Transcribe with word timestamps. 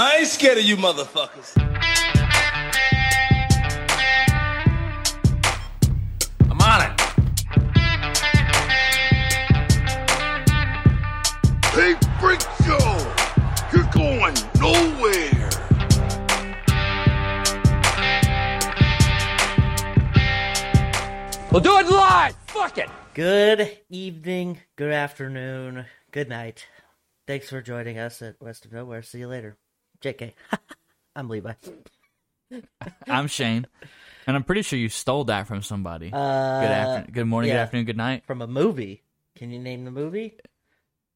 I 0.00 0.18
ain't 0.18 0.28
scared 0.28 0.58
of 0.58 0.62
you 0.62 0.76
motherfuckers. 0.76 1.58
I'm 6.48 6.60
on 6.60 6.82
it. 6.82 7.00
Hey, 11.74 11.96
Freak 12.20 12.40
Show! 12.64 12.78
You're 13.72 13.90
going 13.90 14.36
nowhere! 14.60 15.50
We'll 21.50 21.60
do 21.60 21.76
it 21.76 21.86
live. 21.88 22.36
Fuck 22.46 22.78
it. 22.78 22.88
Good 23.14 23.80
evening, 23.90 24.60
good 24.76 24.92
afternoon, 24.92 25.86
good 26.12 26.28
night. 26.28 26.68
Thanks 27.26 27.50
for 27.50 27.60
joining 27.60 27.98
us 27.98 28.22
at 28.22 28.40
West 28.40 28.64
of 28.64 28.70
Nowhere. 28.72 29.02
See 29.02 29.18
you 29.18 29.26
later. 29.26 29.56
JK. 30.02 30.32
I'm 31.16 31.28
Levi. 31.28 31.52
I'm 33.08 33.26
Shane, 33.26 33.66
and 34.26 34.36
I'm 34.36 34.44
pretty 34.44 34.62
sure 34.62 34.78
you 34.78 34.88
stole 34.88 35.24
that 35.24 35.46
from 35.46 35.62
somebody. 35.62 36.10
Uh, 36.12 36.60
good 36.60 36.70
afternoon, 36.70 37.10
good 37.12 37.24
morning, 37.26 37.50
good 37.50 37.56
afternoon, 37.56 37.86
good 37.86 37.96
night. 37.96 38.24
From 38.26 38.40
a 38.42 38.46
movie. 38.46 39.02
Can 39.36 39.50
you 39.50 39.58
name 39.58 39.84
the 39.84 39.90
movie? 39.90 40.34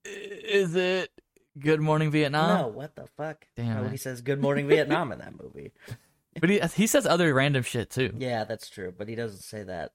Is 0.05 0.74
it 0.74 1.10
Good 1.59 1.80
Morning 1.80 2.10
Vietnam? 2.10 2.60
no, 2.60 2.69
what 2.69 2.95
the 2.97 3.07
fuck? 3.16 3.47
Damn 3.57 3.84
Oh, 3.87 3.88
he 3.88 3.97
says 3.97 4.21
Good 4.21 4.41
Morning 4.41 4.66
Vietnam 4.69 5.12
in 5.12 5.19
that 5.21 5.41
movie. 5.41 5.73
But 6.41 6.49
he 6.49 6.60
he 6.74 6.87
says 6.87 7.05
other 7.05 7.35
random 7.35 7.62
shit 7.62 7.91
too. 7.91 8.15
Yeah, 8.19 8.45
that's 8.45 8.71
true, 8.71 8.91
but 8.96 9.07
he 9.07 9.15
doesn't 9.15 9.43
say 9.43 9.65
that. 9.65 9.93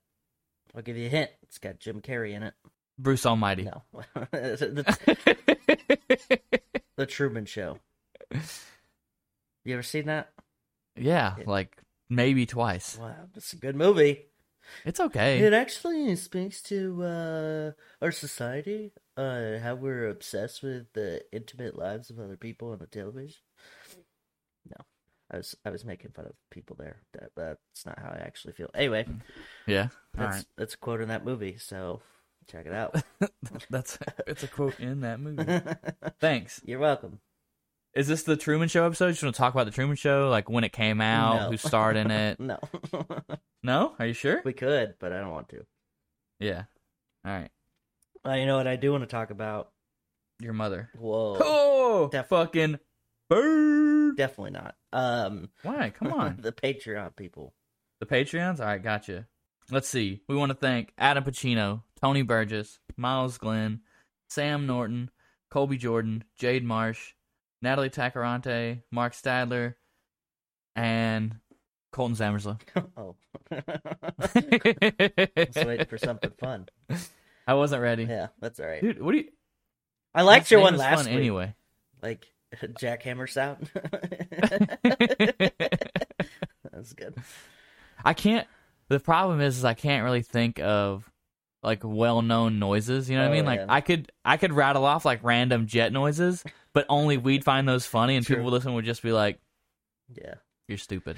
I'll 0.76 0.84
give 0.84 0.95
you 0.95 1.07
a 1.07 1.09
hint. 1.09 1.31
It's 1.41 1.57
got 1.57 1.79
Jim 1.79 1.99
Carrey 1.99 2.34
in 2.35 2.43
it. 2.43 2.54
Bruce 2.99 3.26
Almighty. 3.26 3.63
No. 3.63 3.81
the, 4.31 4.85
the 6.95 7.05
Truman 7.07 7.48
Show. 7.48 7.79
You 9.67 9.73
ever 9.73 9.84
seen 9.84 10.05
that? 10.05 10.31
yeah, 10.95 11.35
Yeah. 11.38 11.44
like 11.45 11.77
maybe 12.09 12.45
twice. 12.45 12.98
Wow, 12.98 13.27
it's 13.35 13.51
a 13.51 13.57
good 13.57 13.76
movie. 13.76 14.27
It's 14.85 15.01
okay. 15.01 15.40
It 15.40 15.51
actually 15.54 16.15
speaks 16.15 16.62
to 16.63 17.04
uh, 17.04 17.71
our 18.01 18.12
society, 18.13 18.93
uh, 19.18 19.60
how 19.60 19.76
we're 19.76 20.07
obsessed 20.07 20.63
with 20.63 20.93
the 20.93 21.21
intimate 21.34 21.77
lives 21.77 22.10
of 22.10 22.18
other 22.18 22.38
people 22.38 22.71
on 22.71 22.79
the 22.79 22.88
television. 22.88 23.40
No, 24.70 24.85
I 25.32 25.38
was 25.38 25.55
I 25.65 25.70
was 25.70 25.84
making 25.84 26.12
fun 26.12 26.26
of 26.27 26.34
people 26.49 26.77
there. 26.79 27.01
That 27.13 27.32
that's 27.35 27.85
not 27.85 27.99
how 27.99 28.10
I 28.10 28.20
actually 28.23 28.54
feel. 28.54 28.70
Anyway, 28.73 29.05
yeah. 29.65 29.90
That's 30.13 30.38
right. 30.38 30.45
that's 30.57 30.76
a 30.76 30.77
quote 30.77 31.01
in 31.01 31.10
that 31.10 31.26
movie, 31.26 31.57
so 31.57 32.01
check 32.49 32.65
it 32.65 32.73
out. 32.73 32.95
That's 33.70 33.99
it's 34.27 34.43
a 34.43 34.48
quote 34.48 34.79
in 34.79 35.01
that 35.01 35.20
movie. 35.20 35.43
Thanks. 36.21 36.62
You're 36.63 36.79
welcome. 36.79 37.20
Is 37.93 38.07
this 38.07 38.24
the 38.24 38.38
Truman 38.38 38.68
Show 38.68 38.85
episode? 38.85 39.07
You 39.07 39.12
just 39.13 39.24
want 39.24 39.35
to 39.35 39.40
talk 39.40 39.54
about 39.54 39.66
the 39.66 39.71
Truman 39.71 39.96
Show, 39.96 40.30
like 40.30 40.49
when 40.49 40.63
it 40.63 40.71
came 40.71 41.02
out, 41.02 41.41
No. 41.41 41.49
who 41.52 41.57
starred 41.57 41.96
in 41.98 42.12
it? 42.12 42.40
No, 42.40 42.60
No? 43.63 43.96
Are 43.99 44.05
you 44.05 44.13
sure? 44.13 44.41
we 44.46 44.54
could, 44.54 44.96
but 44.99 45.12
I 45.12 45.20
don't 45.20 45.32
want 45.32 45.49
to. 45.49 45.66
Yeah. 46.40 46.63
All 47.26 47.32
right. 47.34 47.49
Uh, 48.26 48.34
you 48.34 48.46
know 48.46 48.57
what 48.57 48.68
I 48.68 48.76
do 48.76 48.91
want 48.91 49.04
to 49.04 49.07
talk 49.07 49.32
about? 49.32 49.71
Your 50.40 50.54
mother. 50.54 50.90
Whoa, 50.98 51.38
Oh, 51.41 52.10
Def- 52.12 52.27
fucking 52.27 52.79
bird. 53.29 54.16
definitely 54.18 54.51
not. 54.51 54.76
Um, 54.94 55.49
Why? 55.63 55.90
Come 55.90 56.13
on. 56.13 56.38
the 56.41 56.51
Patreon 56.51 57.16
people. 57.16 57.54
The 57.99 58.05
Patreons? 58.05 58.60
All 58.60 58.68
right, 58.68 58.82
gotcha. 58.84 59.26
Let's 59.72 59.88
see. 59.90 60.22
We 60.29 60.35
want 60.35 60.51
to 60.51 60.57
thank 60.57 60.94
Adam 60.99 61.24
Pacino, 61.24 61.82
Tony 61.99 62.22
Burgess, 62.22 62.79
Miles 62.96 63.38
Glenn, 63.40 63.82
Sam 64.29 64.68
Norton, 64.68 65.09
Colby 65.50 65.78
Jordan, 65.78 66.24
Jade 66.38 66.63
Marsh, 66.63 67.13
Natalie 67.62 67.90
Tacarante, 67.90 68.81
Mark 68.91 69.13
Stadler, 69.13 69.75
and 70.75 71.36
Colton 71.91 72.16
Zammerslow. 72.16 72.59
oh, 72.97 73.16
just 75.53 75.68
waiting 75.68 75.88
for 75.88 75.97
something 75.97 76.31
fun. 76.40 76.67
I 77.47 77.56
wasn't 77.56 77.81
ready. 77.81 78.03
Yeah, 78.03 78.28
that's 78.40 78.59
all 78.59 78.67
right. 78.67 78.81
Dude, 78.81 79.01
what 79.01 79.13
do 79.13 79.19
you. 79.19 79.29
I 80.13 80.22
liked 80.22 80.51
your 80.51 80.62
one 80.62 80.78
last 80.78 81.03
fun 81.03 81.06
week. 81.06 81.16
anyway. 81.16 81.56
Like 82.01 82.25
jackhammer 82.56 83.29
sound. 83.29 83.69
That's 86.72 86.94
good. 86.94 87.16
I 88.03 88.13
can't. 88.13 88.47
The 88.90 89.00
problem 89.00 89.41
is, 89.41 89.57
is 89.57 89.66
I 89.66 89.73
can't 89.73 90.03
really 90.03 90.22
think 90.22 90.59
of 90.59 91.09
like 91.63 91.81
well-known 91.84 92.59
noises. 92.59 93.09
You 93.09 93.18
know 93.18 93.23
what 93.23 93.29
I 93.29 93.31
Oh, 93.31 93.35
mean? 93.35 93.45
Like 93.45 93.59
yeah. 93.59 93.66
I 93.69 93.81
could, 93.81 94.12
I 94.23 94.38
could 94.38 94.53
rattle 94.53 94.85
off 94.85 95.06
like 95.06 95.23
random 95.23 95.66
jet 95.68 95.91
noises, 95.91 96.44
but 96.73 96.85
only 96.90 97.18
we'd 97.18 97.44
find 97.44 97.68
those 97.68 97.85
funny, 97.85 98.16
and 98.16 98.25
True. 98.25 98.38
people 98.38 98.51
listening 98.51 98.75
would 98.75 98.85
just 98.85 99.01
be 99.03 99.12
like, 99.12 99.40
Yeah. 100.13 100.35
"You're 100.67 100.78
stupid." 100.78 101.17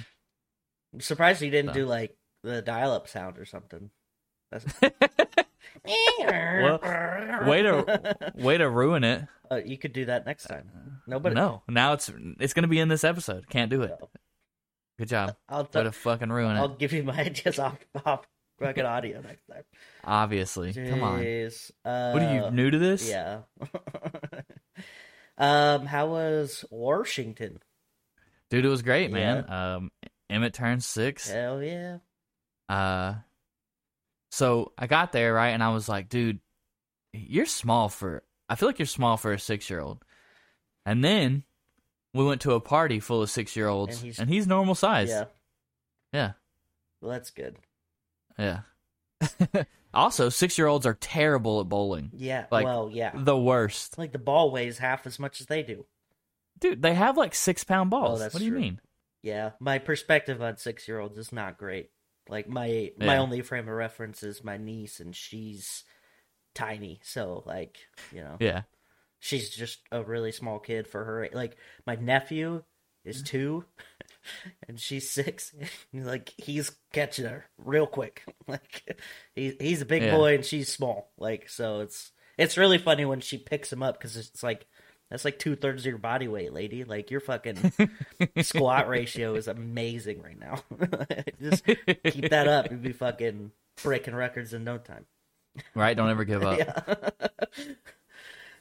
I'm 0.93 1.01
surprised 1.01 1.41
you 1.41 1.51
didn't 1.51 1.69
So. 1.71 1.81
do 1.81 1.85
like 1.85 2.15
the 2.43 2.61
dial-up 2.61 3.07
sound 3.07 3.37
or 3.37 3.45
something. 3.45 3.89
That's 4.51 4.65
well, 5.85 6.79
way 7.47 7.61
to 7.61 8.15
way 8.35 8.57
to 8.57 8.69
ruin 8.69 9.03
it. 9.03 9.25
Uh, 9.51 9.57
you 9.65 9.77
could 9.77 9.93
do 9.93 10.05
that 10.05 10.25
next 10.25 10.45
time. 10.45 11.01
Nobody. 11.07 11.35
no, 11.35 11.63
now 11.67 11.93
it's 11.93 12.11
it's 12.39 12.53
gonna 12.53 12.67
be 12.67 12.79
in 12.79 12.87
this 12.87 13.03
episode. 13.03 13.49
Can't 13.49 13.69
do 13.69 13.81
it. 13.83 13.91
No. 13.99 14.09
Good 14.97 15.09
job. 15.09 15.35
I'll 15.47 15.65
t- 15.65 15.81
to 15.81 15.91
fucking 15.91 16.29
ruin 16.29 16.57
I'll 16.57 16.73
it. 16.73 16.79
give 16.79 16.91
you 16.93 17.03
my 17.03 17.17
ideas 17.19 17.57
off 17.59 17.77
off 18.05 18.27
fucking 18.59 18.85
audio 18.85 19.21
next 19.21 19.45
time. 19.47 19.63
Obviously, 20.03 20.73
come 20.73 21.03
on. 21.03 21.19
Jeez. 21.21 21.71
Uh, 21.85 22.11
What 22.11 22.23
are 22.23 22.33
you 22.33 22.51
new 22.51 22.69
to 22.71 22.77
this? 22.79 23.07
Yeah. 23.09 23.41
um, 25.37 25.85
how 25.85 26.07
was 26.07 26.65
Washington? 26.69 27.59
dude. 28.49 28.65
It 28.65 28.69
was 28.69 28.81
great, 28.81 29.11
man. 29.11 29.49
Um, 29.49 29.91
Emmett 30.29 30.53
turned 30.53 30.83
six. 30.83 31.29
Hell 31.29 31.61
yeah. 31.63 31.97
Uh, 32.67 33.15
so 34.31 34.73
I 34.77 34.87
got 34.87 35.11
there 35.11 35.33
right, 35.33 35.49
and 35.49 35.63
I 35.63 35.69
was 35.69 35.87
like, 35.89 36.09
dude, 36.09 36.39
you're 37.13 37.45
small 37.45 37.89
for. 37.89 38.23
I 38.47 38.55
feel 38.55 38.69
like 38.69 38.79
you're 38.79 38.85
small 38.85 39.17
for 39.17 39.31
a 39.33 39.39
six 39.39 39.69
year 39.69 39.79
old. 39.79 40.03
And 40.85 41.03
then 41.03 41.43
we 42.13 42.25
went 42.25 42.41
to 42.41 42.53
a 42.53 42.59
party 42.59 42.99
full 42.99 43.21
of 43.21 43.29
six 43.29 43.55
year 43.55 43.67
olds, 43.67 43.95
And 43.97 44.03
he's- 44.05 44.19
and 44.19 44.29
he's 44.29 44.47
normal 44.47 44.73
size. 44.75 45.09
Yeah. 45.09 45.25
yeah, 46.13 46.31
Well, 47.01 47.11
that's 47.11 47.29
good. 47.29 47.57
Yeah. 48.39 48.61
also, 49.93 50.29
six 50.29 50.57
year 50.57 50.67
olds 50.67 50.85
are 50.85 50.93
terrible 50.93 51.59
at 51.59 51.69
bowling. 51.69 52.11
Yeah. 52.13 52.45
Like, 52.51 52.65
well, 52.65 52.89
yeah. 52.91 53.11
The 53.13 53.37
worst, 53.37 53.97
Like 53.97 54.11
the 54.13 54.19
ball 54.19 54.51
weighs 54.51 54.77
half 54.77 55.05
as 55.05 55.19
much 55.19 55.41
as 55.41 55.47
they 55.47 55.61
do. 55.63 55.85
dude. 56.59 56.81
They 56.81 56.93
have 56.93 57.17
like 57.17 57.35
six 57.35 57.63
pound 57.63 57.89
balls. 57.89 58.21
Oh, 58.21 58.25
what 58.25 58.37
do 58.39 58.45
you 58.45 58.51
mean? 58.51 58.79
Yeah. 59.21 59.51
My 59.59 59.77
perspective 59.79 60.41
on 60.41 60.57
six 60.57 60.87
year 60.87 60.99
olds 60.99 61.17
is 61.17 61.31
not 61.33 61.57
great. 61.57 61.89
Like 62.29 62.47
my 62.47 62.91
my 62.97 63.17
only 63.17 63.41
frame 63.41 63.67
of 63.67 63.73
reference 63.73 64.21
is 64.21 64.43
my 64.43 64.55
niece, 64.57 64.99
and 64.99 65.15
she's 65.15 65.83
tiny. 66.53 66.99
So 67.03 67.41
like 67.45 67.79
you 68.13 68.21
know, 68.21 68.37
Yeah, 68.39 68.61
she's 69.19 69.49
just 69.49 69.79
a 69.91 70.03
really 70.03 70.31
small 70.31 70.59
kid 70.59 70.87
for 70.87 71.03
her. 71.03 71.27
Like 71.33 71.57
my 71.87 71.95
nephew 71.95 72.63
Mm. 73.05 73.09
is 73.09 73.23
two, 73.23 73.63
and 74.67 74.79
she's 74.79 75.09
six. 75.09 75.53
like 75.93 76.33
he's 76.37 76.71
catching 76.93 77.25
her 77.25 77.45
real 77.57 77.87
quick. 77.87 78.23
Like 78.47 78.99
he 79.35 79.55
he's 79.59 79.81
a 79.81 79.85
big 79.85 80.01
Yeah. 80.03 80.15
boy 80.15 80.35
and 80.35 80.43
she's 80.45 80.69
small. 80.69 81.11
Like 81.17 81.47
so, 81.49 81.81
it's 81.81 82.11
it's 82.37 82.57
really 82.57 82.77
funny 82.79 83.05
when 83.05 83.19
she 83.21 83.37
picks 83.37 83.71
him 83.71 83.83
up 83.83 83.97
because 83.99 84.17
it's 84.17 84.41
like 84.41 84.65
that's 85.11 85.23
like 85.25 85.37
two 85.39 85.55
thirds 85.55 85.83
of 85.83 85.85
your 85.89 85.97
body 85.99 86.27
weight, 86.27 86.51
lady. 86.53 86.83
Like 86.83 87.11
your 87.11 87.19
fucking 87.19 87.73
squat 88.41 88.87
ratio 88.87 89.35
is 89.35 89.47
amazing 89.47 90.21
right 90.21 90.39
now. 90.39 90.63
Just 91.41 91.63
keep 91.65 92.29
that 92.29 92.47
up. 92.47 92.69
You'll 92.71 92.79
be 92.79 92.91
fucking 92.93 93.51
breaking 93.83 94.15
records 94.15 94.53
in 94.53 94.63
no 94.63 94.77
time. 94.79 95.05
right. 95.75 95.95
Don't 95.97 96.09
ever 96.09 96.25
give 96.25 96.43
up. 96.43 96.57
Yeah. 96.59 97.09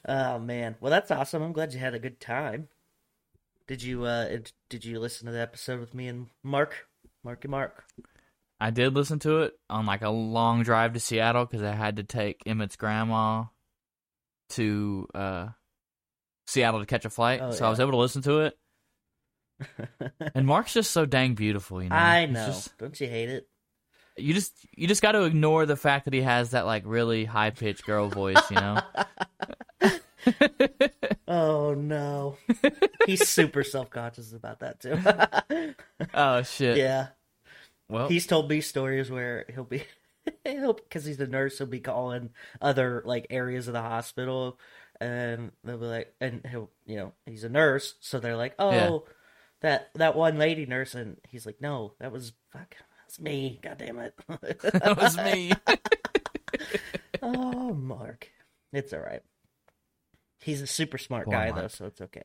oh 0.07 0.39
man. 0.39 0.75
Well, 0.79 0.91
that's 0.91 1.11
awesome. 1.11 1.41
I'm 1.41 1.53
glad 1.53 1.73
you 1.73 1.79
had 1.79 1.93
a 1.95 1.99
good 1.99 2.19
time. 2.19 2.67
Did 3.69 3.81
you 3.83 4.03
uh 4.03 4.27
did 4.69 4.83
you 4.83 4.99
listen 4.99 5.27
to 5.27 5.31
the 5.31 5.39
episode 5.39 5.79
with 5.79 5.93
me 5.93 6.07
and 6.07 6.27
Mark? 6.43 6.87
Marky 7.23 7.47
Mark. 7.47 7.85
I 8.59 8.71
did 8.71 8.95
listen 8.95 9.19
to 9.19 9.43
it 9.43 9.53
on 9.69 9.85
like 9.85 10.01
a 10.01 10.09
long 10.09 10.63
drive 10.63 10.93
to 10.93 10.99
Seattle 10.99 11.45
because 11.45 11.61
I 11.63 11.73
had 11.73 11.95
to 11.97 12.03
take 12.03 12.41
Emmett's 12.47 12.75
grandma 12.75 13.45
to 14.51 15.07
uh, 15.13 15.47
Seattle 16.47 16.79
to 16.79 16.85
catch 16.87 17.05
a 17.05 17.09
flight, 17.11 17.41
Oh, 17.43 17.51
so 17.51 17.65
I 17.65 17.69
was 17.69 17.79
able 17.79 17.91
to 17.91 17.97
listen 17.97 18.21
to 18.23 18.39
it. 18.39 18.57
And 20.35 20.47
Mark's 20.47 20.73
just 20.73 20.91
so 20.91 21.05
dang 21.05 21.35
beautiful, 21.35 21.83
you 21.83 21.89
know. 21.89 21.95
I 21.95 22.25
know. 22.25 22.47
just- 22.47 22.75
Don't 22.79 22.99
you 22.99 23.07
hate 23.07 23.29
it? 23.29 23.47
you 24.17 24.33
just 24.33 24.51
you 24.75 24.85
just 24.87 25.01
got 25.01 25.13
to 25.13 25.23
ignore 25.23 25.65
the 25.65 25.77
fact 25.77 26.03
that 26.05 26.13
he 26.13 26.21
has 26.21 26.51
that 26.51 26.65
like 26.65 26.83
really 26.85 27.23
high 27.23 27.51
pitched 27.51 27.85
girl 27.85 28.09
voice, 28.09 28.41
you 28.49 28.55
know. 28.57 28.81
Oh 31.27 31.75
no. 31.75 32.37
He's 33.05 33.27
super 33.27 33.63
self 33.63 33.89
conscious 33.91 34.33
about 34.33 34.59
that 34.61 34.79
too. 34.79 35.75
oh 36.13 36.41
shit. 36.41 36.77
yeah. 36.77 37.07
Well, 37.87 38.07
He's 38.07 38.25
told 38.25 38.49
me 38.49 38.61
stories 38.61 39.11
where 39.11 39.45
he'll 39.53 39.63
be 39.63 39.83
he'll 40.43 40.73
because 40.73 41.05
he's 41.05 41.19
a 41.19 41.27
nurse, 41.27 41.57
he'll 41.59 41.67
be 41.67 41.79
calling 41.79 42.31
other 42.61 43.03
like 43.05 43.27
areas 43.29 43.67
of 43.67 43.73
the 43.73 43.81
hospital 43.81 44.59
and 44.99 45.51
they'll 45.63 45.77
be 45.77 45.85
like, 45.85 46.13
and 46.19 46.45
he'll, 46.49 46.69
you 46.85 46.97
know, 46.97 47.13
he's 47.25 47.43
a 47.43 47.49
nurse, 47.49 47.95
so 47.99 48.19
they're 48.19 48.35
like, 48.35 48.55
oh, 48.59 48.71
Yeah. 48.71 48.97
that 49.61 49.89
that 49.95 50.15
one 50.15 50.37
lady 50.37 50.65
nurse, 50.65 50.93
and 50.95 51.17
he's 51.29 51.45
like, 51.45 51.61
no, 51.61 51.93
that 51.99 52.11
was 52.11 52.33
fuck, 52.51 52.75
that's 53.01 53.19
me. 53.19 53.59
God 53.61 53.77
damn 53.77 53.99
it. 53.99 54.13
that 54.27 54.97
was 54.99 55.15
me. 55.17 55.51
oh, 57.21 57.73
Mark, 57.73 58.29
it's 58.73 58.93
all 58.93 58.99
right. 58.99 59.21
He's 60.41 60.61
a 60.61 60.67
super 60.67 60.97
smart 60.97 61.25
Poor 61.25 61.33
guy 61.33 61.49
Mark. 61.51 61.61
though, 61.61 61.67
so 61.67 61.85
it's 61.85 62.01
okay. 62.01 62.23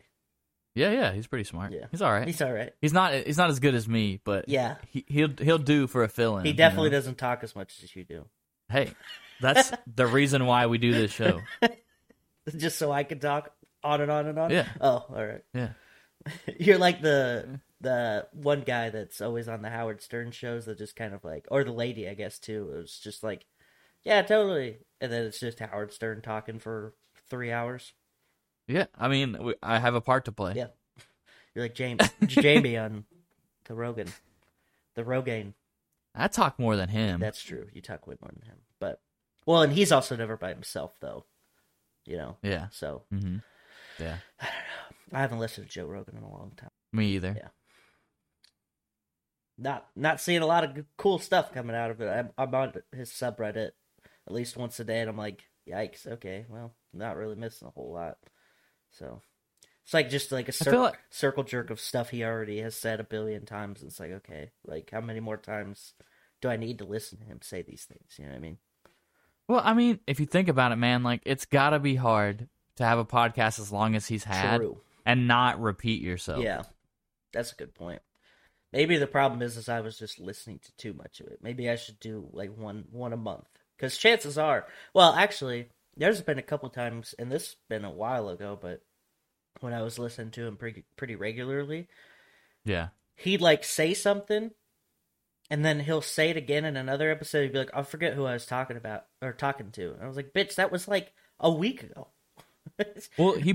yeah, 0.74 0.90
yeah, 0.90 1.12
he's 1.12 1.26
pretty 1.26 1.44
smart. 1.44 1.72
Yeah. 1.72 1.86
He's 1.90 2.00
all 2.02 2.12
right. 2.12 2.26
He's 2.26 2.40
all 2.42 2.52
right. 2.52 2.72
He's 2.80 2.92
not. 2.92 3.12
He's 3.12 3.38
not 3.38 3.50
as 3.50 3.58
good 3.60 3.74
as 3.74 3.88
me, 3.88 4.20
but 4.24 4.48
Yeah. 4.48 4.76
he, 4.90 5.04
he'll 5.08 5.30
he'll 5.40 5.58
do 5.58 5.86
for 5.86 6.02
a 6.04 6.08
fill-in. 6.08 6.44
He 6.44 6.50
you 6.52 6.56
definitely 6.56 6.90
know? 6.90 6.96
doesn't 6.98 7.18
talk 7.18 7.42
as 7.42 7.54
much 7.56 7.82
as 7.82 7.94
you 7.96 8.04
do. 8.04 8.24
Hey, 8.68 8.92
that's 9.40 9.72
the 9.94 10.06
reason 10.06 10.46
why 10.46 10.66
we 10.66 10.78
do 10.78 10.92
this 10.92 11.10
show. 11.12 11.40
Just 12.56 12.78
so 12.78 12.92
I 12.92 13.04
can 13.04 13.18
talk 13.20 13.52
on 13.82 14.00
and 14.02 14.10
on 14.10 14.26
and 14.26 14.38
on. 14.38 14.50
Yeah. 14.50 14.68
Oh, 14.80 15.04
all 15.08 15.24
right. 15.26 15.42
Yeah. 15.54 15.70
You're 16.58 16.78
like 16.78 17.00
the 17.02 17.60
the 17.80 18.26
one 18.32 18.60
guy 18.62 18.90
that's 18.90 19.20
always 19.20 19.48
on 19.48 19.62
the 19.62 19.70
Howard 19.70 20.02
Stern 20.02 20.30
shows 20.30 20.66
that 20.66 20.78
just 20.78 20.96
kind 20.96 21.14
of 21.14 21.24
like, 21.24 21.46
or 21.50 21.64
the 21.64 21.72
lady, 21.72 22.08
I 22.08 22.14
guess 22.14 22.38
too. 22.38 22.70
It 22.74 22.76
was 22.78 22.98
just 22.98 23.22
like, 23.22 23.44
yeah, 24.04 24.22
totally, 24.22 24.78
and 25.00 25.12
then 25.12 25.24
it's 25.24 25.40
just 25.40 25.58
Howard 25.58 25.92
Stern 25.92 26.22
talking 26.22 26.58
for 26.58 26.94
three 27.28 27.50
hours. 27.52 27.92
Yeah, 28.66 28.86
I 28.98 29.08
mean, 29.08 29.36
we, 29.40 29.54
I 29.62 29.78
have 29.78 29.94
a 29.94 30.00
part 30.00 30.24
to 30.26 30.32
play. 30.32 30.54
Yeah. 30.56 30.68
You're 31.54 31.64
like 31.64 31.74
James 31.74 32.00
Jamie 32.26 32.76
on 32.76 33.04
the 33.66 33.74
Rogan, 33.74 34.08
the 34.94 35.04
Rogaine. 35.04 35.52
I 36.14 36.28
talk 36.28 36.58
more 36.58 36.76
than 36.76 36.88
him. 36.88 37.20
That's 37.20 37.42
true. 37.42 37.66
You 37.72 37.80
talk 37.80 38.06
way 38.06 38.16
more 38.20 38.30
than 38.32 38.48
him, 38.48 38.56
but 38.80 39.00
well, 39.46 39.62
and 39.62 39.72
he's 39.72 39.92
also 39.92 40.16
never 40.16 40.36
by 40.36 40.48
himself 40.50 40.96
though. 41.00 41.24
You 42.06 42.16
know, 42.16 42.36
yeah. 42.42 42.66
so 42.70 43.02
hmm 43.10 43.36
Yeah. 43.98 44.16
I 44.40 44.44
don't 44.44 44.52
know. 45.12 45.18
I 45.18 45.20
haven't 45.20 45.38
listened 45.38 45.68
to 45.68 45.72
Joe 45.72 45.86
Rogan 45.86 46.16
in 46.16 46.22
a 46.22 46.30
long 46.30 46.52
time. 46.56 46.70
Me 46.92 47.06
either. 47.08 47.34
Yeah. 47.36 47.48
Not 49.56 49.86
not 49.94 50.20
seeing 50.20 50.42
a 50.42 50.46
lot 50.46 50.64
of 50.64 50.84
cool 50.96 51.18
stuff 51.18 51.52
coming 51.52 51.76
out 51.76 51.90
of 51.90 52.00
it. 52.00 52.08
I'm, 52.08 52.30
I'm 52.36 52.54
on 52.54 52.72
his 52.92 53.10
subreddit 53.10 53.70
at 54.26 54.32
least 54.32 54.56
once 54.56 54.80
a 54.80 54.84
day, 54.84 55.00
and 55.00 55.08
I'm 55.08 55.16
like, 55.16 55.44
yikes. 55.68 56.06
Okay, 56.06 56.46
well, 56.48 56.74
not 56.92 57.16
really 57.16 57.36
missing 57.36 57.68
a 57.68 57.70
whole 57.70 57.92
lot. 57.92 58.16
So 58.98 59.20
it's 59.84 59.94
like 59.94 60.10
just 60.10 60.32
like 60.32 60.48
a 60.48 60.52
cir- 60.52 60.78
like- 60.78 60.98
circle 61.10 61.44
jerk 61.44 61.70
of 61.70 61.80
stuff 61.80 62.10
he 62.10 62.24
already 62.24 62.60
has 62.60 62.74
said 62.74 63.00
a 63.00 63.04
billion 63.04 63.44
times. 63.44 63.82
It's 63.82 64.00
like, 64.00 64.12
okay, 64.12 64.50
like 64.66 64.90
how 64.90 65.00
many 65.00 65.20
more 65.20 65.36
times 65.36 65.94
do 66.40 66.48
I 66.48 66.56
need 66.56 66.78
to 66.78 66.84
listen 66.84 67.18
to 67.18 67.24
him 67.24 67.40
say 67.42 67.62
these 67.62 67.84
things? 67.84 68.18
You 68.18 68.24
know 68.24 68.32
what 68.32 68.36
I 68.36 68.40
mean? 68.40 68.58
Well, 69.48 69.62
I 69.62 69.74
mean, 69.74 70.00
if 70.06 70.20
you 70.20 70.26
think 70.26 70.48
about 70.48 70.72
it, 70.72 70.76
man, 70.76 71.02
like 71.02 71.22
it's 71.24 71.44
got 71.44 71.70
to 71.70 71.78
be 71.78 71.96
hard 71.96 72.48
to 72.76 72.84
have 72.84 72.98
a 72.98 73.04
podcast 73.04 73.60
as 73.60 73.70
long 73.70 73.94
as 73.94 74.06
he's 74.06 74.24
had 74.24 74.58
True. 74.58 74.78
and 75.04 75.28
not 75.28 75.60
repeat 75.60 76.02
yourself. 76.02 76.42
Yeah, 76.42 76.62
that's 77.32 77.52
a 77.52 77.56
good 77.56 77.74
point. 77.74 78.00
Maybe 78.72 78.96
the 78.96 79.06
problem 79.06 79.42
is, 79.42 79.56
is 79.56 79.68
I 79.68 79.80
was 79.80 79.98
just 79.98 80.18
listening 80.18 80.58
to 80.60 80.76
too 80.76 80.94
much 80.94 81.20
of 81.20 81.28
it. 81.28 81.38
Maybe 81.42 81.70
I 81.70 81.76
should 81.76 82.00
do 82.00 82.28
like 82.32 82.56
one 82.56 82.84
one 82.90 83.12
a 83.12 83.18
month. 83.18 83.46
Because 83.76 83.98
chances 83.98 84.38
are, 84.38 84.66
well, 84.94 85.12
actually, 85.12 85.68
there's 85.96 86.20
been 86.22 86.38
a 86.38 86.42
couple 86.42 86.68
times, 86.70 87.14
and 87.18 87.30
this 87.30 87.46
has 87.48 87.56
been 87.68 87.84
a 87.84 87.90
while 87.90 88.28
ago, 88.28 88.58
but 88.60 88.82
when 89.60 89.72
I 89.72 89.82
was 89.82 89.98
listening 89.98 90.30
to 90.32 90.46
him 90.46 90.56
pretty 90.56 90.84
pretty 90.96 91.14
regularly, 91.16 91.88
Yeah. 92.64 92.88
he'd 93.16 93.40
like 93.40 93.64
say 93.64 93.94
something, 93.94 94.50
and 95.50 95.64
then 95.64 95.80
he'll 95.80 96.00
say 96.02 96.30
it 96.30 96.36
again 96.36 96.64
in 96.64 96.76
another 96.76 97.10
episode. 97.10 97.42
He'd 97.42 97.52
be 97.52 97.58
like, 97.58 97.70
"I 97.74 97.82
forget 97.82 98.14
who 98.14 98.24
I 98.24 98.32
was 98.32 98.46
talking 98.46 98.76
about 98.76 99.06
or 99.22 99.32
talking 99.32 99.70
to," 99.72 99.92
and 99.92 100.02
I 100.02 100.06
was 100.06 100.16
like, 100.16 100.32
"Bitch, 100.32 100.56
that 100.56 100.72
was 100.72 100.88
like 100.88 101.12
a 101.40 101.50
week 101.50 101.82
ago." 101.82 102.08
Well, 103.18 103.34
he 103.34 103.54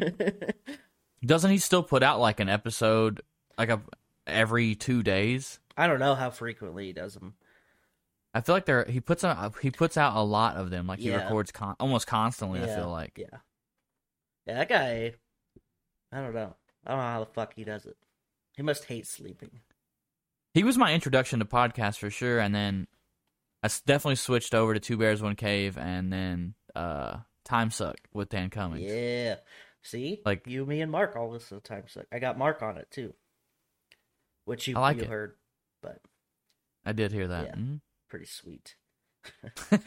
doesn't 1.26 1.52
he 1.52 1.58
still 1.58 1.84
put 1.84 2.04
out 2.04 2.20
like 2.20 2.40
an 2.40 2.48
episode 2.48 3.22
like 3.58 3.70
a 3.70 3.82
every 4.26 4.76
two 4.76 5.04
days. 5.04 5.60
I 5.76 5.88
don't 5.88 6.00
know 6.00 6.16
how 6.16 6.30
frequently 6.30 6.86
he 6.88 6.94
does 6.94 7.16
them. 7.16 7.34
I 8.34 8.42
feel 8.42 8.56
like 8.56 8.66
there 8.66 8.86
he 8.86 9.00
puts 9.02 9.24
out 9.24 9.58
he 9.60 9.72
puts 9.72 9.98
out 9.98 10.16
a 10.16 10.22
lot 10.22 10.56
of 10.56 10.70
them. 10.70 10.86
Like 10.88 11.00
he 11.00 11.10
Yeah. 11.10 11.24
records 11.24 11.52
con- 11.52 11.76
almost 11.80 12.08
constantly. 12.08 12.60
I 12.62 12.66
Yeah, 12.68 12.76
feel 12.76 12.90
like 12.90 13.18
Yeah. 13.18 13.38
Yeah, 14.46 14.54
that 14.56 14.70
guy 14.70 15.14
I 16.12 16.22
don't 16.22 16.34
know. 16.34 16.56
I 16.86 16.92
don't 16.92 17.00
know 17.00 17.04
how 17.06 17.20
the 17.20 17.32
fuck 17.32 17.54
he 17.56 17.64
does 17.64 17.86
it. 17.86 17.98
He 18.56 18.64
must 18.64 18.86
hate 18.86 19.08
sleeping. 19.08 19.62
he 20.54 20.64
was 20.64 20.78
my 20.78 20.94
introduction 20.94 21.40
to 21.40 21.46
podcasts 21.46 21.98
for 22.00 22.10
sure. 22.10 22.40
And 22.40 22.54
then 22.54 22.88
I 23.64 23.68
s- 23.68 23.82
definitely 23.82 24.16
switched 24.16 24.54
over 24.56 24.74
to 24.74 24.80
Two 24.80 24.98
Bears 24.98 25.22
One 25.22 25.36
Cave 25.36 25.78
and 25.78 26.12
then 26.12 26.56
uh 26.76 27.20
Time 27.46 27.72
Suck 27.72 27.98
with 28.14 28.30
Dan 28.30 28.50
Cummins. 28.50 28.84
Yeah. 28.84 29.36
See? 29.82 30.22
Like- 30.26 30.46
you, 30.46 30.66
me, 30.66 30.82
and 30.82 30.92
Mark 30.92 31.16
all 31.16 31.30
listen 31.32 31.58
to 31.60 31.64
Time 31.64 31.88
Suck. 31.88 32.06
I 32.12 32.20
got 32.20 32.38
Mark 32.38 32.62
on 32.62 32.78
it 32.78 32.90
too. 32.92 33.14
Which 34.46 34.68
you, 34.68 34.76
I 34.78 34.80
like 34.82 34.98
you 34.98 35.04
it. 35.04 35.10
heard, 35.10 35.36
but 35.82 36.00
I 36.86 36.92
did 36.92 37.12
hear 37.12 37.28
that. 37.28 37.46
Yeah. 37.48 37.56
Mhm. 37.56 37.82
Pretty 38.10 38.26
sweet. 38.26 38.76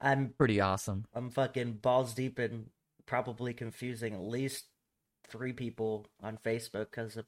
I'm 0.00 0.34
Pretty 0.38 0.60
awesome. 0.60 1.04
I'm 1.14 1.30
fucking 1.30 1.74
balls 1.74 2.14
deep 2.14 2.38
and 2.38 2.66
probably 3.06 3.52
confusing 3.52 4.14
at 4.14 4.22
least 4.22 4.66
three 5.28 5.52
people 5.52 6.06
on 6.22 6.38
Facebook 6.38 6.90
because 6.90 7.16
of 7.16 7.26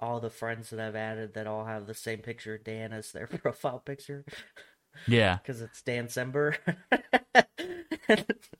all 0.00 0.20
the 0.20 0.30
friends 0.30 0.70
that 0.70 0.80
I've 0.80 0.96
added 0.96 1.34
that 1.34 1.46
all 1.46 1.66
have 1.66 1.86
the 1.86 1.94
same 1.94 2.20
picture 2.20 2.54
of 2.54 2.64
Dan 2.64 2.92
as 2.92 3.12
their 3.12 3.26
profile 3.28 3.78
picture 3.78 4.24
Yeah. 5.06 5.38
because 5.42 5.60
it's 5.60 5.82
Dan 5.82 6.06
Sember. 6.06 6.56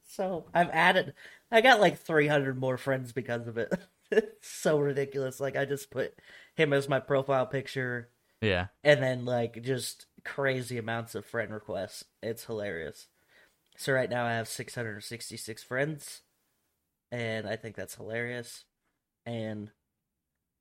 so 0.04 0.46
I've 0.54 0.70
added, 0.70 1.14
I 1.50 1.60
got 1.60 1.80
like 1.80 1.98
300 1.98 2.58
more 2.58 2.78
friends 2.78 3.12
because 3.12 3.46
of 3.46 3.58
it. 3.58 3.72
it's 4.10 4.48
so 4.48 4.78
ridiculous. 4.78 5.40
Like 5.40 5.56
I 5.56 5.64
just 5.64 5.90
put 5.90 6.14
him 6.54 6.72
as 6.72 6.88
my 6.88 7.00
profile 7.00 7.46
picture 7.46 8.08
Yeah. 8.40 8.66
and 8.84 9.02
then 9.02 9.24
like 9.24 9.62
just 9.62 10.06
crazy 10.24 10.78
amounts 10.78 11.14
of 11.14 11.24
friend 11.24 11.52
requests. 11.52 12.04
It's 12.22 12.44
hilarious. 12.44 13.08
So 13.76 13.92
right 13.92 14.10
now 14.10 14.24
I 14.26 14.32
have 14.34 14.48
666 14.48 15.62
friends, 15.62 16.22
and 17.12 17.46
I 17.48 17.56
think 17.56 17.76
that's 17.76 17.96
hilarious. 17.96 18.64
And 19.26 19.70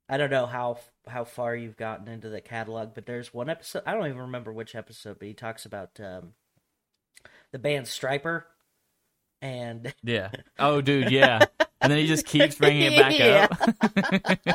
I 0.09 0.17
don't 0.17 0.29
know 0.31 0.45
how 0.45 0.79
how 1.07 1.23
far 1.23 1.55
you've 1.55 1.77
gotten 1.77 2.07
into 2.07 2.29
the 2.29 2.41
catalog, 2.41 2.93
but 2.93 3.05
there's 3.05 3.33
one 3.33 3.49
episode 3.49 3.83
I 3.85 3.93
don't 3.93 4.07
even 4.07 4.19
remember 4.19 4.53
which 4.53 4.75
episode, 4.75 5.19
but 5.19 5.27
he 5.27 5.33
talks 5.33 5.65
about 5.65 5.99
um, 5.99 6.33
the 7.51 7.59
band 7.59 7.85
Stryper, 7.87 8.43
and 9.41 9.93
Yeah. 10.03 10.31
Oh, 10.59 10.81
dude. 10.81 11.11
Yeah. 11.11 11.39
and 11.81 11.91
then 11.91 11.99
he 11.99 12.07
just 12.07 12.25
keeps 12.25 12.55
bringing 12.55 12.93
it 12.93 12.97
back 12.97 13.49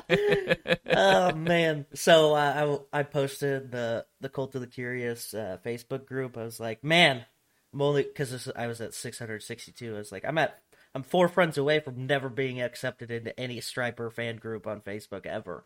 up. 0.06 0.78
oh 0.96 1.34
man. 1.36 1.86
So 1.94 2.34
uh, 2.34 2.78
I, 2.92 3.00
I 3.00 3.02
posted 3.02 3.70
the 3.70 4.06
the 4.20 4.28
cult 4.28 4.54
of 4.54 4.60
the 4.60 4.66
curious 4.66 5.34
uh, 5.34 5.58
facebook 5.64 6.06
group. 6.06 6.36
I 6.36 6.44
was 6.44 6.60
like 6.60 6.82
man 6.82 7.24
i'm 7.72 7.82
only 7.82 8.02
because 8.02 8.50
i 8.56 8.66
was 8.66 8.80
at 8.80 8.94
662 8.94 9.94
i 9.94 9.98
was 9.98 10.10
like 10.10 10.24
i'm 10.24 10.38
at 10.38 10.60
i'm 10.94 11.02
four 11.04 11.28
friends 11.28 11.56
away 11.56 11.78
from 11.78 12.06
never 12.06 12.28
being 12.28 12.60
accepted 12.60 13.10
into 13.10 13.38
any 13.38 13.60
Stryper 13.60 14.12
fan 14.12 14.36
group 14.36 14.66
on 14.66 14.80
facebook 14.80 15.24
ever. 15.24 15.62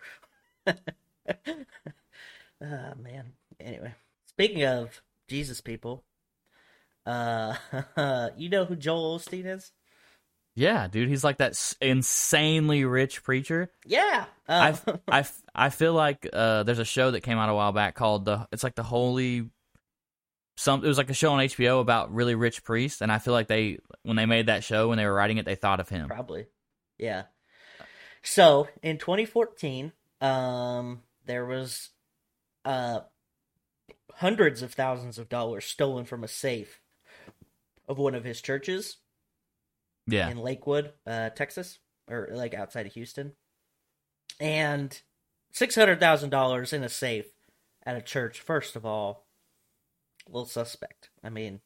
Oh 0.66 0.75
man. 3.02 3.32
Anyway 3.58 3.94
speaking 4.26 4.64
of 4.64 5.00
jesus 5.28 5.61
people 5.61 6.02
uh 7.06 7.54
you 8.37 8.49
know 8.49 8.64
who 8.64 8.75
joel 8.75 9.18
osteen 9.18 9.46
is 9.46 9.70
yeah, 10.54 10.87
dude. 10.88 11.08
He's 11.08 11.25
like 11.25 11.38
that 11.38 11.52
s- 11.52 11.75
insanely 11.80 12.84
rich 12.84 13.23
preacher. 13.23 13.70
yeah 13.87 14.26
I, 14.49 14.70
I, 15.08 15.18
I, 15.20 15.25
I 15.54 15.68
feel 15.70 15.94
like 15.94 16.28
uh, 16.32 16.62
there's 16.64 16.78
a 16.78 16.84
show 16.84 17.11
that 17.12 17.23
came 17.23 17.38
out 17.38 17.49
a 17.49 17.54
while 17.54 17.73
back 17.73 17.94
called 17.94 18.25
the 18.25 18.46
it's 18.52 18.62
like 18.62 18.75
the 18.75 18.82
Holy 18.82 19.49
some 20.56 20.84
it 20.84 20.88
was 20.88 20.99
like 20.99 21.11
a 21.11 21.14
show 21.14 21.32
on 21.32 21.40
HBO 21.40 21.80
about 21.80 22.14
really 22.14 22.34
rich 22.34 22.62
priests 22.62 23.00
and 23.00 23.11
I 23.11 23.18
feel 23.18 23.32
like 23.32 23.49
they 23.49 23.78
when 24.02 24.16
they 24.16 24.26
made 24.26 24.46
that 24.46 24.62
show 24.62 24.88
when 24.88 24.99
they 24.99 25.06
were 25.06 25.14
writing 25.14 25.38
it 25.38 25.44
they 25.44 25.54
thought 25.56 25.80
of 25.80 25.88
him. 25.88 26.08
Probably. 26.08 26.46
Yeah. 26.99 27.25
So 28.23 28.68
in 28.82 28.99
2014, 28.99 29.92
um, 30.20 31.02
there 31.26 31.44
was 31.44 31.90
uh 32.64 33.00
hundreds 34.14 34.62
of 34.62 34.73
thousands 34.75 35.18
of 35.18 35.28
dollars 35.28 35.64
stolen 35.64 36.04
from 36.04 36.23
a 36.23 36.28
safe 36.28 36.80
of 37.88 37.99
one 37.99 38.14
of 38.14 38.25
his 38.25 38.40
churches 38.40 38.99
Yeah. 40.06 40.28
in 40.28 40.38
Lakewood, 40.38 40.92
uh, 41.06 41.30
Texas, 41.30 41.78
or 42.11 42.28
like 42.32 42.54
outside 42.54 42.87
of 42.87 42.92
Houston, 42.92 43.32
and 44.40 45.00
six 45.52 45.75
hundred 45.75 46.00
thousand 46.00 46.30
dollars 46.30 46.73
in 46.73 46.82
a 46.82 46.88
safe 46.88 47.26
at 47.84 47.96
a 47.96 48.02
church. 48.02 48.40
First 48.40 48.76
of 48.76 48.84
all, 48.84 49.26
a 50.26 50.30
little 50.30 50.46
suspect. 50.46 51.11
I 51.23 51.30
mean, 51.30 51.61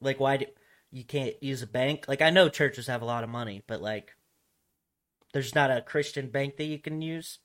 like, 0.00 0.20
why 0.20 0.38
do 0.38 0.46
you 0.90 1.04
can't 1.04 1.34
use 1.42 1.62
a 1.62 1.66
bank? 1.66 2.06
Like, 2.08 2.22
I 2.22 2.30
know 2.30 2.48
churches 2.48 2.86
have 2.86 3.02
a 3.02 3.06
lot 3.06 3.24
of 3.24 3.30
money, 3.30 3.62
but 3.66 3.82
like, 3.82 4.12
there's 5.32 5.54
not 5.54 5.70
a 5.70 5.82
Christian 5.82 6.28
bank 6.28 6.56
that 6.56 6.64
you 6.64 6.78
can 6.78 7.02
use. 7.02 7.38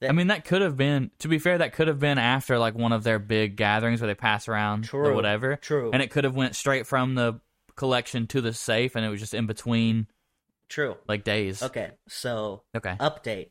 I 0.00 0.12
mean 0.12 0.28
that 0.28 0.44
could 0.44 0.62
have 0.62 0.76
been 0.76 1.10
to 1.18 1.28
be 1.28 1.40
fair 1.40 1.58
that 1.58 1.72
could 1.72 1.88
have 1.88 1.98
been 1.98 2.18
after 2.18 2.56
like 2.56 2.76
one 2.76 2.92
of 2.92 3.02
their 3.02 3.18
big 3.18 3.56
gatherings 3.56 4.00
where 4.00 4.06
they 4.06 4.14
pass 4.14 4.46
around 4.46 4.84
True. 4.84 5.08
the 5.08 5.12
whatever. 5.12 5.56
True. 5.56 5.90
And 5.92 6.00
it 6.00 6.12
could 6.12 6.22
have 6.22 6.36
went 6.36 6.54
straight 6.54 6.86
from 6.86 7.16
the 7.16 7.40
collection 7.78 8.26
to 8.26 8.40
the 8.42 8.52
safe, 8.52 8.94
and 8.96 9.04
it 9.06 9.08
was 9.08 9.20
just 9.20 9.32
in 9.34 9.46
between 9.46 10.06
True. 10.68 10.96
like 11.08 11.24
days. 11.24 11.62
Okay, 11.62 11.92
so 12.08 12.62
Okay. 12.76 12.96
update. 13.00 13.50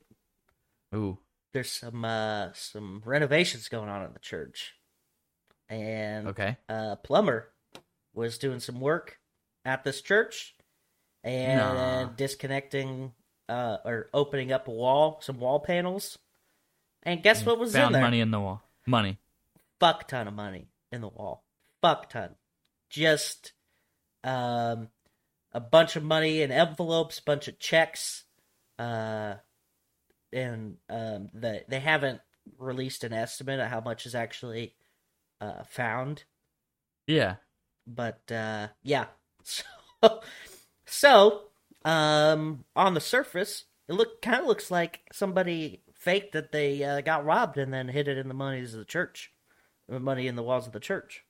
Ooh. 0.93 1.17
There's 1.53 1.71
some 1.71 2.05
uh 2.05 2.51
some 2.53 3.01
renovations 3.05 3.67
going 3.69 3.89
on 3.89 4.05
in 4.05 4.13
the 4.13 4.19
church, 4.19 4.75
and 5.69 6.27
Okay. 6.27 6.57
uh, 6.69 6.97
plumber 6.97 7.51
was 8.13 8.37
doing 8.37 8.59
some 8.59 8.79
work 8.79 9.19
at 9.65 9.83
this 9.83 10.01
church 10.01 10.55
and 11.23 11.57
Nah. 11.57 12.05
disconnecting 12.15 13.13
uh, 13.49 13.77
or 13.85 14.09
opening 14.13 14.51
up 14.51 14.67
a 14.67 14.71
wall, 14.71 15.19
some 15.21 15.39
wall 15.39 15.59
panels. 15.59 16.17
And 17.03 17.23
guess 17.23 17.45
what 17.45 17.57
was 17.57 17.73
in 17.73 17.81
Found 17.81 17.95
there? 17.95 18.01
money 18.01 18.19
in 18.19 18.31
the 18.31 18.39
wall. 18.41 18.61
Money. 18.85 19.17
Fuck 19.79 20.07
ton 20.09 20.27
of 20.27 20.33
money 20.33 20.67
in 20.91 20.99
the 21.01 21.07
wall. 21.07 21.45
Fuck 21.81 22.09
ton. 22.09 22.35
Just 22.89 23.53
um, 24.27 24.89
a 25.53 25.59
bunch 25.59 25.95
of 25.95 26.03
money 26.03 26.41
in 26.41 26.51
envelopes, 26.51 27.19
bunch 27.19 27.47
of 27.47 27.57
checks. 27.59 28.25
Uh, 28.77 29.35
and 30.33 30.77
um, 30.89 31.29
the, 31.33 31.63
they 31.67 31.79
haven't 31.79 32.21
released 32.57 33.03
an 33.03 33.13
estimate 33.13 33.59
of 33.59 33.69
how 33.69 33.81
much 33.81 34.05
is 34.05 34.13
actually 34.15 34.75
uh, 35.41 35.63
found 35.63 36.23
Yeah. 37.07 37.35
but 37.85 38.21
uh 38.31 38.67
yeah 38.83 39.05
so 39.43 39.63
so 40.85 41.41
um 41.85 42.63
on 42.75 42.93
the 42.93 43.01
surface 43.01 43.65
it 43.87 43.93
look 43.93 44.21
kind 44.21 44.41
of 44.41 44.47
looks 44.47 44.69
like 44.71 45.01
somebody 45.11 45.81
faked 45.93 46.33
that 46.33 46.51
they 46.51 46.83
uh, 46.83 47.01
got 47.01 47.25
robbed 47.25 47.57
and 47.57 47.73
then 47.73 47.87
hid 47.87 48.07
it 48.07 48.17
in 48.17 48.27
the 48.27 48.33
monies 48.33 48.73
of 48.73 48.79
the 48.79 48.85
church 48.85 49.31
the 49.89 49.99
money 49.99 50.27
in 50.27 50.35
the 50.35 50.43
walls 50.43 50.67
of 50.67 50.73
the 50.73 50.79
church 50.79 51.23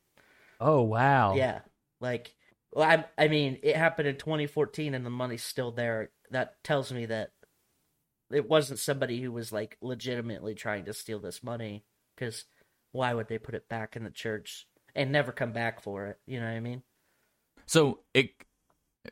Oh 0.59 0.81
wow. 0.83 1.35
yeah 1.35 1.59
like 1.99 2.35
well, 2.77 2.87
I, 2.87 3.23
I 3.23 3.27
mean 3.27 3.57
it 3.63 3.75
happened 3.75 4.07
in 4.07 4.17
2014 4.17 4.93
and 4.93 5.03
the 5.03 5.09
money's 5.09 5.41
still 5.41 5.71
there. 5.71 6.11
That 6.29 6.63
tells 6.63 6.91
me 6.91 7.07
that 7.07 7.31
it 8.31 8.47
wasn't 8.47 8.77
somebody 8.77 9.19
who 9.19 9.31
was 9.31 9.51
like 9.51 9.77
legitimately 9.81 10.53
trying 10.53 10.85
to 10.85 10.93
steal 10.93 11.17
this 11.17 11.41
money 11.41 11.85
because 12.15 12.45
why 12.91 13.15
would 13.15 13.29
they 13.29 13.39
put 13.39 13.55
it 13.55 13.67
back 13.67 13.95
in 13.95 14.03
the 14.03 14.11
church 14.11 14.67
and 14.95 15.11
never 15.11 15.31
come 15.31 15.53
back 15.53 15.81
for 15.81 16.05
it? 16.05 16.19
You 16.27 16.39
know 16.39 16.45
what 16.45 16.51
i 16.51 16.59
mean? 16.59 16.83
So 17.65 18.01
it, 18.13 18.29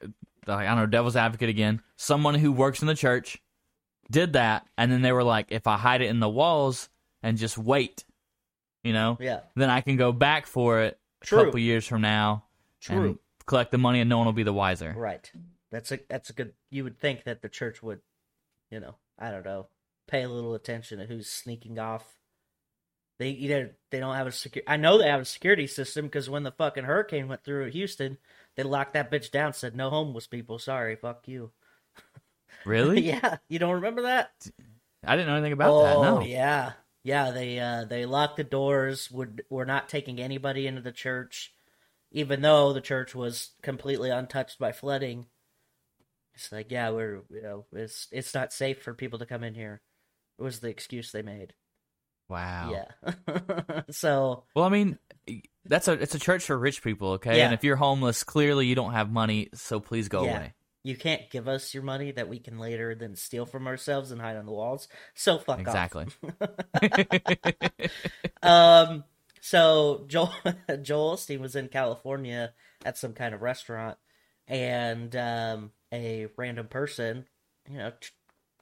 uh, 0.04 0.54
I 0.54 0.66
don't 0.66 0.78
know, 0.78 0.86
devil's 0.86 1.16
advocate 1.16 1.50
again. 1.50 1.82
Someone 1.96 2.36
who 2.36 2.52
works 2.52 2.84
in 2.84 2.88
the 2.88 2.94
church 2.94 3.42
did 4.12 4.34
that, 4.34 4.68
and 4.78 4.92
then 4.92 5.02
they 5.02 5.12
were 5.12 5.24
like, 5.24 5.48
if 5.50 5.66
I 5.66 5.78
hide 5.78 6.04
it 6.04 6.12
in 6.12 6.20
the 6.20 6.30
walls 6.30 6.88
and 7.24 7.36
just 7.36 7.58
wait, 7.58 8.06
you 8.84 8.94
know, 8.94 9.18
yeah. 9.20 9.40
Then 9.56 9.72
I 9.72 9.82
can 9.82 9.98
go 9.98 10.12
back 10.12 10.46
for 10.46 10.82
it 10.82 11.00
a 11.24 11.26
couple 11.26 11.58
years 11.58 11.88
from 11.88 12.02
now. 12.02 12.44
True. 12.80 13.18
Collect 13.46 13.72
the 13.72 13.78
money, 13.78 14.00
and 14.00 14.10
no 14.10 14.18
one 14.18 14.26
will 14.26 14.34
be 14.34 14.44
the 14.44 14.54
wiser. 14.54 14.94
Right. 14.96 15.30
That's 15.72 15.92
a 15.92 16.00
that's 16.10 16.30
a 16.30 16.34
good. 16.34 16.54
You 16.70 16.84
would 16.84 17.00
think 17.00 17.24
that 17.24 17.42
the 17.42 17.50
church 17.50 17.84
would, 17.84 18.00
you 18.70 18.80
know, 18.80 18.96
I 19.20 19.32
don't 19.32 19.46
know, 19.46 19.68
pay 20.08 20.24
a 20.24 20.30
little 20.30 20.54
attention 20.54 21.00
to 21.00 21.06
who's 21.06 21.30
sneaking 21.30 21.80
off. 21.80 22.06
They 23.18 23.30
either 23.30 23.76
they 23.92 24.00
don't 24.00 24.16
have 24.16 24.28
a 24.28 24.32
secure. 24.32 24.64
I 24.68 24.78
know 24.78 24.98
they 24.98 25.10
have 25.10 25.22
a 25.22 25.26
security 25.26 25.68
system 25.68 26.06
because 26.06 26.30
when 26.30 26.44
the 26.44 26.52
fucking 26.52 26.84
hurricane 26.84 27.28
went 27.28 27.44
through 27.44 27.72
Houston, 27.72 28.18
they 28.56 28.64
locked 28.64 28.94
that 28.94 29.12
bitch 29.12 29.32
down. 29.32 29.54
Said 29.54 29.76
no 29.76 29.90
homeless 29.90 30.28
people. 30.28 30.60
Sorry, 30.60 30.96
fuck 30.96 31.28
you. 31.28 31.52
Really? 32.66 33.02
yeah, 33.06 33.38
you 33.48 33.60
don't 33.60 33.76
remember 33.76 34.04
that? 34.04 34.32
I 35.06 35.16
didn't 35.16 35.28
know 35.28 35.36
anything 35.36 35.54
about 35.54 35.72
oh 35.72 35.84
that. 35.84 36.02
No. 36.02 36.22
yeah, 36.22 36.72
yeah. 37.04 37.32
They 37.32 37.60
uh 37.60 37.86
they 37.86 38.06
locked 38.06 38.38
the 38.38 38.44
doors. 38.44 39.12
Would 39.12 39.44
were 39.50 39.66
not 39.66 39.88
taking 39.88 40.20
anybody 40.20 40.66
into 40.66 40.82
the 40.82 40.92
church, 40.92 41.54
even 42.16 42.42
though 42.42 42.74
the 42.74 42.82
church 42.82 43.14
was 43.14 43.52
completely 43.62 44.10
untouched 44.10 44.58
by 44.58 44.72
flooding. 44.72 45.28
It's 46.34 46.52
like 46.52 46.72
yeah, 46.72 46.90
we're 46.90 47.22
you 47.30 47.42
know 47.44 47.66
it's 47.74 48.08
it's 48.12 48.34
not 48.34 48.52
safe 48.52 48.82
for 48.82 48.94
people 48.94 49.20
to 49.20 49.26
come 49.26 49.44
in 49.44 49.54
here. 49.54 49.82
It 50.40 50.44
was 50.44 50.60
the 50.60 50.70
excuse 50.70 51.12
they 51.12 51.22
made. 51.22 51.54
Wow. 52.28 52.72
Yeah. 52.74 53.82
so 53.92 54.44
Well, 54.56 54.66
I 54.66 54.70
mean, 54.70 54.98
that's 55.66 55.88
a 55.88 55.94
it's 55.94 56.16
a 56.16 56.20
church 56.20 56.44
for 56.46 56.58
rich 56.58 56.82
people, 56.84 57.12
okay? 57.12 57.38
Yeah. 57.38 57.46
And 57.46 57.54
if 57.54 57.64
you're 57.64 57.76
homeless, 57.76 58.24
clearly 58.24 58.66
you 58.66 58.76
don't 58.76 58.94
have 58.94 59.12
money, 59.12 59.50
so 59.54 59.80
please 59.80 60.08
go 60.10 60.26
Yeah. 60.26 60.38
away. 60.38 60.54
you 60.84 60.96
can't 60.96 61.30
give 61.32 61.48
us 61.48 61.74
your 61.74 61.84
money 61.84 62.12
that 62.12 62.28
we 62.30 62.38
can 62.40 62.60
later 62.60 62.94
then 62.96 63.16
steal 63.16 63.46
from 63.46 63.66
ourselves 63.68 64.12
and 64.12 64.20
hide 64.22 64.38
on 64.38 64.46
the 64.46 64.52
walls. 64.52 64.88
So 65.14 65.38
fuck 65.38 65.60
off. 65.60 65.68
Exactly. 65.68 66.06
Um. 68.44 69.04
So 69.46 70.06
Joel 70.08 70.34
Joel 70.82 71.16
Osteen 71.18 71.40
was 71.40 71.56
in 71.56 71.68
California 71.68 72.52
at 72.84 72.98
some 72.98 73.14
kind 73.14 73.36
of 73.36 73.44
restaurant, 73.44 73.96
and 74.48 75.16
um, 75.16 75.72
a 75.94 76.26
random 76.36 76.68
person, 76.68 77.28
you 77.70 77.78
know, 77.78 77.92
t- 78.02 78.10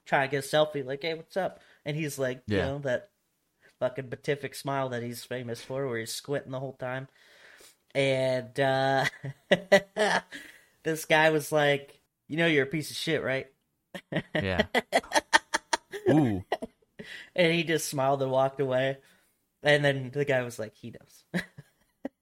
try 0.04 0.26
to 0.26 0.30
get 0.30 0.44
a 0.44 0.46
selfie, 0.46 0.84
like, 0.84 1.00
"Hey, 1.00 1.14
what's 1.14 1.38
up?" 1.38 1.60
And 1.86 1.96
he's 1.96 2.18
like, 2.18 2.42
you 2.50 2.58
Yeah. 2.58 2.66
know, 2.66 2.78
that 2.80 3.08
fucking 3.80 4.10
beatific 4.10 4.54
smile 4.54 4.90
that 4.90 5.02
he's 5.02 5.24
famous 5.24 5.62
for, 5.62 5.86
where 5.88 6.00
he's 6.00 6.12
squinting 6.12 6.52
the 6.52 6.60
whole 6.60 6.74
time. 6.74 7.08
And 7.94 8.60
uh, 8.60 9.06
this 10.82 11.06
guy 11.06 11.30
was 11.30 11.50
like, 11.50 11.98
"You 12.28 12.36
know, 12.36 12.46
you're 12.46 12.64
a 12.64 12.66
piece 12.66 12.90
of 12.90 12.96
shit, 12.96 13.22
right?" 13.22 13.46
yeah. 14.38 14.66
Ooh. 16.10 16.44
And 17.34 17.52
he 17.52 17.64
just 17.64 17.88
smiled 17.88 18.22
and 18.22 18.30
walked 18.30 18.60
away. 18.60 18.98
And 19.64 19.84
then 19.84 20.10
the 20.12 20.24
guy 20.24 20.42
was 20.42 20.58
like, 20.58 20.74
"He 20.74 20.92
knows." 20.92 21.24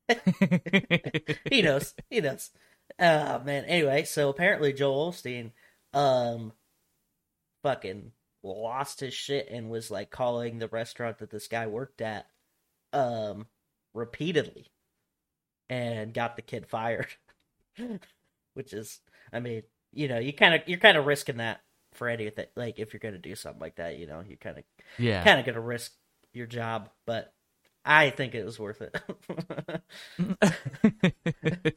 he 1.51 1.63
knows. 1.63 1.95
He 2.09 2.21
knows. 2.21 2.51
Oh 2.99 3.41
man. 3.41 3.65
Anyway, 3.65 4.05
so 4.05 4.29
apparently 4.29 4.73
Joel 4.73 5.13
Osteen, 5.13 5.51
um, 5.93 6.53
fucking 7.63 8.13
lost 8.43 9.01
his 9.01 9.15
shit 9.15 9.49
and 9.51 9.71
was 9.71 9.91
like 9.91 10.11
calling 10.11 10.59
the 10.59 10.69
restaurant 10.69 11.19
that 11.19 11.31
this 11.31 11.49
guy 11.49 11.67
worked 11.67 12.01
at, 12.01 12.27
um, 12.93 13.47
repeatedly, 13.95 14.67
and 15.69 16.15
got 16.15 16.37
the 16.37 16.43
kid 16.43 16.67
fired. 16.67 17.09
Which 18.55 18.73
is, 18.73 19.01
I 19.33 19.41
mean, 19.41 19.63
you 19.93 20.09
know, 20.09 20.19
you 20.19 20.33
kind 20.33 20.55
of 20.55 20.61
you're 20.67 20.79
kind 20.79 20.97
of 20.97 21.07
risking 21.07 21.39
that 21.39 21.63
for 21.95 22.09
anything. 22.09 22.47
Like 22.55 22.79
if 22.79 22.93
you're 22.93 23.01
gonna 23.01 23.19
do 23.19 23.35
something 23.35 23.61
like 23.61 23.77
that, 23.77 23.99
you 23.99 24.07
know, 24.07 24.23
you 24.27 24.37
kind 24.37 24.59
of 24.59 24.65
yeah. 24.99 25.25
kind 25.25 25.41
of 25.41 25.47
gonna 25.47 25.61
risk 25.61 25.93
your 26.33 26.47
job, 26.47 26.91
but 27.07 27.33
I 27.85 28.11
think 28.11 28.35
it 28.35 28.45
was 28.45 28.59
worth 28.59 28.83
it. 28.83 28.97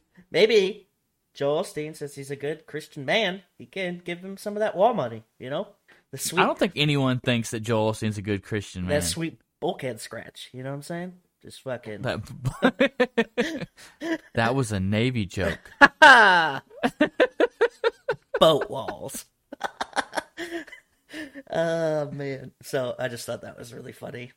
Maybe 0.30 0.88
Joel 1.34 1.62
Osteen, 1.62 1.94
since 1.94 2.14
he's 2.14 2.30
a 2.30 2.36
good 2.36 2.66
Christian 2.66 3.04
man, 3.04 3.42
he 3.58 3.66
can 3.66 4.00
give 4.04 4.20
him 4.20 4.36
some 4.36 4.54
of 4.54 4.60
that 4.60 4.76
wall 4.76 4.94
money. 4.94 5.24
You 5.38 5.50
know, 5.50 5.68
the 6.10 6.18
sweet, 6.18 6.40
I 6.40 6.46
don't 6.46 6.58
think 6.58 6.72
anyone 6.76 7.20
thinks 7.20 7.50
that 7.50 7.60
Joel 7.60 7.92
Osteen's 7.92 8.18
a 8.18 8.22
good 8.22 8.42
Christian 8.42 8.82
man. 8.82 8.90
that 8.90 9.02
sweet 9.02 9.40
bulkhead 9.60 10.00
scratch. 10.00 10.48
You 10.52 10.62
know 10.62 10.70
what 10.70 10.76
I'm 10.76 10.82
saying? 10.82 11.12
Just 11.42 11.62
fucking. 11.62 12.02
That, 12.02 13.68
that 14.34 14.54
was 14.54 14.72
a 14.72 14.80
Navy 14.80 15.26
joke. 15.26 15.58
boat 18.40 18.70
walls. 18.70 19.26
oh 21.50 22.10
man! 22.10 22.52
So 22.62 22.94
I 22.98 23.08
just 23.08 23.26
thought 23.26 23.42
that 23.42 23.58
was 23.58 23.74
really 23.74 23.92
funny. 23.92 24.32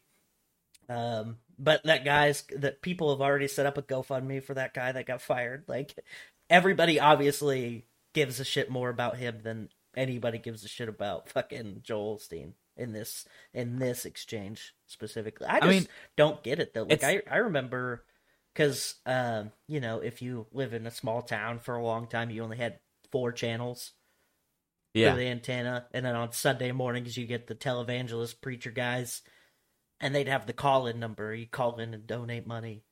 Um, 0.90 1.38
but 1.58 1.84
that 1.84 2.04
guy's 2.04 2.44
that 2.58 2.82
people 2.82 3.12
have 3.12 3.22
already 3.22 3.48
set 3.48 3.66
up 3.66 3.78
a 3.78 3.82
GoFundMe 3.82 4.44
for 4.44 4.56
that 4.56 4.74
guy 4.74 4.92
that 4.92 5.06
got 5.06 5.22
fired. 5.22 5.66
Like 5.68 5.94
everybody 6.50 7.00
obviously 7.00 7.86
gives 8.14 8.40
a 8.40 8.46
shit 8.46 8.70
more 8.72 8.90
about 8.90 9.18
him 9.18 9.40
than 9.44 9.70
anybody 9.96 10.38
gives 10.40 10.64
a 10.64 10.68
shit 10.68 10.90
about 10.90 11.30
fucking 11.30 11.82
Joel 11.84 12.18
Stein 12.20 12.54
in 12.76 12.94
this 12.94 13.28
in 13.54 13.78
this 13.78 14.06
exchange 14.06 14.74
specifically. 14.88 15.48
I 15.48 15.60
just 15.60 15.70
mean, 15.70 15.88
don't 16.16 16.42
get 16.42 16.60
it 16.60 16.74
though. 16.74 16.84
Like 16.90 17.04
I 17.04 17.22
I 17.30 17.38
remember 17.38 18.04
because 18.54 18.96
um, 19.06 19.52
you 19.68 19.80
know 19.80 20.00
if 20.00 20.22
you 20.22 20.48
live 20.54 20.74
in 20.74 20.88
a 20.88 20.92
small 20.92 21.22
town 21.22 21.60
for 21.60 21.76
a 21.76 21.84
long 21.84 22.08
time, 22.08 22.30
you 22.30 22.42
only 22.44 22.58
had 22.58 22.80
four 23.12 23.32
channels 23.32 23.92
Yeah. 24.94 25.12
for 25.12 25.18
the 25.20 25.28
antenna, 25.28 25.86
and 25.94 26.06
then 26.06 26.16
on 26.16 26.32
Sunday 26.32 26.72
mornings 26.72 27.18
you 27.18 27.28
get 27.28 27.48
the 27.48 27.56
televangelist 27.56 28.42
preacher 28.42 28.72
guys, 28.72 29.22
and 30.02 30.14
they'd 30.16 30.28
have 30.28 30.46
the 30.46 30.54
call 30.54 30.88
in 30.88 31.00
number. 31.00 31.34
You 31.34 31.48
call 31.48 31.78
in 31.80 31.94
and 31.94 32.08
donate 32.08 32.48
money, 32.48 32.84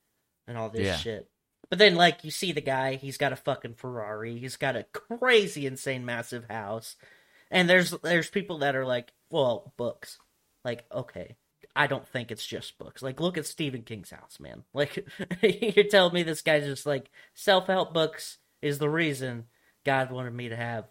and 0.46 0.56
all 0.58 0.70
this 0.70 0.86
Yeah. 0.86 0.96
shit. 0.96 1.30
But 1.70 1.78
then, 1.78 1.96
like, 1.96 2.24
you 2.24 2.30
see 2.30 2.52
the 2.52 2.60
guy, 2.62 2.94
he's 2.94 3.18
got 3.18 3.32
a 3.32 3.36
fucking 3.36 3.74
Ferrari, 3.74 4.38
he's 4.38 4.56
got 4.56 4.76
a 4.76 4.84
crazy, 4.84 5.66
insane, 5.66 6.04
massive 6.04 6.46
house, 6.48 6.96
and 7.50 7.68
there's 7.68 7.90
there's 8.02 8.30
people 8.30 8.58
that 8.58 8.76
are 8.76 8.86
like, 8.86 9.12
well, 9.30 9.72
books, 9.76 10.18
like, 10.64 10.84
okay. 10.92 11.36
I 11.76 11.86
don't 11.86 12.08
think 12.08 12.30
it's 12.32 12.46
just 12.46 12.76
books. 12.78 13.02
Like, 13.02 13.20
look 13.20 13.38
at 13.38 13.46
Stephen 13.46 13.82
King's 13.82 14.10
house, 14.10 14.38
man. 14.40 14.64
Like, 14.74 15.06
you're 15.42 15.84
telling 15.88 16.14
me 16.14 16.22
this 16.24 16.42
guy's 16.42 16.64
just 16.64 16.86
like 16.86 17.10
self 17.34 17.66
help 17.68 17.94
books 17.94 18.38
is 18.62 18.78
the 18.78 18.88
reason 18.90 19.44
God 19.84 20.10
wanted 20.10 20.34
me 20.34 20.48
to 20.48 20.56
have 20.56 20.86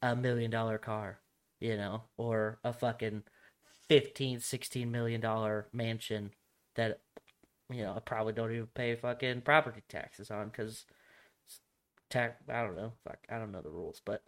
a 0.00 0.16
million 0.16 0.50
dollar 0.50 0.78
car, 0.78 1.20
you 1.60 1.76
know, 1.76 2.04
or 2.16 2.58
a 2.64 2.72
fucking 2.72 3.22
15, 3.90 4.38
16 4.38 4.90
million 4.90 5.20
dollar 5.20 5.66
mansion 5.72 6.30
that, 6.76 7.00
you 7.68 7.82
know, 7.82 7.92
I 7.96 7.98
probably 7.98 8.32
don't 8.32 8.52
even 8.52 8.68
pay 8.68 8.94
fucking 8.94 9.40
property 9.40 9.82
taxes 9.88 10.30
on 10.30 10.46
because 10.46 10.86
tax. 12.08 12.40
I 12.48 12.62
don't 12.62 12.76
know. 12.76 12.92
Fuck, 13.02 13.18
I 13.28 13.38
don't 13.38 13.50
know 13.50 13.62
the 13.62 13.70
rules, 13.70 14.00
but 14.04 14.22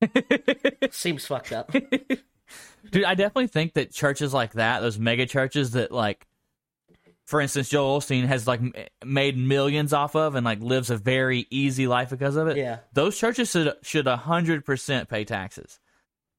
seems 0.94 1.26
fucked 1.26 1.52
up. 1.52 1.70
Dude, 2.90 3.04
I 3.04 3.14
definitely 3.14 3.48
think 3.48 3.74
that 3.74 3.92
churches 3.92 4.32
like 4.32 4.54
that, 4.54 4.80
those 4.80 4.98
mega 4.98 5.26
churches 5.26 5.72
that 5.72 5.92
like 5.92 6.26
for 7.26 7.42
instance, 7.42 7.68
Joel 7.68 8.00
Osteen 8.00 8.24
has 8.24 8.46
like 8.46 8.62
made 9.04 9.36
millions 9.36 9.92
off 9.92 10.16
of 10.16 10.36
and 10.36 10.46
like 10.46 10.62
lives 10.62 10.88
a 10.88 10.96
very 10.96 11.46
easy 11.50 11.86
life 11.86 12.08
because 12.08 12.36
of 12.36 12.48
it. 12.48 12.56
Yeah. 12.56 12.78
Those 12.94 13.18
churches 13.18 13.50
should 13.50 13.74
should 13.82 14.06
a 14.06 14.16
hundred 14.16 14.64
percent 14.64 15.10
pay 15.10 15.26
taxes. 15.26 15.78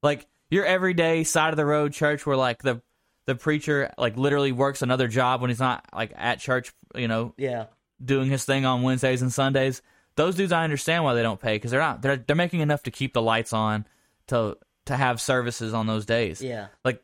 Like 0.01 0.25
your 0.49 0.65
everyday 0.65 1.23
side 1.23 1.51
of 1.51 1.57
the 1.57 1.65
road 1.65 1.93
church 1.93 2.25
where 2.25 2.37
like 2.37 2.61
the 2.63 2.81
the 3.25 3.35
preacher 3.35 3.91
like 3.97 4.17
literally 4.17 4.51
works 4.51 4.81
another 4.81 5.07
job 5.07 5.41
when 5.41 5.49
he's 5.49 5.59
not 5.59 5.85
like 5.93 6.11
at 6.15 6.39
church, 6.39 6.73
you 6.95 7.07
know, 7.07 7.33
Yeah, 7.37 7.65
doing 8.03 8.29
his 8.29 8.43
thing 8.45 8.65
on 8.65 8.81
Wednesdays 8.81 9.21
and 9.21 9.31
Sundays. 9.31 9.81
Those 10.15 10.35
dudes, 10.35 10.51
I 10.51 10.63
understand 10.63 11.03
why 11.03 11.13
they 11.13 11.21
don't 11.21 11.39
pay 11.39 11.55
because 11.55 11.71
they're 11.71 11.79
not 11.79 12.01
they're 12.01 12.17
they're 12.17 12.35
making 12.35 12.61
enough 12.61 12.83
to 12.83 12.91
keep 12.91 13.13
the 13.13 13.21
lights 13.21 13.53
on 13.53 13.85
to 14.27 14.57
to 14.87 14.95
have 14.97 15.21
services 15.21 15.73
on 15.73 15.85
those 15.87 16.05
days. 16.05 16.41
yeah. 16.41 16.67
Like 16.83 17.03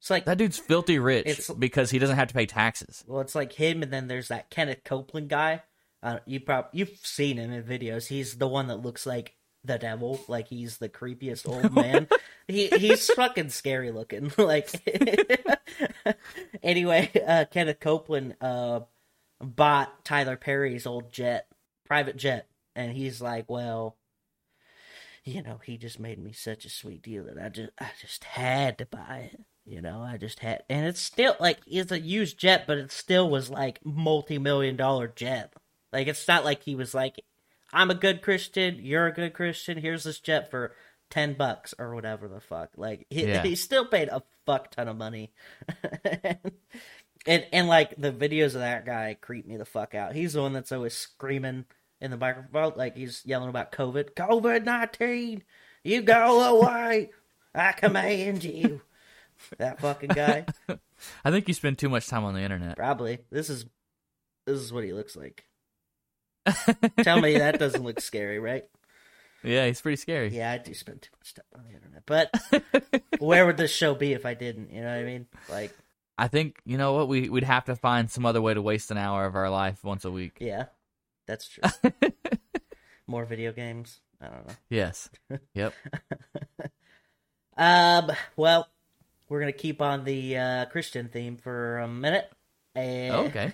It's 0.00 0.08
like 0.10 0.24
that 0.24 0.38
dude's 0.38 0.58
filthy 0.58 0.98
rich 0.98 1.50
because 1.58 1.90
he 1.90 1.98
doesn't 1.98 2.16
have 2.16 2.28
to 2.28 2.34
pay 2.34 2.46
taxes. 2.46 3.04
well, 3.06 3.20
it's 3.20 3.34
like 3.34 3.52
him, 3.52 3.82
and 3.82 3.92
then 3.92 4.08
there's 4.08 4.28
that 4.28 4.48
Kenneth 4.50 4.82
Copeland 4.84 5.28
guy. 5.28 5.62
Uh, 6.02 6.18
you 6.26 6.40
prob 6.40 6.66
you've 6.72 6.96
seen 7.02 7.36
him 7.36 7.52
in 7.52 7.62
videos. 7.62 8.06
He's 8.08 8.38
the 8.38 8.48
one 8.48 8.66
that 8.68 8.76
looks 8.82 9.04
like 9.06 9.34
the 9.64 9.78
devil. 9.78 10.20
Like 10.28 10.48
he's 10.48 10.78
the 10.78 10.88
creepiest 10.88 11.48
old 11.48 11.72
man. 11.74 12.08
he 12.48 12.68
he's 12.68 13.06
fucking 13.10 13.50
scary 13.50 13.90
looking. 13.90 14.32
like 14.38 14.70
anyway, 16.62 17.10
uh, 17.26 17.44
Kenneth 17.50 17.80
Copeland 17.80 18.36
uh, 18.40 18.80
bought 19.40 20.04
Tyler 20.04 20.36
Perry's 20.36 20.86
old 20.86 21.12
jet, 21.12 21.46
private 21.86 22.16
jet, 22.16 22.48
and 22.74 22.92
he's 22.92 23.20
like, 23.20 23.48
well. 23.48 23.96
You 25.24 25.40
know, 25.40 25.60
he 25.64 25.76
just 25.76 26.00
made 26.00 26.18
me 26.18 26.32
such 26.32 26.64
a 26.64 26.68
sweet 26.68 27.00
deal 27.00 27.22
that 27.26 27.38
I 27.40 27.48
just 27.48 27.70
I 27.78 27.90
just 28.00 28.24
had 28.24 28.76
to 28.78 28.86
buy 28.86 29.30
it. 29.32 29.40
You 29.64 29.80
know, 29.80 30.02
I 30.02 30.16
just 30.16 30.40
had, 30.40 30.64
and 30.68 30.84
it's 30.84 31.00
still 31.00 31.36
like 31.38 31.60
it's 31.64 31.92
a 31.92 32.00
used 32.00 32.38
jet, 32.38 32.64
but 32.66 32.78
it 32.78 32.90
still 32.90 33.30
was 33.30 33.48
like 33.48 33.78
multi-million 33.84 34.74
dollar 34.74 35.06
jet. 35.06 35.52
Like 35.92 36.08
it's 36.08 36.26
not 36.26 36.44
like 36.44 36.64
he 36.64 36.74
was 36.74 36.92
like, 36.92 37.24
"I'm 37.72 37.90
a 37.90 37.94
good 37.94 38.22
Christian, 38.22 38.78
you're 38.80 39.06
a 39.06 39.12
good 39.12 39.32
Christian. 39.34 39.78
Here's 39.78 40.04
this 40.04 40.20
jet 40.20 40.50
for 40.50 40.74
ten 41.10 41.34
bucks 41.34 41.74
or 41.78 41.94
whatever 41.94 42.28
the 42.28 42.40
fuck." 42.40 42.70
Like 42.76 43.06
he, 43.10 43.26
Yeah. 43.26 43.42
he 43.42 43.54
still 43.54 43.86
paid 43.86 44.08
a 44.08 44.22
fuck 44.46 44.70
ton 44.72 44.88
of 44.88 44.96
money, 44.96 45.32
and 47.26 47.46
and 47.52 47.68
like 47.68 47.94
the 47.96 48.12
videos 48.12 48.46
of 48.54 48.60
that 48.60 48.84
guy 48.84 49.16
creep 49.20 49.46
me 49.46 49.56
the 49.56 49.64
fuck 49.64 49.94
out. 49.94 50.14
He's 50.14 50.32
the 50.34 50.42
one 50.42 50.52
that's 50.52 50.72
always 50.72 50.94
screaming 50.94 51.64
in 52.00 52.10
the 52.10 52.16
microphone, 52.16 52.72
like 52.76 52.96
he's 52.96 53.22
yelling 53.24 53.48
about 53.48 53.72
COVID, 53.72 54.14
COVID 54.14 54.64
nineteen. 54.64 55.42
You 55.84 56.02
go 56.02 56.58
away. 56.60 57.10
I 57.54 57.72
command 57.72 58.44
you. 58.44 58.80
That 59.58 59.80
fucking 59.80 60.10
guy. 60.10 60.46
I 61.24 61.30
think 61.32 61.48
you 61.48 61.54
spend 61.54 61.78
too 61.78 61.88
much 61.88 62.06
time 62.06 62.24
on 62.24 62.34
the 62.34 62.40
internet. 62.40 62.76
Probably. 62.76 63.18
This 63.30 63.50
is 63.50 63.66
this 64.46 64.58
is 64.60 64.72
what 64.72 64.84
he 64.84 64.92
looks 64.92 65.16
like. 65.16 65.44
Tell 67.02 67.20
me 67.20 67.38
that 67.38 67.58
doesn't 67.60 67.82
look 67.84 68.00
scary, 68.00 68.38
right? 68.38 68.64
Yeah, 69.44 69.66
he's 69.66 69.80
pretty 69.80 69.96
scary. 69.96 70.28
Yeah, 70.28 70.52
I 70.52 70.58
do 70.58 70.72
spend 70.74 71.02
too 71.02 71.10
much 71.18 71.34
time 71.34 71.44
on 71.56 71.64
the 71.68 71.74
internet. 71.74 72.02
But 72.06 73.20
where 73.20 73.44
would 73.46 73.56
this 73.56 73.72
show 73.72 73.94
be 73.94 74.12
if 74.12 74.24
I 74.24 74.34
didn't? 74.34 74.70
You 74.72 74.80
know 74.82 74.88
what 74.88 74.98
I 74.98 75.04
mean? 75.04 75.26
Like, 75.48 75.76
I 76.16 76.28
think 76.28 76.58
you 76.64 76.78
know 76.78 76.92
what 76.92 77.08
we 77.08 77.28
we'd 77.28 77.42
have 77.44 77.64
to 77.64 77.74
find 77.76 78.10
some 78.10 78.24
other 78.26 78.40
way 78.40 78.54
to 78.54 78.62
waste 78.62 78.90
an 78.92 78.98
hour 78.98 79.24
of 79.24 79.34
our 79.34 79.50
life 79.50 79.82
once 79.82 80.04
a 80.04 80.10
week. 80.10 80.36
yeah, 80.40 80.66
that's 81.26 81.48
true. 81.48 81.64
More 83.08 83.24
video 83.24 83.50
games. 83.52 84.00
I 84.20 84.26
don't 84.28 84.46
know. 84.46 84.54
Yes. 84.70 85.10
Yep. 85.54 85.74
Um. 87.56 88.12
Well, 88.36 88.68
we're 89.28 89.40
gonna 89.40 89.52
keep 89.52 89.82
on 89.82 90.04
the 90.04 90.36
uh, 90.38 90.64
Christian 90.66 91.08
theme 91.08 91.36
for 91.36 91.78
a 91.78 91.88
minute. 91.88 92.30
And, 92.74 93.14
Oh, 93.14 93.20
okay. 93.24 93.52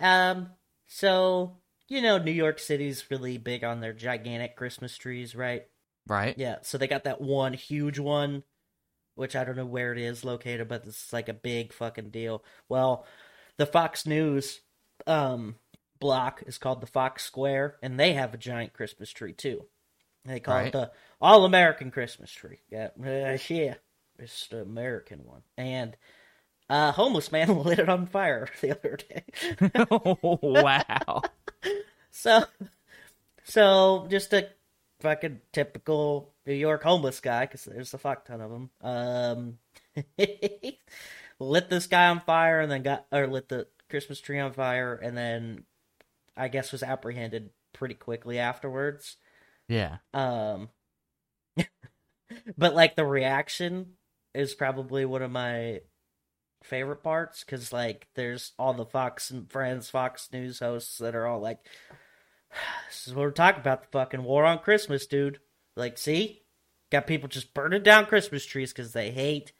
Um. 0.00 0.50
So 0.86 1.56
you 1.92 2.00
know, 2.00 2.16
New 2.16 2.32
York 2.32 2.58
City's 2.58 3.04
really 3.10 3.36
big 3.36 3.62
on 3.64 3.80
their 3.80 3.92
gigantic 3.92 4.56
Christmas 4.56 4.96
trees, 4.96 5.34
right? 5.34 5.66
Right. 6.08 6.36
Yeah. 6.38 6.56
So 6.62 6.78
they 6.78 6.86
got 6.86 7.04
that 7.04 7.20
one 7.20 7.52
huge 7.52 7.98
one, 7.98 8.44
which 9.14 9.36
I 9.36 9.44
don't 9.44 9.56
know 9.56 9.66
where 9.66 9.92
it 9.92 9.98
is 9.98 10.24
located, 10.24 10.68
but 10.68 10.86
it's 10.86 11.12
like 11.12 11.28
a 11.28 11.34
big 11.34 11.72
fucking 11.72 12.08
deal. 12.10 12.42
Well, 12.68 13.04
the 13.58 13.66
Fox 13.66 14.06
News 14.06 14.60
um 15.06 15.56
block 16.00 16.42
is 16.46 16.58
called 16.58 16.80
the 16.80 16.86
Fox 16.86 17.24
Square, 17.24 17.76
and 17.82 18.00
they 18.00 18.14
have 18.14 18.32
a 18.32 18.38
giant 18.38 18.72
Christmas 18.72 19.10
tree 19.10 19.34
too. 19.34 19.66
They 20.24 20.40
call 20.40 20.56
Right. 20.56 20.66
it 20.68 20.72
the 20.72 20.92
All 21.20 21.44
American 21.44 21.90
Christmas 21.90 22.32
Tree. 22.32 22.60
Yeah, 22.70 22.88
uh, 23.04 23.36
yeah, 23.48 23.74
it's 24.18 24.48
the 24.48 24.62
American 24.62 25.24
one. 25.24 25.42
And 25.58 25.96
a 26.72 26.90
homeless 26.90 27.30
man 27.30 27.58
lit 27.64 27.78
it 27.78 27.88
on 27.88 28.06
fire 28.06 28.48
the 28.60 28.70
other 28.72 28.96
day. 28.96 29.24
wow. 30.22 31.22
So, 32.10 32.44
so 33.44 34.06
just 34.10 34.32
a 34.32 34.48
fucking 35.00 35.40
typical 35.52 36.32
New 36.46 36.54
York 36.54 36.82
homeless 36.82 37.20
guy, 37.20 37.44
because 37.44 37.64
there's 37.64 37.92
a 37.92 37.98
fuck 37.98 38.24
ton 38.24 38.40
of 38.40 38.50
them. 38.50 38.70
Um, 38.80 39.58
lit 41.38 41.68
this 41.68 41.86
guy 41.86 42.08
on 42.08 42.20
fire, 42.20 42.60
and 42.60 42.70
then 42.70 42.82
got 42.82 43.06
or 43.12 43.26
lit 43.26 43.48
the 43.48 43.66
Christmas 43.90 44.20
tree 44.20 44.40
on 44.40 44.52
fire, 44.52 44.94
and 44.94 45.16
then 45.16 45.64
I 46.36 46.48
guess 46.48 46.72
was 46.72 46.82
apprehended 46.82 47.50
pretty 47.74 47.94
quickly 47.94 48.38
afterwards. 48.38 49.16
Yeah. 49.68 49.98
Um, 50.14 50.70
but 52.56 52.74
like 52.74 52.96
the 52.96 53.04
reaction 53.04 53.92
is 54.34 54.54
probably 54.54 55.04
one 55.04 55.22
of 55.22 55.30
my 55.30 55.80
favorite 56.64 57.02
parts 57.02 57.44
because 57.44 57.72
like 57.72 58.06
there's 58.14 58.52
all 58.58 58.74
the 58.74 58.86
Fox 58.86 59.30
and 59.30 59.50
Friends, 59.50 59.90
Fox 59.90 60.28
News 60.32 60.58
hosts 60.60 60.98
that 60.98 61.14
are 61.14 61.26
all 61.26 61.40
like, 61.40 61.58
"This 62.88 63.06
is 63.06 63.14
what 63.14 63.22
we're 63.22 63.30
talking 63.30 63.60
about 63.60 63.82
the 63.82 63.88
fucking 63.88 64.24
war 64.24 64.44
on 64.44 64.58
Christmas, 64.58 65.06
dude." 65.06 65.40
Like, 65.76 65.98
see, 65.98 66.42
got 66.90 67.06
people 67.06 67.28
just 67.28 67.54
burning 67.54 67.82
down 67.82 68.06
Christmas 68.06 68.44
trees 68.44 68.72
because 68.72 68.92
they 68.92 69.10
hate 69.10 69.52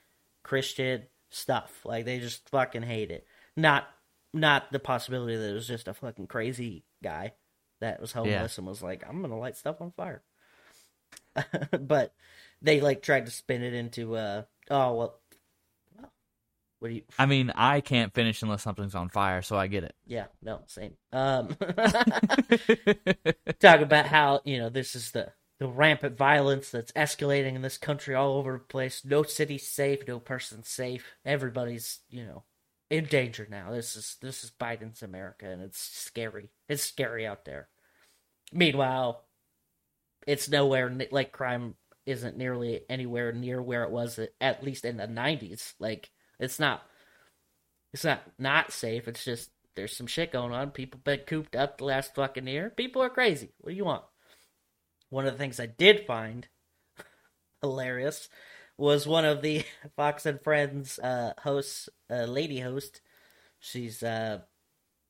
Christian 0.43 1.05
stuff. 1.31 1.81
Like 1.85 2.05
they 2.05 2.19
just 2.19 2.49
fucking 2.51 2.83
hate 2.83 3.11
it. 3.11 3.27
Not 3.57 3.89
not 4.33 4.73
the 4.73 4.79
possibility 4.79 5.37
that 5.37 5.51
it 5.51 5.55
was 5.55 5.67
just 5.67 5.89
a 5.89 5.95
fucking 5.95 6.27
crazy 6.27 6.85
guy 7.03 7.33
that 7.81 8.01
was 8.01 8.13
homeless 8.13 8.57
and 8.59 8.67
was 8.67 8.83
like, 8.83 9.05
I'm 9.09 9.21
gonna 9.21 9.39
light 9.39 9.57
stuff 9.57 9.81
on 9.81 9.93
fire. 9.93 10.23
but 11.81 12.15
they 12.61 12.81
like 12.81 13.03
tried 13.03 13.27
to 13.27 13.33
spin 13.33 13.63
it 13.63 13.75
into 13.75 14.15
uh 14.17 14.43
oh 14.71 14.95
well 14.95 15.19
what 16.83 16.89
do 16.89 16.95
you 16.95 17.03
I 17.17 17.27
mean, 17.27 17.53
I 17.55 17.81
can't 17.81 18.13
finish 18.13 18.43
unless 18.43 18.63
something's 18.63 18.97
on 18.97 19.09
fire, 19.09 19.41
so 19.41 19.57
I 19.57 19.69
get 19.69 19.85
it. 19.85 19.95
yeah, 20.05 20.27
no, 20.43 20.63
same. 20.67 20.95
Um 21.13 21.49
talk 23.61 23.81
about 23.81 24.07
how, 24.07 24.41
you 24.45 24.59
know, 24.59 24.69
this 24.69 24.97
is 24.97 25.13
the 25.13 25.33
the 25.61 25.69
rampant 25.69 26.17
violence 26.17 26.71
that's 26.71 26.91
escalating 26.93 27.55
in 27.55 27.63
this 27.63 27.79
country 27.79 28.17
all 28.17 28.35
over 28.35 28.55
the 28.55 28.65
place. 28.65 29.05
No 29.05 29.23
city's 29.23 29.69
safe, 29.69 30.01
no 30.09 30.19
person's 30.19 30.69
safe. 30.69 31.15
Everybody's, 31.25 32.01
you 32.11 32.25
know, 32.25 32.43
in 32.91 33.05
danger 33.05 33.47
now. 33.49 33.71
This 33.71 33.95
is 33.95 34.17
this 34.21 34.43
is 34.43 34.51
Biden's 34.51 35.05
America 35.05 35.47
and 35.49 35.63
it's 35.63 35.79
scary. 35.79 36.51
It's 36.69 36.83
scary 36.83 37.25
out 37.25 37.45
there. 37.45 37.69
Meanwhile, 38.53 39.25
it's 40.27 40.49
nowhere 40.49 40.93
like 41.13 41.31
crime 41.31 41.77
isn't 42.07 42.37
nearly 42.37 42.81
anywhere 42.91 43.33
near 43.33 43.63
where 43.63 43.85
it 43.85 43.91
was 43.93 44.19
at, 44.19 44.31
at 44.41 44.65
least 44.65 44.85
in 44.85 44.97
the 44.97 45.07
90s. 45.07 45.75
Like 45.79 46.11
it's 46.39 46.59
not 46.59 46.83
it's 47.93 48.05
not 48.05 48.23
not 48.39 48.73
safe. 48.73 49.09
It's 49.09 49.25
just 49.25 49.51
there's 49.75 49.97
some 49.97 50.07
shit 50.07 50.33
going 50.33 50.53
on. 50.53 50.71
People 50.71 51.01
been 51.03 51.21
cooped 51.21 51.57
up 51.57 51.79
the 51.79 51.85
last 51.85 52.15
fucking 52.15 52.47
year. 52.47 52.71
People 52.71 53.03
are 53.03 53.11
crazy. 53.11 53.53
What 53.59 53.71
do 53.71 53.77
you 53.77 53.85
want? 53.85 54.05
One 55.11 55.27
of 55.27 55.33
the 55.33 55.39
things 55.39 55.61
I 55.61 55.67
did 55.67 56.07
find 56.07 56.49
hilarious 57.61 58.29
was 58.79 59.07
one 59.07 59.25
of 59.25 59.43
the 59.43 59.65
Fox 59.97 60.27
and 60.27 60.43
Friends 60.43 60.99
uh, 60.99 61.35
hosts, 61.43 61.89
uh, 62.11 62.25
lady 62.25 62.61
host. 62.61 63.01
She's 63.61 64.03
uh, 64.03 64.41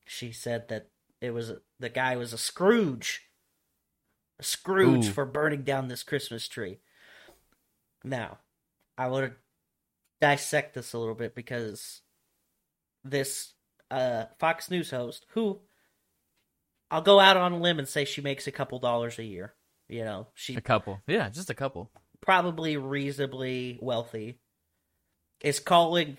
she 0.05 0.31
said 0.31 0.67
that 0.69 0.89
it 1.21 1.33
was 1.33 1.53
the 1.79 1.89
guy 1.89 2.15
was 2.17 2.33
a 2.33 2.37
Scrooge, 2.37 3.21
a 4.39 4.43
Scrooge 4.43 5.07
Ooh. 5.07 5.11
for 5.11 5.25
burning 5.25 5.63
down 5.63 5.87
this 5.87 6.03
Christmas 6.03 6.47
tree. 6.47 6.79
Now, 8.03 8.39
I 8.97 9.07
would 9.07 9.35
dissect 10.23 10.73
this 10.73 10.93
a 10.93 10.97
little 10.97 11.15
bit 11.15 11.35
because 11.35 11.99
this 13.03 13.55
uh, 13.91 14.23
Fox 14.39 14.71
News 14.71 14.89
host, 14.89 15.25
who 15.31 15.59
I'll 16.89 17.01
go 17.01 17.19
out 17.19 17.35
on 17.35 17.51
a 17.51 17.57
limb 17.57 17.77
and 17.77 17.89
say 17.89 18.05
she 18.05 18.21
makes 18.21 18.47
a 18.47 18.51
couple 18.51 18.79
dollars 18.79 19.19
a 19.19 19.25
year. 19.25 19.53
You 19.89 20.05
know, 20.05 20.27
she 20.33 20.55
A 20.55 20.61
couple. 20.61 21.01
Yeah, 21.07 21.27
just 21.27 21.49
a 21.49 21.53
couple. 21.53 21.91
probably 22.21 22.77
reasonably 22.77 23.77
wealthy, 23.81 24.39
is 25.41 25.59
calling 25.59 26.15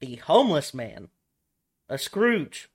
the 0.00 0.16
homeless 0.16 0.74
man 0.74 1.06
a 1.88 1.96
Scrooge. 1.96 2.68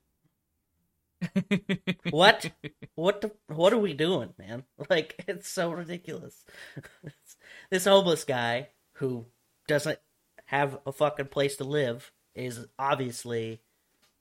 What? 2.09 2.51
what 2.95 3.19
the? 3.19 3.31
What 3.47 3.73
are 3.73 3.77
we 3.77 3.93
doing, 3.93 4.33
man? 4.37 4.63
Like 4.89 5.25
it's 5.27 5.49
so 5.49 5.71
ridiculous. 5.71 6.45
this 7.69 7.83
homeless 7.83 8.23
guy 8.23 8.69
who 8.93 9.25
doesn't 9.67 9.99
have 10.53 10.77
a 10.85 10.91
fucking 10.91 11.27
place 11.27 11.55
to 11.55 11.63
live 11.63 12.11
is 12.35 12.67
obviously 12.77 13.61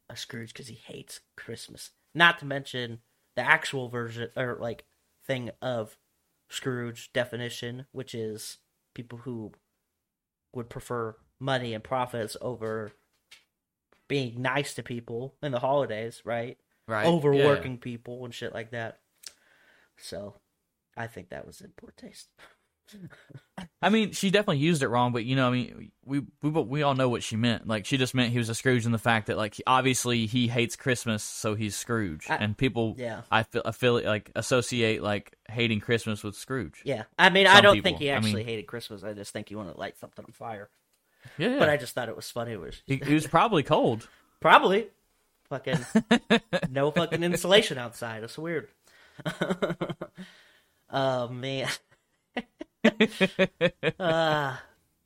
a 0.09 0.16
Scrooge 0.16 0.55
because 0.55 0.68
he 0.68 0.75
hates 0.75 1.21
Christmas. 1.37 1.90
Not 2.14 2.38
to 2.38 2.47
mention 2.47 3.01
the 3.37 3.42
actual 3.42 3.90
version 3.90 4.31
or 4.35 4.57
like 4.59 4.85
thing 5.27 5.51
of 5.61 5.99
Scrooge 6.49 7.12
definition, 7.12 7.85
which 7.92 8.14
is 8.14 8.59
people 8.95 9.18
who 9.18 9.53
would 10.55 10.71
prefer 10.71 11.16
money 11.38 11.75
and 11.75 11.85
profits 11.85 12.35
over 12.40 12.92
being 14.09 14.40
nice 14.40 14.73
to 14.75 14.83
people 14.83 15.35
in 15.42 15.53
the 15.53 15.61
holidays, 15.61 16.23
right? 16.25 16.57
Right. 16.88 17.05
Yeah, 17.05 17.11
Overworking 17.11 17.77
people 17.77 18.25
and 18.25 18.33
shit 18.33 18.55
like 18.55 18.71
that. 18.71 19.01
So, 19.99 20.37
I 20.97 21.09
think 21.09 21.29
that 21.29 21.47
was 21.47 21.61
in 21.61 21.73
poor 21.77 21.92
taste. 21.95 22.29
I 23.81 23.89
mean, 23.91 24.13
she 24.13 24.31
definitely 24.31 24.59
used 24.59 24.83
it 24.83 24.89
wrong, 24.89 25.13
but 25.13 25.25
you 25.25 25.37
know, 25.37 25.49
I 25.49 25.51
mean, 25.53 25.91
we 26.05 26.23
we 26.43 26.51
we 26.51 26.83
all 26.83 26.95
know 26.95 27.09
what 27.09 27.23
she 27.23 27.37
meant. 27.37 27.67
Like, 27.67 27.85
she 27.87 27.97
just 27.97 28.15
meant 28.15 28.33
he 28.33 28.39
was 28.39 28.49
a 28.49 28.55
Scrooge 28.55 28.87
in 28.87 28.93
the 28.93 28.99
fact 28.99 29.27
that, 29.27 29.37
like, 29.37 29.61
obviously 29.67 30.27
he 30.27 30.49
hates 30.49 30.77
Christmas, 30.77 31.23
so 31.23 31.55
he's 31.55 31.77
Scrooge, 31.77 32.27
I- 32.31 32.37
and 32.37 32.57
people, 32.57 32.95
yeah. 32.99 33.23
I 33.31 33.43
feel, 33.43 33.63
I 33.65 33.73
feel 33.73 34.01
like 34.03 34.31
associate 34.35 35.03
like 35.03 35.37
hating 35.51 35.81
Christmas 35.81 36.23
with 36.25 36.35
Scrooge. 36.37 36.81
Yeah, 36.85 37.05
I 37.19 37.31
mean, 37.31 37.47
I 37.47 37.61
don't 37.61 37.75
people. 37.77 37.91
think 37.91 37.99
he 37.99 38.11
I 38.11 38.17
actually 38.17 38.35
mean- 38.37 38.47
hated 38.47 38.67
Christmas. 38.67 39.03
I 39.05 39.13
just 39.13 39.33
think 39.33 39.49
he 39.49 39.55
wanted 39.55 39.75
to 39.75 39.79
light 39.81 39.99
something 39.99 40.25
on 40.25 40.33
fire. 40.33 40.69
Yeah, 41.39 41.59
But 41.59 41.69
I 41.69 41.77
just 41.77 41.95
thought 41.95 42.09
it 42.09 42.17
was 42.17 42.29
funny. 42.31 42.53
It 42.53 42.61
was 42.61 42.83
he, 42.87 42.97
he 43.05 43.15
was 43.15 43.27
probably 43.27 43.63
cold. 43.63 44.09
probably 44.41 44.89
fucking 45.49 45.79
no 46.71 46.91
fucking 46.91 47.23
insulation 47.23 47.79
outside. 47.79 48.25
It's 48.25 48.37
weird. 48.39 48.69
oh 50.91 51.29
man. 51.29 51.69
Uh, 53.99 54.57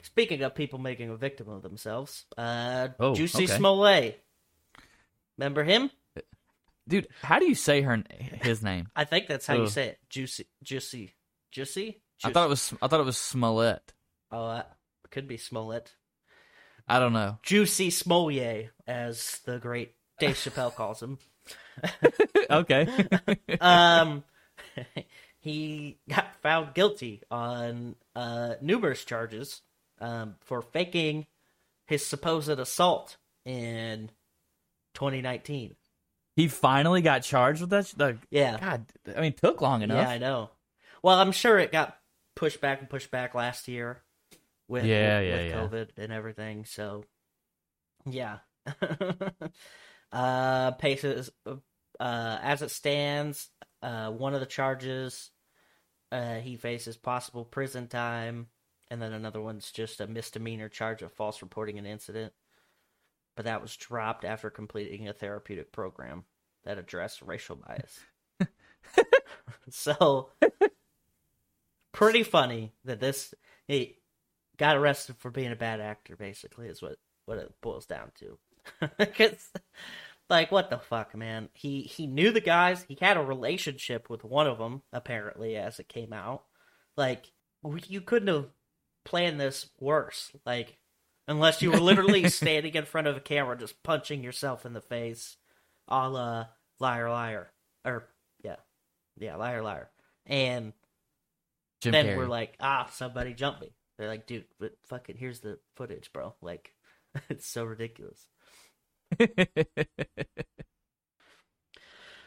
speaking 0.02 0.42
of 0.42 0.54
people 0.54 0.78
making 0.78 1.10
a 1.10 1.16
victim 1.16 1.48
of 1.48 1.62
themselves, 1.62 2.24
uh, 2.36 2.88
Oh, 2.98 3.14
Juicy 3.14 3.44
okay. 3.44 3.56
Smollett. 3.56 4.22
Remember 5.38 5.64
him? 5.64 5.90
Dude, 6.88 7.08
how 7.20 7.38
do 7.38 7.46
you 7.46 7.54
say 7.54 7.82
her 7.82 8.02
his 8.42 8.62
name? 8.62 8.88
I 8.94 9.04
think 9.04 9.26
that's 9.26 9.46
how 9.46 9.54
you 9.54 9.66
say 9.66 9.88
it. 9.88 9.98
Juicy, 10.08 10.46
Juicy, 10.62 11.14
Juicy. 11.50 12.00
I 12.24 12.30
thought 12.30 12.46
it 12.46 12.50
was 12.50 12.72
I 12.80 12.86
thought 12.86 13.00
it 13.00 13.06
was 13.06 13.18
Smollett. 13.18 13.92
Oh, 14.30 14.44
uh, 14.46 14.62
could 15.10 15.26
be 15.26 15.36
Smollett. 15.36 15.92
I 16.88 17.00
don't 17.00 17.12
know. 17.12 17.38
Juicy 17.42 17.90
Smollett, 17.90 18.70
as 18.86 19.40
the 19.44 19.58
great 19.58 19.94
Dave 20.20 20.36
Chappelle 20.36 20.74
calls 20.74 21.02
him. 21.02 21.18
okay. 22.50 22.88
Um, 23.60 24.22
he 25.46 25.98
got 26.09 26.35
found 26.42 26.74
guilty 26.74 27.22
on 27.30 27.94
uh, 28.14 28.54
numerous 28.61 29.04
charges 29.04 29.62
um, 30.00 30.35
for 30.40 30.61
faking 30.62 31.26
his 31.87 32.04
supposed 32.04 32.48
assault 32.50 33.16
in 33.44 34.11
2019. 34.94 35.76
he 36.35 36.48
finally 36.48 37.00
got 37.00 37.22
charged 37.22 37.61
with 37.61 37.70
that. 37.70 37.87
sh- 37.87 37.92
The, 37.92 38.18
Yeah, 38.30 38.59
God, 38.61 38.87
I 39.09 39.20
mean, 39.20 39.32
it 39.32 39.37
took 39.38 39.61
long 39.61 39.82
enough. 39.82 39.98
yeah, 39.98 40.09
I 40.11 40.18
know. 40.18 40.50
Well, 41.02 41.18
I'm 41.18 41.32
sure 41.32 41.59
it 41.59 41.70
got 41.72 41.96
pushed 42.35 42.61
back 42.61 42.80
and 42.80 42.90
pushed 42.90 43.11
back 43.11 43.35
last 43.35 43.68
year 43.68 44.02
with 44.68 44.85
Yeah, 44.85 45.20
with, 45.20 45.28
yeah, 45.28 45.37
with 45.37 45.46
yeah. 45.50 45.56
COVID 45.56 45.88
and 46.04 46.12
everything. 46.12 46.64
So, 46.64 47.04
yeah. 48.04 48.38
uh, 50.12 50.72
Paces, 50.72 51.30
uh, 51.46 52.38
as 52.42 52.62
it 52.62 52.70
stands, 52.70 53.48
uh, 53.82 54.11
one 54.11 54.35
of 54.35 54.40
the 54.40 54.46
charges, 54.46 55.30
uh, 56.12 56.36
he 56.36 56.56
faces 56.56 56.96
possible 56.96 57.44
prison 57.44 57.88
time, 57.88 58.48
and 58.90 59.00
then 59.02 59.12
another 59.12 59.40
one's 59.40 59.70
just 59.72 60.00
a 60.00 60.06
misdemeanor 60.06 60.68
charge 60.68 61.02
of 61.02 61.12
false 61.12 61.42
reporting 61.42 61.78
an 61.78 61.86
incident. 61.86 62.32
But 63.36 63.44
that 63.44 63.62
was 63.62 63.76
dropped 63.76 64.24
after 64.24 64.50
completing 64.50 65.08
a 65.08 65.12
therapeutic 65.12 65.70
program 65.70 66.24
that 66.64 66.78
addressed 66.78 67.22
racial 67.22 67.56
bias. 67.56 68.00
so, 69.70 70.30
pretty 71.92 72.22
funny 72.22 72.72
that 72.84 73.00
this 73.00 73.34
he 73.66 73.98
got 74.56 74.76
arrested 74.76 75.16
for 75.18 75.30
being 75.30 75.52
a 75.52 75.56
bad 75.56 75.80
actor. 75.80 76.16
Basically, 76.16 76.68
is 76.68 76.82
what 76.82 76.96
what 77.24 77.38
it 77.38 77.52
boils 77.60 77.86
down 77.86 78.12
to. 78.20 78.38
'Cause, 79.14 79.50
like, 80.28 80.50
what 80.50 80.70
the 80.70 80.78
fuck, 80.78 81.14
man? 81.14 81.48
He 81.54 81.82
he 81.82 82.06
knew 82.06 82.30
the 82.32 82.40
guys. 82.40 82.84
He 82.88 82.96
had 83.00 83.16
a 83.16 83.22
relationship 83.22 84.10
with 84.10 84.24
one 84.24 84.46
of 84.46 84.58
them, 84.58 84.82
apparently, 84.92 85.56
as 85.56 85.78
it 85.78 85.88
came 85.88 86.12
out. 86.12 86.44
Like, 86.96 87.30
you 87.88 88.00
couldn't 88.00 88.28
have 88.28 88.48
planned 89.04 89.40
this 89.40 89.68
worse. 89.78 90.32
Like, 90.44 90.78
unless 91.28 91.62
you 91.62 91.70
were 91.70 91.80
literally 91.80 92.28
standing 92.28 92.74
in 92.74 92.84
front 92.84 93.06
of 93.06 93.16
a 93.16 93.20
camera, 93.20 93.56
just 93.56 93.82
punching 93.82 94.22
yourself 94.22 94.66
in 94.66 94.72
the 94.72 94.80
face, 94.80 95.36
a 95.88 96.08
la 96.08 96.46
liar, 96.80 97.10
liar, 97.10 97.52
or 97.84 98.08
yeah, 98.42 98.56
yeah, 99.16 99.36
liar, 99.36 99.62
liar, 99.62 99.90
and 100.26 100.72
Jim 101.80 101.92
then 101.92 102.06
Carrey. 102.06 102.16
we're 102.16 102.26
like, 102.26 102.54
ah, 102.60 102.88
somebody 102.92 103.34
jump 103.34 103.60
me. 103.60 103.72
They're 103.98 104.08
like, 104.08 104.26
dude, 104.26 104.44
but 104.58 104.72
fucking, 104.88 105.16
here's 105.16 105.40
the 105.40 105.58
footage, 105.76 106.12
bro. 106.12 106.34
Like, 106.42 106.72
it's 107.28 107.46
so 107.46 107.64
ridiculous. 107.64 108.26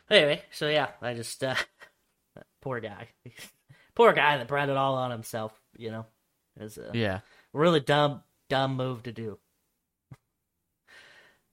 Anyway, 0.10 0.42
so 0.52 0.68
yeah, 0.70 0.90
I 1.02 1.14
just, 1.14 1.44
uh, 1.44 1.56
poor 2.62 2.80
guy. 2.80 3.10
poor 3.96 4.14
guy 4.14 4.38
that 4.38 4.48
brought 4.48 4.70
it 4.70 4.78
all 4.78 4.96
on 4.96 5.12
himself, 5.12 5.60
you 5.78 5.92
know? 5.92 6.06
Was 6.60 6.78
a 6.78 6.92
yeah. 6.94 7.20
really 7.54 7.80
dumb, 7.80 8.24
dumb 8.50 8.76
move 8.76 9.04
to 9.04 9.12
do. 9.12 9.40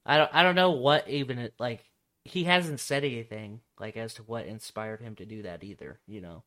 I 0.07 0.17
don't, 0.19 0.31
I 0.35 0.43
don't 0.43 0.55
know 0.55 0.71
what 0.73 1.09
even, 1.09 1.39
it, 1.39 1.55
like, 1.59 1.85
he 2.25 2.45
hasn't 2.45 2.81
said 2.81 3.05
anything, 3.05 3.61
like, 3.79 3.97
as 3.97 4.15
to 4.15 4.23
what 4.23 4.47
inspired 4.47 5.01
him 5.01 5.17
to 5.17 5.27
do 5.27 5.43
that 5.43 5.65
either, 5.65 6.01
you 6.07 6.21
know? 6.21 6.45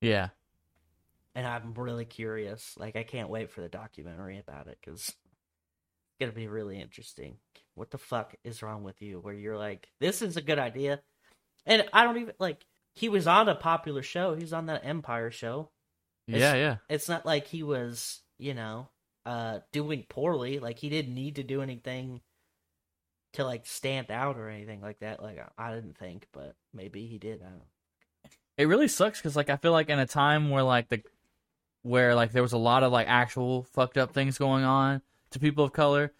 Yeah. 0.00 0.28
and 1.34 1.46
I'm 1.46 1.74
really 1.74 2.04
curious. 2.04 2.74
Like, 2.78 2.96
I 2.96 3.02
can't 3.02 3.28
wait 3.28 3.50
for 3.50 3.60
the 3.60 3.68
documentary 3.68 4.38
about 4.38 4.68
it 4.68 4.78
because 4.80 5.14
gonna 6.20 6.32
be 6.32 6.48
really 6.48 6.80
interesting. 6.80 7.36
What 7.74 7.90
the 7.90 7.98
fuck 7.98 8.34
is 8.44 8.62
wrong 8.62 8.82
with 8.84 9.02
you? 9.02 9.18
Where 9.20 9.34
you're 9.34 9.58
like, 9.58 9.88
this 10.00 10.22
is 10.22 10.36
a 10.36 10.42
good 10.42 10.58
idea, 10.58 11.00
and 11.66 11.84
I 11.92 12.04
don't 12.04 12.18
even 12.18 12.34
like. 12.38 12.64
He 12.96 13.08
was 13.08 13.26
on 13.26 13.48
a 13.48 13.56
popular 13.56 14.02
show. 14.02 14.34
He 14.36 14.42
was 14.42 14.52
on 14.52 14.66
that 14.66 14.84
Empire 14.84 15.32
show. 15.32 15.70
It's- 16.28 16.40
Yeah, 16.40 16.54
yeah. 16.54 16.76
It's 16.88 17.08
not 17.08 17.26
like 17.26 17.48
he 17.48 17.64
was, 17.64 18.22
you 18.38 18.54
know, 18.54 18.88
uh, 19.26 19.58
doing 19.72 20.04
poorly. 20.08 20.60
Like 20.60 20.78
he 20.78 20.88
didn't 20.90 21.12
need 21.14 21.34
to 21.36 21.42
do 21.42 21.60
anything 21.60 22.20
to 23.32 23.44
like 23.44 23.66
stand 23.66 24.12
out 24.12 24.36
or 24.36 24.48
anything 24.48 24.80
like 24.80 25.00
that. 25.00 25.20
Like 25.20 25.38
I 25.58 25.74
didn't 25.74 25.98
think, 25.98 26.28
but 26.32 26.54
maybe 26.72 27.06
he 27.06 27.18
did. 27.18 27.40
I 27.42 27.46
don't. 27.46 27.58
know. 27.58 28.30
It 28.56 28.66
really 28.68 28.86
sucks 28.86 29.18
because 29.18 29.34
like 29.34 29.50
I 29.50 29.56
feel 29.56 29.72
like 29.72 29.88
in 29.88 29.98
a 29.98 30.06
time 30.06 30.50
where 30.50 30.62
like 30.62 30.88
the 30.88 31.02
where 31.82 32.14
like 32.14 32.30
there 32.30 32.42
was 32.42 32.52
a 32.52 32.58
lot 32.58 32.84
of 32.84 32.92
like 32.92 33.08
actual 33.08 33.64
fucked 33.64 33.98
up 33.98 34.12
things 34.14 34.38
going 34.38 34.62
on 34.62 35.02
to 35.30 35.38
people 35.38 35.64
of 35.64 35.72
color, 35.72 36.12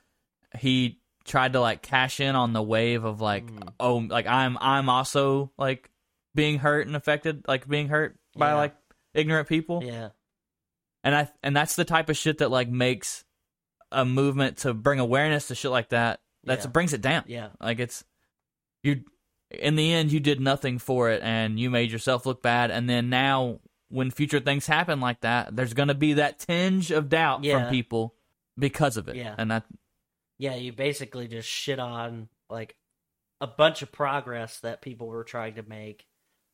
he 0.58 1.00
tried 1.24 1.54
to 1.54 1.60
like 1.60 1.82
cash 1.82 2.20
in 2.20 2.36
on 2.36 2.52
the 2.52 2.62
wave 2.62 3.04
of 3.04 3.20
like 3.20 3.46
Mm. 3.46 3.72
oh 3.80 3.96
like 3.96 4.26
I'm 4.26 4.58
I'm 4.60 4.88
also 4.88 5.50
like 5.56 5.90
being 6.34 6.58
hurt 6.58 6.86
and 6.86 6.96
affected 6.96 7.44
like 7.48 7.66
being 7.68 7.88
hurt 7.88 8.18
by 8.36 8.52
like 8.54 8.74
ignorant 9.14 9.48
people. 9.48 9.82
Yeah. 9.84 10.10
and 11.02 11.14
I 11.14 11.30
and 11.42 11.56
that's 11.56 11.76
the 11.76 11.84
type 11.84 12.08
of 12.10 12.16
shit 12.16 12.38
that 12.38 12.50
like 12.50 12.68
makes 12.68 13.24
a 13.92 14.04
movement 14.04 14.58
to 14.58 14.74
bring 14.74 14.98
awareness 15.00 15.48
to 15.48 15.54
shit 15.54 15.70
like 15.70 15.90
that. 15.90 16.20
That 16.44 16.60
Yeah. 16.60 16.66
brings 16.66 16.92
it 16.92 17.00
down. 17.00 17.24
Yeah. 17.26 17.48
Like 17.60 17.78
it's 17.78 18.04
you. 18.82 19.04
In 19.50 19.76
the 19.76 19.92
end, 19.92 20.10
you 20.10 20.18
did 20.18 20.40
nothing 20.40 20.78
for 20.78 21.10
it, 21.10 21.22
and 21.22 21.60
you 21.60 21.70
made 21.70 21.92
yourself 21.92 22.26
look 22.26 22.42
bad. 22.42 22.72
And 22.72 22.90
then 22.90 23.08
now, 23.08 23.60
when 23.88 24.10
future 24.10 24.40
things 24.40 24.66
happen 24.66 25.00
like 25.00 25.20
that, 25.20 25.54
there's 25.54 25.74
gonna 25.74 25.94
be 25.94 26.14
that 26.14 26.40
tinge 26.40 26.90
of 26.90 27.08
doubt 27.08 27.44
Yeah. 27.44 27.60
from 27.60 27.70
people 27.70 28.14
because 28.58 28.96
of 28.96 29.08
it. 29.08 29.16
Yeah. 29.16 29.34
and 29.36 29.50
that 29.50 29.64
yeah, 30.38 30.56
you 30.56 30.72
basically 30.72 31.28
just 31.28 31.48
shit 31.48 31.78
on 31.78 32.28
like 32.50 32.76
a 33.40 33.46
bunch 33.46 33.82
of 33.82 33.92
progress 33.92 34.60
that 34.60 34.82
people 34.82 35.06
were 35.06 35.24
trying 35.24 35.54
to 35.54 35.62
make, 35.62 36.06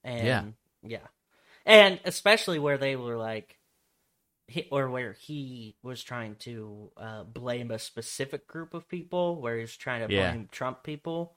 and 0.05 0.27
Yeah. 0.27 0.45
yeah, 0.83 1.07
and 1.67 2.01
especially 2.05 2.59
where 2.59 2.79
they 2.79 2.97
were 2.97 3.17
like, 3.17 3.59
he, 4.49 4.67
or 4.71 4.91
where 4.91 5.13
he 5.13 5.77
was 5.83 6.03
trying 6.03 6.35
to 6.41 6.91
uh, 6.97 7.25
blame 7.25 7.71
a 7.71 7.79
specific 7.79 8.47
group 8.47 8.75
of 8.75 8.89
people, 8.89 9.41
where 9.41 9.59
he's 9.59 9.77
trying 9.77 10.07
to 10.07 10.13
Yeah. 10.15 10.33
blame 10.33 10.49
Trump 10.51 10.83
people, 10.83 11.37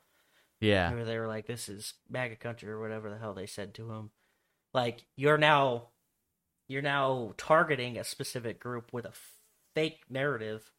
yeah, 0.60 0.92
where 0.94 1.06
they 1.06 1.18
were 1.20 1.28
like, 1.28 1.46
"This 1.46 1.70
is 1.70 1.94
MAGA 2.10 2.38
country" 2.38 2.70
or 2.70 2.80
whatever 2.82 3.10
the 3.10 3.18
hell 3.20 3.34
they 3.34 3.46
said 3.46 3.74
to 3.76 3.92
him. 3.92 4.12
Like 4.74 5.06
you're 5.16 5.38
now, 5.38 5.90
you're 6.68 6.82
now 6.82 7.34
targeting 7.38 7.98
a 7.98 8.04
specific 8.04 8.60
group 8.60 8.92
with 8.92 9.06
a 9.06 9.12
fake 9.76 10.04
narrative, 10.10 10.70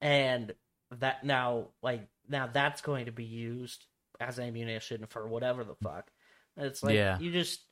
and 0.00 0.54
that 0.92 1.24
now, 1.24 1.68
like 1.82 2.08
now, 2.28 2.48
that's 2.52 2.80
going 2.80 3.06
to 3.06 3.12
be 3.12 3.24
used 3.24 3.86
as 4.20 4.38
ammunition 4.38 5.06
for 5.08 5.26
whatever 5.28 5.64
the 5.64 5.74
fuck. 5.76 6.10
And 6.56 6.66
it's 6.66 6.82
like 6.82 6.94
Yeah. 6.94 7.18
you 7.18 7.32
just 7.32 7.64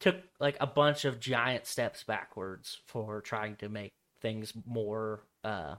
took 0.00 0.16
like 0.40 0.56
a 0.60 0.66
bunch 0.66 1.04
of 1.04 1.20
giant 1.20 1.66
steps 1.66 2.02
backwards 2.04 2.80
for 2.86 3.20
trying 3.20 3.56
to 3.56 3.68
make 3.68 3.92
things 4.20 4.52
more 4.66 5.22
uh 5.44 5.76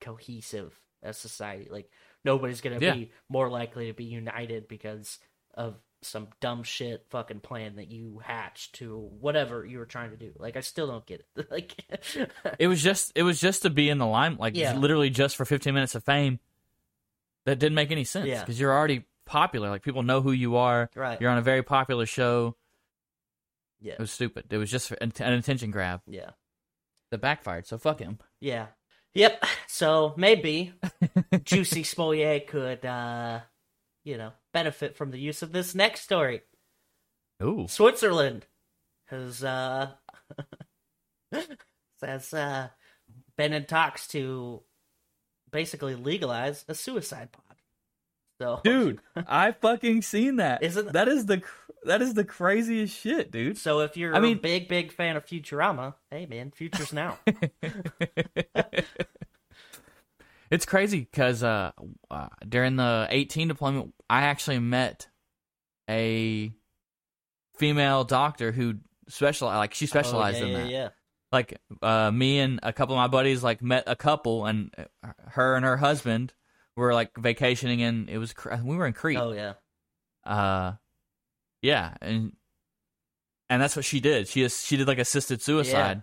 cohesive 0.00 0.78
as 1.02 1.18
society. 1.18 1.68
Like 1.70 1.90
nobody's 2.24 2.60
gonna 2.60 2.80
Yeah. 2.80 2.94
be 2.94 3.12
more 3.28 3.48
likely 3.48 3.88
to 3.88 3.94
be 3.94 4.04
united 4.04 4.68
because 4.68 5.18
of 5.54 5.76
some 6.02 6.28
dumb 6.40 6.62
shit 6.64 7.06
fucking 7.10 7.40
plan 7.40 7.76
that 7.76 7.90
you 7.90 8.20
hatched 8.24 8.74
to 8.76 8.98
whatever 9.20 9.64
you 9.64 9.78
were 9.78 9.86
trying 9.86 10.10
to 10.10 10.16
do. 10.16 10.32
Like 10.38 10.56
I 10.56 10.60
still 10.60 10.86
don't 10.88 11.06
get 11.06 11.24
it. 11.36 11.46
like 11.50 11.74
It 12.58 12.66
was 12.68 12.82
just 12.82 13.12
it 13.14 13.22
was 13.22 13.40
just 13.40 13.62
to 13.62 13.70
be 13.70 13.88
in 13.88 13.98
the 13.98 14.06
lime, 14.06 14.36
like 14.38 14.56
Yeah. 14.56 14.76
literally 14.76 15.10
just 15.10 15.36
for 15.36 15.44
15 15.44 15.72
minutes 15.72 15.94
of 15.94 16.04
fame. 16.04 16.40
That 17.46 17.58
didn't 17.58 17.74
make 17.76 17.90
any 17.90 18.04
sense 18.04 18.26
Yeah. 18.26 18.40
because 18.40 18.58
you're 18.60 18.72
already 18.72 19.04
popular. 19.26 19.70
Like 19.70 19.82
people 19.82 20.02
know 20.02 20.20
who 20.20 20.32
you 20.32 20.56
are. 20.56 20.90
Right. 20.94 21.20
You're 21.20 21.30
on 21.30 21.38
a 21.38 21.42
very 21.42 21.62
popular 21.62 22.06
show. 22.06 22.56
yeah. 23.80 23.94
It 23.94 23.98
was 23.98 24.10
stupid. 24.10 24.46
It 24.50 24.58
was 24.58 24.70
just 24.70 24.90
an 25.00 25.12
an 25.20 25.32
attention 25.34 25.70
grab 25.70 26.02
Yeah. 26.06 26.30
that 27.10 27.20
backfired. 27.20 27.66
So 27.66 27.78
fuck 27.78 27.98
him. 28.00 28.18
Yeah. 28.40 28.66
Yep. 29.14 29.44
So 29.68 30.14
maybe 30.16 30.72
Juicy 31.44 31.82
Smollett 31.82 32.46
could, 32.46 32.84
uh, 32.86 33.40
you 34.04 34.16
know, 34.18 34.32
benefit 34.52 34.96
from 34.96 35.10
the 35.10 35.18
use 35.18 35.42
of 35.42 35.52
this 35.52 35.74
next 35.74 36.02
story. 36.02 36.42
Ooh. 37.42 37.66
Switzerland 37.68 38.46
has, 39.06 39.42
uh, 39.44 39.90
has, 42.02 42.32
uh, 42.34 42.68
been 43.36 43.52
in 43.52 43.64
talks 43.64 44.06
to 44.08 44.62
basically 45.50 45.94
legalize 45.94 46.64
a 46.68 46.74
suicide 46.74 47.30
pod. 47.32 47.44
So, 48.40 48.60
Dude, 48.64 49.00
I 49.26 49.52
fucking 49.52 50.02
seen 50.02 50.36
that. 50.36 50.62
Isn't- 50.62 50.92
that 50.92 51.08
is 51.08 51.26
the 51.26 51.42
that 51.84 52.00
is 52.02 52.14
the 52.14 52.24
craziest 52.24 52.96
shit, 52.96 53.32
dude. 53.32 53.58
so 53.58 53.80
if 53.80 53.96
you're 53.96 54.14
I 54.14 54.20
mean- 54.20 54.36
a 54.36 54.40
big, 54.40 54.68
big 54.68 54.92
fan 54.92 55.16
of 55.16 55.26
Futurama, 55.26 55.94
hey 56.10 56.26
man, 56.26 56.50
future's 56.54 56.92
now. 56.92 57.18
it's 60.52 60.66
crazy 60.66 61.00
because 61.00 61.42
uh, 61.42 61.72
uh, 62.10 62.28
during 62.46 62.76
the 62.76 63.06
18 63.10 63.48
deployment, 63.48 63.94
I 64.08 64.22
actually 64.24 64.58
met 64.58 65.08
a 65.88 66.52
female 67.56 68.04
doctor 68.04 68.52
who 68.52 68.74
specialized, 69.08 69.56
like 69.56 69.72
she 69.74 69.86
specialized 69.86 70.42
Oh, 70.42 70.46
yeah, 70.46 70.46
in 70.46 70.52
yeah, 70.52 70.58
that. 70.58 70.70
Yeah. 70.70 70.78
yeah. 70.82 70.88
Like 71.32 71.58
uh, 71.80 72.10
me 72.10 72.38
and 72.40 72.60
a 72.62 72.74
couple 72.74 72.94
of 72.94 72.98
my 72.98 73.06
buddies 73.08 73.42
like 73.42 73.62
met 73.62 73.84
a 73.86 73.96
couple, 73.96 74.44
and 74.44 74.70
uh, 75.02 75.08
her 75.28 75.56
and 75.56 75.64
her 75.64 75.78
husband 75.78 76.34
were 76.76 76.92
like 76.92 77.16
vacationing, 77.16 77.80
and 77.80 78.10
it 78.10 78.18
was 78.18 78.34
we 78.62 78.76
were 78.76 78.86
in 78.86 78.92
Crete. 78.92 79.16
Oh 79.18 79.32
yeah. 79.32 79.54
Uh, 80.24 80.72
yeah, 81.62 81.94
and 82.02 82.32
and 83.48 83.62
that's 83.62 83.74
what 83.74 83.86
she 83.86 84.00
did. 84.00 84.28
She 84.28 84.42
is 84.42 84.62
she 84.62 84.76
did 84.76 84.86
like 84.86 84.98
assisted 84.98 85.40
suicide, 85.40 86.02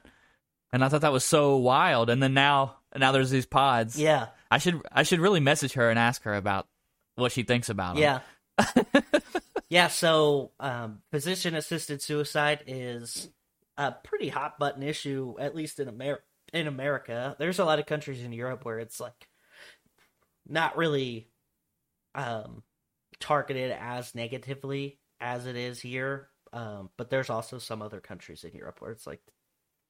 and 0.73 0.83
I 0.83 0.89
thought 0.89 1.01
that 1.01 1.11
was 1.13 1.23
so 1.23 1.57
wild. 1.57 2.09
And 2.09 2.23
then 2.23 2.33
now 2.33 2.77
now 2.97 3.11
there's 3.11 3.29
these 3.29 3.45
pods. 3.45 3.99
Yeah. 3.99 4.29
I 4.51 4.57
should 4.57 4.81
I 4.91 5.03
should 5.03 5.19
really 5.19 5.39
message 5.39 5.73
her 5.73 5.89
and 5.89 5.99
ask 5.99 6.23
her 6.23 6.33
about 6.33 6.67
what 7.15 7.31
she 7.31 7.43
thinks 7.43 7.69
about 7.69 7.95
them. 7.95 8.03
Yeah. 8.03 8.19
yeah, 9.69 9.87
so 9.87 10.51
um, 10.59 11.01
physician 11.11 11.55
assisted 11.55 12.01
suicide 12.01 12.63
is 12.67 13.29
a 13.77 13.91
pretty 13.91 14.29
hot 14.29 14.59
button 14.59 14.83
issue, 14.83 15.35
at 15.39 15.55
least 15.55 15.79
in 15.79 15.87
Amer- 15.87 16.23
in 16.53 16.67
America. 16.67 17.35
There's 17.39 17.59
a 17.59 17.65
lot 17.65 17.79
of 17.79 17.85
countries 17.85 18.23
in 18.23 18.33
Europe 18.33 18.65
where 18.65 18.79
it's 18.79 18.99
like 18.99 19.29
not 20.47 20.77
really 20.77 21.29
um, 22.15 22.63
targeted 23.19 23.71
as 23.79 24.15
negatively 24.15 24.99
as 25.21 25.45
it 25.45 25.55
is 25.55 25.79
here. 25.79 26.29
Um, 26.51 26.89
but 26.97 27.09
there's 27.09 27.29
also 27.29 27.59
some 27.59 27.81
other 27.81 27.99
countries 27.99 28.43
in 28.43 28.53
Europe 28.53 28.81
where 28.81 28.91
it's 28.91 29.05
like, 29.05 29.21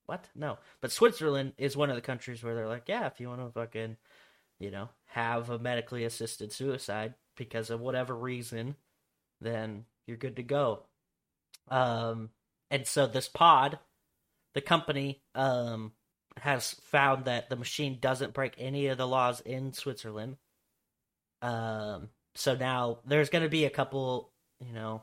what? 0.06 0.28
No. 0.36 0.58
But 0.82 0.92
Switzerland 0.92 1.54
is 1.58 1.78
one 1.78 1.90
of 1.90 1.96
the 1.96 2.02
countries 2.02 2.44
where 2.44 2.56
they're 2.56 2.68
like, 2.68 2.88
yeah, 2.88 3.08
if 3.08 3.20
you 3.20 3.30
want 3.30 3.42
to 3.42 3.52
fucking, 3.52 3.96
you 4.60 4.72
know, 4.72 4.90
have 5.08 5.50
a 5.50 5.60
medically 5.60 6.04
assisted 6.04 6.52
suicide 6.52 7.14
because 7.36 7.70
of 7.70 7.80
whatever 7.80 8.16
reason, 8.16 8.76
then 9.42 9.86
you're 10.06 10.18
good 10.18 10.36
to 10.36 10.44
go. 10.44 10.84
Um, 11.70 12.30
and 12.70 12.86
so 12.86 13.08
this 13.08 13.28
pod, 13.28 13.80
the 14.54 14.62
company, 14.62 15.22
um, 15.36 15.94
has 16.38 16.76
found 16.84 17.26
that 17.26 17.50
the 17.50 17.56
machine 17.56 17.98
doesn't 18.00 18.34
break 18.34 18.54
any 18.58 18.88
of 18.88 18.98
the 18.98 19.08
laws 19.08 19.42
in 19.42 19.74
Switzerland. 19.74 20.38
Um, 21.42 22.10
so 22.36 22.56
now 22.56 23.00
there's 23.06 23.30
going 23.30 23.44
to 23.44 23.50
be 23.50 23.66
a 23.66 23.70
couple, 23.70 24.32
you 24.60 24.74
know, 24.74 25.02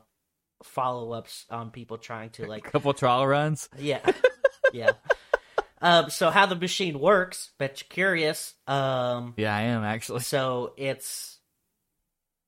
follow 0.63 1.11
ups 1.11 1.45
on 1.49 1.71
people 1.71 1.97
trying 1.97 2.29
to 2.31 2.47
like 2.47 2.67
a 2.67 2.71
couple 2.71 2.93
trial 2.93 3.25
runs. 3.27 3.69
yeah. 3.77 3.99
yeah. 4.73 4.91
Um, 5.81 6.09
so 6.09 6.29
how 6.31 6.45
the 6.47 6.55
machine 6.55 6.99
works, 6.99 7.51
bet 7.59 7.81
you're 7.81 7.87
curious. 7.89 8.55
Um, 8.65 9.33
Yeah, 9.37 9.55
I 9.55 9.61
am 9.63 9.83
actually. 9.83 10.21
so 10.21 10.73
it's 10.77 11.39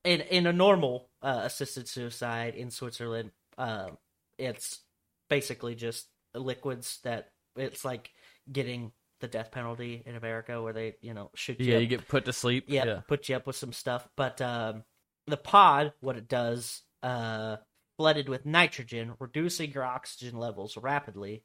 in 0.04 0.20
in 0.22 0.46
a 0.46 0.52
normal 0.52 1.08
uh, 1.22 1.42
assisted 1.44 1.88
suicide 1.88 2.54
in 2.54 2.70
Switzerland. 2.70 3.30
Um, 3.58 3.98
it's 4.38 4.80
basically 5.28 5.74
just 5.74 6.08
liquids 6.34 6.98
that 7.04 7.30
it's 7.56 7.84
like 7.84 8.10
getting 8.50 8.92
the 9.20 9.28
death 9.28 9.50
penalty 9.52 10.02
in 10.06 10.16
America, 10.16 10.62
where 10.62 10.72
they 10.72 10.94
you 11.02 11.12
know 11.14 11.30
shoot 11.34 11.60
you 11.60 11.66
Yeah, 11.66 11.76
up 11.76 11.82
you 11.82 11.86
get 11.88 12.08
put 12.08 12.24
to 12.24 12.32
sleep. 12.32 12.64
yeah, 12.68 12.84
yeah. 12.84 13.00
put 13.06 13.28
you 13.28 13.36
up 13.36 13.46
with 13.46 13.56
some 13.56 13.72
stuff. 13.72 14.08
But 14.16 14.40
um, 14.40 14.84
the 15.26 15.36
pod, 15.36 15.92
what 16.00 16.16
it 16.16 16.26
does, 16.28 16.82
uh, 17.02 17.56
flooded 17.98 18.28
with 18.28 18.46
nitrogen, 18.46 19.12
reducing 19.20 19.70
your 19.72 19.84
oxygen 19.84 20.36
levels 20.38 20.76
rapidly. 20.76 21.44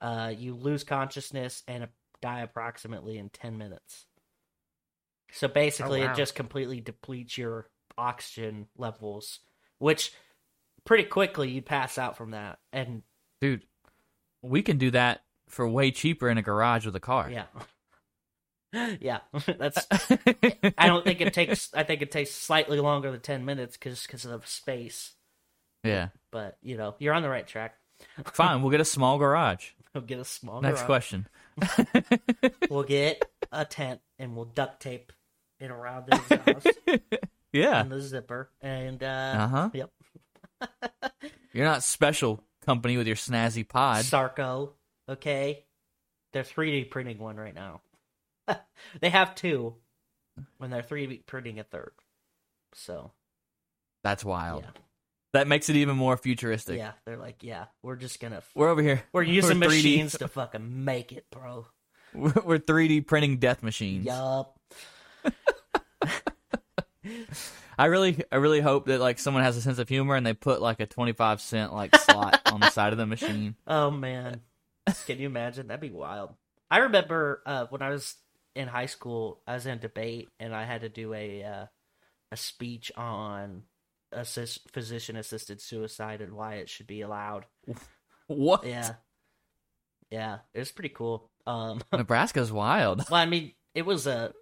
Uh, 0.00 0.32
you 0.36 0.54
lose 0.54 0.84
consciousness 0.84 1.62
and 1.68 1.88
die 2.22 2.40
approximately 2.40 3.18
in 3.18 3.28
ten 3.28 3.58
minutes. 3.58 4.06
So 5.32 5.46
basically, 5.48 6.02
Oh, 6.02 6.06
wow. 6.06 6.12
it 6.12 6.16
just 6.16 6.34
completely 6.34 6.80
depletes 6.80 7.36
your 7.38 7.68
oxygen 7.96 8.66
levels, 8.76 9.40
which 9.78 10.12
pretty 10.84 11.04
quickly 11.04 11.50
you 11.50 11.62
pass 11.62 11.98
out 11.98 12.16
from 12.16 12.30
that. 12.32 12.58
And 12.72 13.02
dude. 13.40 13.62
We 14.42 14.62
can 14.62 14.78
do 14.78 14.90
that 14.92 15.22
for 15.48 15.68
way 15.68 15.90
cheaper 15.90 16.28
in 16.30 16.38
a 16.38 16.42
garage 16.42 16.86
with 16.86 16.96
a 16.96 17.00
car. 17.00 17.30
yeah, 17.30 17.44
yeah, 19.00 19.18
that's 19.58 19.86
I 20.78 20.86
don't 20.86 21.04
think 21.04 21.20
it 21.20 21.34
takes. 21.34 21.74
I 21.74 21.82
think 21.82 22.00
it 22.00 22.10
takes 22.10 22.30
slightly 22.30 22.80
longer 22.80 23.10
than 23.10 23.20
ten 23.20 23.44
minutes 23.44 23.76
because 23.76 24.24
of 24.24 24.46
space. 24.46 25.12
yeah. 25.84 26.08
But 26.32 26.56
you 26.62 26.76
know, 26.78 26.94
you're 26.98 27.12
on 27.12 27.22
the 27.22 27.28
right 27.28 27.46
track. 27.46 27.74
Fine, 28.32 28.62
we'll 28.62 28.70
get 28.70 28.80
a 28.80 28.84
small 28.86 29.18
garage. 29.18 29.72
We'll 29.94 30.04
get 30.04 30.20
a 30.20 30.24
small. 30.24 30.60
Next 30.62 30.82
garage. 30.82 30.86
question. 30.86 31.28
We'll 32.70 32.84
get 32.84 33.24
a 33.50 33.64
tent 33.64 34.00
and 34.18 34.36
we'll 34.36 34.44
duct 34.44 34.80
tape 34.80 35.12
it 35.58 35.70
around 35.70 36.06
the 36.06 36.16
exhaust 36.16 36.78
Yeah. 37.52 37.80
and 37.80 37.90
the 37.90 38.00
zipper. 38.00 38.50
And 38.60 39.02
uh, 39.02 39.34
Uh-huh. 39.38 39.70
yep, 39.72 39.90
You're 41.52 41.64
not 41.66 41.82
special 41.82 42.44
company 42.64 42.96
with 42.96 43.06
your 43.08 43.16
snazzy 43.16 43.68
pod. 43.68 44.04
Sarco. 44.04 44.74
Okay, 45.08 45.64
they're 46.32 46.44
3D 46.44 46.88
printing 46.90 47.18
one 47.18 47.36
right 47.36 47.54
now. 47.54 47.80
they 49.00 49.10
have 49.10 49.34
two, 49.34 49.74
when 50.58 50.70
they're 50.70 50.82
3D 50.82 51.26
printing 51.26 51.58
a 51.58 51.64
third. 51.64 51.90
So 52.74 53.10
That's 54.04 54.24
wild. 54.24 54.62
yeah, 54.62 54.80
That 55.32 55.46
makes 55.46 55.68
it 55.68 55.76
even 55.76 55.96
more 55.96 56.16
futuristic. 56.16 56.76
yeah, 56.76 56.92
they're 57.04 57.16
like, 57.16 57.42
yeah, 57.42 57.66
we're 57.82 57.96
just 57.96 58.18
gonna 58.20 58.42
We're 58.54 58.68
over 58.68 58.82
here. 58.82 59.02
We're 59.12 59.22
using 59.38 59.58
3D. 59.58 59.60
machines 59.60 60.18
to 60.18 60.28
fucking 60.28 60.84
make 60.84 61.12
it, 61.12 61.26
bro. 61.30 61.66
We're 62.14 62.32
we're 62.44 62.58
3D 62.58 63.06
printing 63.06 63.36
death 63.36 63.62
machines. 63.62 64.04
Yup. 64.06 64.58
I 67.78 67.86
really, 67.86 68.22
I 68.30 68.36
really 68.36 68.60
hope 68.60 68.86
that 68.86 69.00
like 69.00 69.18
someone 69.20 69.42
has 69.44 69.56
a 69.56 69.62
sense 69.62 69.78
of 69.78 69.88
humor 69.88 70.14
and 70.16 70.26
they 70.26 70.34
put 70.34 70.60
like 70.60 70.80
a 70.80 70.86
25 70.86 71.40
cent 71.40 71.72
like 71.72 71.94
slot 71.96 72.40
on 72.52 72.60
the 72.60 72.70
side 72.70 72.92
of 72.92 72.98
the 72.98 73.06
machine. 73.06 73.54
Oh 73.66 73.90
man, 73.90 74.40
can 75.06 75.18
you 75.18 75.26
imagine? 75.26 75.68
That'd 75.68 75.80
be 75.80 75.90
wild. 75.90 76.34
I 76.70 76.78
remember 76.78 77.42
uh, 77.46 77.66
when 77.70 77.80
I 77.80 77.90
was 77.90 78.16
in 78.54 78.68
high 78.68 78.86
school, 78.86 79.40
I 79.46 79.54
was 79.54 79.64
in 79.66 79.78
debate 79.78 80.28
and 80.38 80.54
I 80.54 80.64
had 80.64 80.80
to 80.82 80.88
do 80.88 81.14
a 81.14 81.42
uh, 81.44 81.66
a 82.32 82.36
speech 82.36 82.92
on 82.96 83.62
assist, 84.12 84.70
physician 84.70 85.16
assisted 85.16 85.60
suicide 85.60 86.20
and 86.20 86.32
why 86.32 86.54
it 86.54 86.68
should 86.68 86.86
be 86.86 87.00
allowed. 87.00 87.46
What? 88.26 88.64
Yeah, 88.64 88.94
yeah, 90.10 90.38
it 90.54 90.58
was 90.58 90.72
pretty 90.72 90.90
cool. 90.90 91.30
Um, 91.46 91.80
Nebraska's 91.92 92.52
wild. 92.52 93.04
well, 93.10 93.20
I 93.20 93.26
mean, 93.26 93.52
it 93.74 93.86
was 93.86 94.06
a 94.06 94.32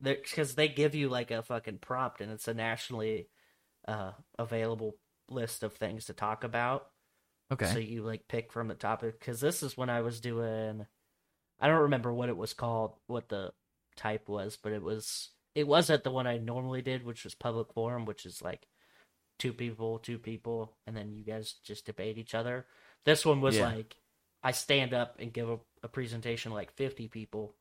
because 0.00 0.54
they 0.54 0.68
give 0.68 0.94
you 0.94 1.08
like 1.08 1.30
a 1.30 1.42
fucking 1.42 1.78
prompt 1.78 2.20
and 2.20 2.30
it's 2.30 2.48
a 2.48 2.54
nationally 2.54 3.28
uh, 3.86 4.12
available 4.38 4.96
list 5.28 5.62
of 5.62 5.74
things 5.74 6.06
to 6.06 6.12
talk 6.12 6.44
about. 6.44 6.86
Okay. 7.52 7.66
So 7.66 7.78
you 7.78 8.02
like 8.02 8.28
pick 8.28 8.52
from 8.52 8.68
the 8.68 8.74
topic 8.74 9.18
because 9.18 9.40
this 9.40 9.62
is 9.62 9.76
when 9.76 9.90
I 9.90 10.02
was 10.02 10.20
doing. 10.20 10.86
I 11.60 11.66
don't 11.66 11.82
remember 11.82 12.12
what 12.12 12.28
it 12.28 12.36
was 12.36 12.54
called, 12.54 12.94
what 13.08 13.28
the 13.28 13.52
type 13.96 14.28
was, 14.28 14.56
but 14.62 14.72
it 14.72 14.82
was 14.82 15.30
it 15.54 15.66
wasn't 15.66 16.04
the 16.04 16.10
one 16.10 16.26
I 16.26 16.38
normally 16.38 16.82
did, 16.82 17.04
which 17.04 17.24
was 17.24 17.34
public 17.34 17.72
forum, 17.72 18.04
which 18.04 18.26
is 18.26 18.40
like 18.42 18.66
two 19.38 19.52
people, 19.52 19.98
two 19.98 20.18
people, 20.18 20.72
and 20.86 20.96
then 20.96 21.12
you 21.12 21.24
guys 21.24 21.54
just 21.64 21.86
debate 21.86 22.18
each 22.18 22.34
other. 22.34 22.66
This 23.04 23.24
one 23.24 23.40
was 23.40 23.56
Yeah. 23.56 23.66
like 23.66 23.96
I 24.42 24.52
stand 24.52 24.94
up 24.94 25.16
and 25.18 25.32
give 25.32 25.48
a, 25.48 25.58
a 25.82 25.88
presentation 25.88 26.50
to 26.50 26.54
like 26.54 26.72
fifty 26.72 27.08
people, 27.08 27.54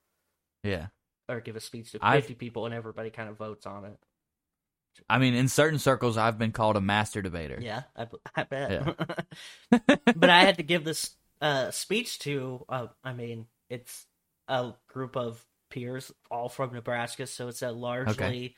Yeah. 0.63 0.87
or 1.29 1.39
give 1.41 1.55
a 1.55 1.59
speech 1.61 1.91
to 1.91 1.99
I've- 2.01 2.21
fifty 2.21 2.35
people, 2.35 2.65
and 2.65 2.73
everybody 2.75 3.09
kind 3.09 3.29
of 3.29 3.37
votes 3.37 3.65
on 3.65 3.85
it. 3.85 3.97
I 5.07 5.19
mean, 5.19 5.35
in 5.35 5.47
certain 5.47 5.77
circles, 5.77 6.17
I've 6.17 6.39
been 6.39 6.51
called 6.51 6.75
a 6.75 6.81
master 6.81 7.21
debater. 7.21 7.59
Yeah, 7.61 7.83
I 8.35 8.43
bet. 8.43 8.83
but 9.69 10.29
I 10.29 10.41
had 10.43 10.57
to 10.57 10.63
give 10.63 10.83
this 10.83 11.15
uh, 11.39 11.69
speech 11.69 12.17
to. 12.19 12.65
Uh, 12.67 12.87
I 13.03 13.13
mean, 13.13 13.45
it's 13.69 14.07
a 14.47 14.73
group 14.87 15.15
of 15.15 15.45
peers, 15.69 16.11
all 16.31 16.49
from 16.49 16.73
Nebraska, 16.73 17.27
so 17.27 17.47
it's 17.47 17.61
a 17.61 17.71
largely 17.71 18.55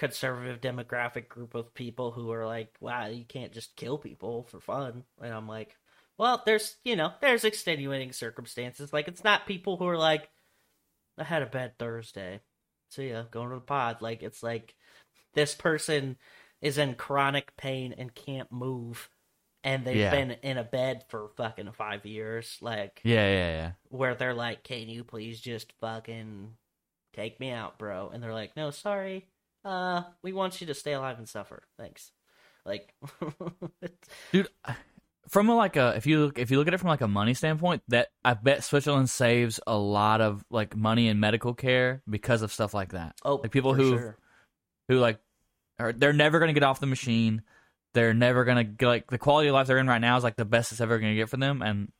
conservative 0.00 0.62
demographic 0.62 1.28
group 1.28 1.54
of 1.54 1.74
people 1.74 2.10
who 2.10 2.32
are 2.32 2.46
like, 2.46 2.74
"Wow, 2.80 3.06
you 3.06 3.24
can't 3.26 3.52
just 3.52 3.76
kill 3.76 3.98
people 3.98 4.44
for 4.44 4.58
fun." 4.58 5.04
And 5.20 5.32
I'm 5.32 5.46
like, 5.46 5.76
"Well, 6.16 6.42
there's 6.46 6.78
you 6.84 6.96
know, 6.96 7.12
there's 7.20 7.44
extenuating 7.44 8.12
circumstances. 8.12 8.92
Like, 8.92 9.08
it's 9.08 9.22
not 9.22 9.46
people 9.46 9.76
who 9.76 9.86
are 9.86 9.98
like, 9.98 10.30
I 11.18 11.24
had 11.24 11.42
a 11.42 11.46
bad 11.46 11.78
Thursday, 11.78 12.40
so 12.88 13.02
yeah, 13.02 13.24
going 13.30 13.50
to 13.50 13.56
the 13.56 13.60
pod. 13.60 14.00
Like, 14.00 14.22
it's 14.22 14.42
like 14.42 14.74
this 15.34 15.54
person." 15.54 16.16
Is 16.62 16.76
in 16.76 16.94
chronic 16.94 17.56
pain 17.56 17.94
and 17.96 18.14
can't 18.14 18.52
move 18.52 19.08
and 19.64 19.82
they've 19.86 19.96
Yeah. 19.96 20.10
been 20.10 20.32
in 20.42 20.58
a 20.58 20.62
bed 20.62 21.06
for 21.08 21.30
fucking 21.30 21.72
five 21.72 22.04
years, 22.04 22.58
like 22.60 23.00
Yeah, 23.02 23.26
yeah, 23.28 23.50
yeah. 23.56 23.72
where 23.88 24.14
they're 24.14 24.34
like, 24.34 24.62
"Can 24.62 24.90
you 24.90 25.02
please 25.02 25.40
just 25.40 25.72
fucking 25.80 26.58
take 27.14 27.40
me 27.40 27.50
out, 27.50 27.78
bro?" 27.78 28.10
And 28.10 28.22
they're 28.22 28.34
like, 28.34 28.56
"No, 28.56 28.70
sorry. 28.70 29.29
Uh, 29.64 30.02
we 30.22 30.32
want 30.32 30.60
you 30.60 30.66
to 30.68 30.74
stay 30.74 30.92
alive 30.92 31.18
and 31.18 31.28
suffer. 31.28 31.62
Thanks." 31.78 32.12
Like, 32.64 32.94
dude 34.32 34.48
from 35.30 35.48
a, 35.48 35.54
like 35.54 35.76
a 35.76 35.94
if 35.96 36.06
you 36.06 36.20
look 36.24 36.38
if 36.38 36.50
you 36.50 36.58
look 36.58 36.66
at 36.66 36.74
it 36.74 36.78
from 36.78 36.88
like 36.88 37.00
a 37.00 37.08
money 37.08 37.34
standpoint 37.34 37.82
that 37.88 38.08
i 38.24 38.34
bet 38.34 38.64
switzerland 38.64 39.08
saves 39.08 39.60
a 39.66 39.76
lot 39.76 40.20
of 40.20 40.44
like 40.50 40.76
money 40.76 41.08
in 41.08 41.20
medical 41.20 41.54
care 41.54 42.02
because 42.10 42.42
of 42.42 42.52
stuff 42.52 42.74
like 42.74 42.92
that 42.92 43.14
oh, 43.24 43.36
like 43.36 43.52
people 43.52 43.72
for 43.74 43.80
who 43.80 43.90
sure. 43.90 44.18
who 44.88 44.98
like 44.98 45.20
are 45.78 45.92
they're 45.92 46.12
never 46.12 46.38
going 46.40 46.48
to 46.48 46.58
get 46.58 46.64
off 46.64 46.80
the 46.80 46.86
machine 46.86 47.42
they're 47.92 48.14
never 48.14 48.44
to 48.44 48.64
get, 48.64 48.86
like 48.86 49.10
the 49.10 49.18
quality 49.18 49.48
of 49.48 49.54
life 49.54 49.66
they're 49.66 49.78
in 49.78 49.86
right 49.86 50.00
now 50.00 50.16
is 50.16 50.24
like 50.24 50.36
the 50.36 50.44
best 50.44 50.72
it's 50.72 50.80
ever 50.80 50.98
going 50.98 51.12
to 51.12 51.16
get 51.16 51.28
for 51.28 51.36
them 51.36 51.62
and 51.62 51.92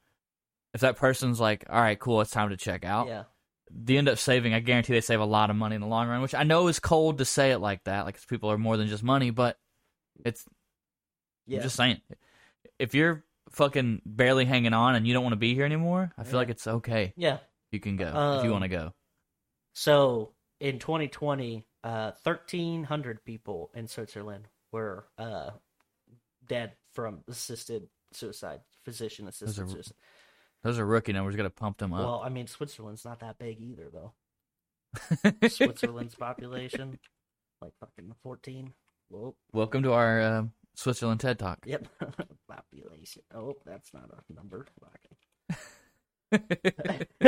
if 0.74 0.80
that 0.80 0.96
person's 0.96 1.40
like 1.40 1.64
all 1.70 1.80
right 1.80 2.00
cool 2.00 2.20
it's 2.20 2.30
time 2.32 2.50
to 2.50 2.56
check 2.56 2.84
out 2.84 3.06
yeah, 3.06 3.24
they 3.72 3.96
end 3.96 4.08
up 4.08 4.18
saving 4.18 4.52
i 4.54 4.60
guarantee 4.60 4.92
they 4.92 5.00
save 5.00 5.20
a 5.20 5.24
lot 5.24 5.50
of 5.50 5.56
money 5.56 5.74
in 5.76 5.80
the 5.80 5.86
long 5.86 6.08
run 6.08 6.20
which 6.22 6.34
i 6.34 6.42
know 6.42 6.66
is 6.68 6.80
cold 6.80 7.18
to 7.18 7.24
say 7.24 7.52
it 7.52 7.58
like 7.58 7.82
that 7.84 8.04
like 8.04 8.18
people 8.26 8.50
are 8.50 8.58
more 8.58 8.76
than 8.76 8.88
just 8.88 9.02
money 9.02 9.30
but 9.30 9.58
it's 10.24 10.44
yeah, 11.46 11.58
I'm 11.58 11.62
just 11.64 11.76
saying, 11.76 12.00
if 12.78 12.94
you're 12.94 13.24
fucking 13.50 14.02
barely 14.06 14.44
hanging 14.44 14.72
on 14.72 14.94
and 14.94 15.04
you 15.06 15.12
don't 15.14 15.24
want 15.24 15.32
to 15.32 15.38
be 15.38 15.52
here 15.54 15.64
anymore, 15.64 16.12
I 16.16 16.22
feel 16.22 16.34
Yeah. 16.34 16.38
like 16.38 16.48
it's 16.50 16.66
okay. 16.66 17.12
yeah. 17.16 17.38
You 17.72 17.80
can 17.80 17.96
go 17.96 18.06
if 18.06 18.14
Um, 18.14 18.44
you 18.44 18.52
want 18.52 18.62
to 18.62 18.68
go. 18.68 18.94
So 19.72 20.34
in 20.60 20.78
2020, 20.78 21.66
uh, 21.82 22.12
1,300 22.22 23.24
people 23.24 23.70
in 23.74 23.88
Switzerland 23.88 24.46
were 24.70 25.06
uh 25.18 25.50
dead 26.46 26.72
from 26.92 27.24
assisted 27.26 27.88
suicide, 28.12 28.60
physician 28.84 29.26
assisted 29.26 29.68
suicide. 29.68 29.96
Those 30.62 30.78
are 30.78 30.86
rookie 30.86 31.12
numbers. 31.12 31.36
Got 31.36 31.44
to 31.44 31.50
pump 31.50 31.78
them 31.78 31.92
up. 31.92 32.00
Well, 32.00 32.22
I 32.24 32.28
mean, 32.28 32.46
Switzerland's 32.46 33.04
not 33.04 33.20
that 33.20 33.38
big 33.38 33.60
either, 33.60 33.88
though. 33.92 34.12
Switzerland's 35.48 36.14
population, 36.14 36.98
like 37.62 37.72
fucking 37.80 38.12
14. 38.22 38.72
Whoa. 39.08 39.34
Welcome 39.52 39.82
to 39.84 39.92
our 39.92 40.20
uh, 40.20 40.42
Switzerland 40.74 41.20
TED 41.20 41.38
Talk. 41.38 41.58
Yep. 41.64 41.88
population. 42.48 43.22
Oh, 43.34 43.56
that's 43.64 43.92
not 43.94 44.10
a 44.10 44.32
number. 44.32 44.66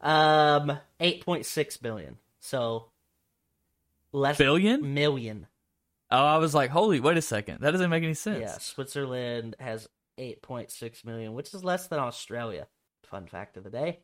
um, 0.00 0.78
8.6 1.00 1.82
billion. 1.82 2.18
So 2.40 2.90
less 4.12 4.36
Billion? 4.38 5.46
Oh, 6.10 6.24
I 6.24 6.36
was 6.38 6.54
like, 6.54 6.70
holy, 6.70 7.00
wait 7.00 7.16
a 7.16 7.22
second. 7.22 7.60
That 7.62 7.72
doesn't 7.72 7.90
make 7.90 8.04
any 8.04 8.14
sense. 8.14 8.40
Yeah, 8.40 8.58
Switzerland 8.58 9.56
has 9.58 9.88
8.6 10.18 11.04
million, 11.04 11.34
which 11.34 11.52
is 11.54 11.64
less 11.64 11.86
than 11.86 11.98
Australia. 11.98 12.66
Fun 13.04 13.26
fact 13.26 13.56
of 13.56 13.64
the 13.64 13.70
day. 13.70 14.00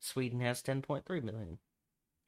Sweden 0.00 0.40
has 0.40 0.62
10.3 0.62 1.08
million. 1.22 1.58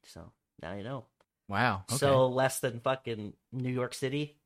So, 0.03 0.31
now 0.61 0.73
you 0.73 0.83
know. 0.83 1.05
Wow. 1.47 1.83
Okay. 1.89 1.97
So 1.97 2.27
less 2.27 2.59
than 2.59 2.79
fucking 2.79 3.33
New 3.51 3.71
York 3.71 3.93
City. 3.93 4.37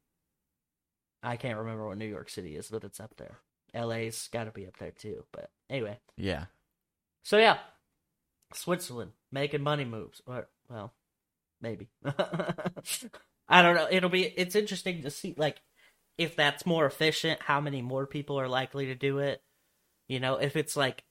I 1.24 1.38
can't 1.38 1.58
remember 1.58 1.88
what 1.88 1.98
New 1.98 2.06
York 2.06 2.30
City 2.30 2.56
is, 2.56 2.70
but 2.70 2.84
it's 2.84 3.00
up 3.00 3.16
there. 3.18 3.38
LA's 3.74 4.28
got 4.32 4.46
to 4.46 4.52
be 4.52 4.68
up 4.68 4.78
there 4.78 4.92
too. 4.92 5.24
But 5.32 5.50
anyway, 5.70 6.00
yeah. 6.18 6.46
so 7.24 7.38
yeah, 7.38 7.58
Switzerland 8.54 9.12
making 9.32 9.62
money 9.62 9.86
moves. 9.86 10.22
Or 10.26 10.48
well, 10.70 10.94
maybe. 11.62 11.90
I 13.48 13.62
don't 13.62 13.76
know. 13.76 13.88
It'll 13.90 14.10
be. 14.10 14.24
It's 14.26 14.56
interesting 14.56 15.04
to 15.04 15.12
see 15.12 15.36
like 15.38 15.62
if 16.18 16.36
that's 16.36 16.66
more 16.66 16.86
efficient. 16.86 17.42
How 17.42 17.62
many 17.62 17.82
more 17.82 18.06
people 18.08 18.40
are 18.40 18.48
likely 18.48 18.88
to 18.88 18.96
do 18.96 19.20
it? 19.20 19.42
You 20.08 20.20
know, 20.20 20.36
if 20.38 20.56
it's 20.56 20.76
like, 20.76 21.04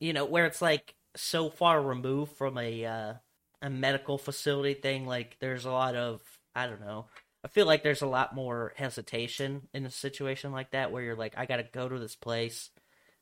you 0.00 0.12
know, 0.12 0.24
where 0.24 0.46
it's 0.46 0.62
like 0.62 0.94
so 1.16 1.50
far 1.50 1.82
removed 1.82 2.32
from 2.36 2.58
a 2.58 2.84
uh, 2.84 3.14
a 3.62 3.70
medical 3.70 4.18
facility 4.18 4.74
thing. 4.74 5.06
Like 5.06 5.36
there's 5.40 5.64
a 5.64 5.70
lot 5.72 5.96
of 5.96 6.20
I 6.54 6.66
don't 6.66 6.80
know. 6.80 7.06
I 7.44 7.48
feel 7.48 7.66
like 7.66 7.82
there's 7.82 8.02
a 8.02 8.06
lot 8.06 8.34
more 8.34 8.72
hesitation 8.76 9.68
in 9.74 9.86
a 9.86 9.90
situation 9.90 10.52
like 10.52 10.70
that 10.72 10.92
where 10.92 11.02
you're 11.02 11.16
like, 11.16 11.34
I 11.38 11.46
gotta 11.46 11.64
go 11.72 11.88
to 11.88 11.98
this 11.98 12.16
place. 12.16 12.70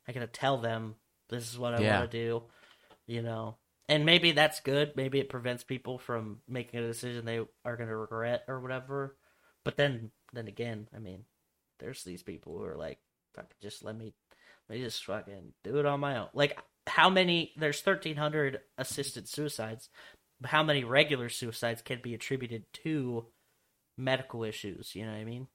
I 0.09 0.13
gotta 0.13 0.27
tell 0.27 0.59
them 0.59 0.97
this 1.29 1.51
is 1.53 1.59
what 1.59 1.75
I 1.75 1.81
Yeah. 1.81 1.83
want 1.83 2.11
to 2.11 2.19
do. 2.19 2.45
You 3.07 3.23
know, 3.23 3.59
and 3.89 4.07
maybe 4.07 4.33
that's 4.33 4.61
good. 4.61 4.93
Maybe 4.97 5.21
it 5.21 5.29
prevents 5.29 5.65
people 5.65 5.99
from 5.99 6.41
making 6.49 6.81
a 6.81 6.87
decision 6.87 7.25
they 7.25 7.41
are 7.65 7.77
gonna 7.77 7.97
regret 7.97 8.45
or 8.49 8.61
whatever. 8.61 9.17
But 9.65 9.77
then, 9.77 10.11
then 10.33 10.49
again, 10.49 10.89
I 10.95 10.99
mean, 10.99 11.25
there's 11.79 12.03
these 12.05 12.23
people 12.23 12.57
who 12.59 12.65
are 12.65 12.77
like, 12.77 12.99
fuck, 13.35 13.47
just 13.61 13.85
let 13.85 13.97
me, 13.97 14.15
let 14.69 14.79
me 14.79 14.85
just 14.85 15.05
fucking 15.05 15.53
do 15.65 15.79
it 15.79 15.87
on 15.87 16.01
my 16.01 16.19
own. 16.19 16.29
Like, 16.35 16.59
how 16.87 17.09
many? 17.11 17.53
There's 17.57 17.85
1,300 17.85 18.61
assisted 18.79 19.29
suicides. 19.29 19.89
How 20.45 20.63
many 20.65 20.83
regular 20.83 21.29
suicides 21.29 21.83
can 21.83 22.01
be 22.03 22.15
attributed 22.15 22.65
to 22.85 23.27
medical 23.97 24.43
issues? 24.43 24.95
You 24.95 25.05
know 25.07 25.13
what 25.13 25.21
I 25.21 25.25
mean? 25.25 25.47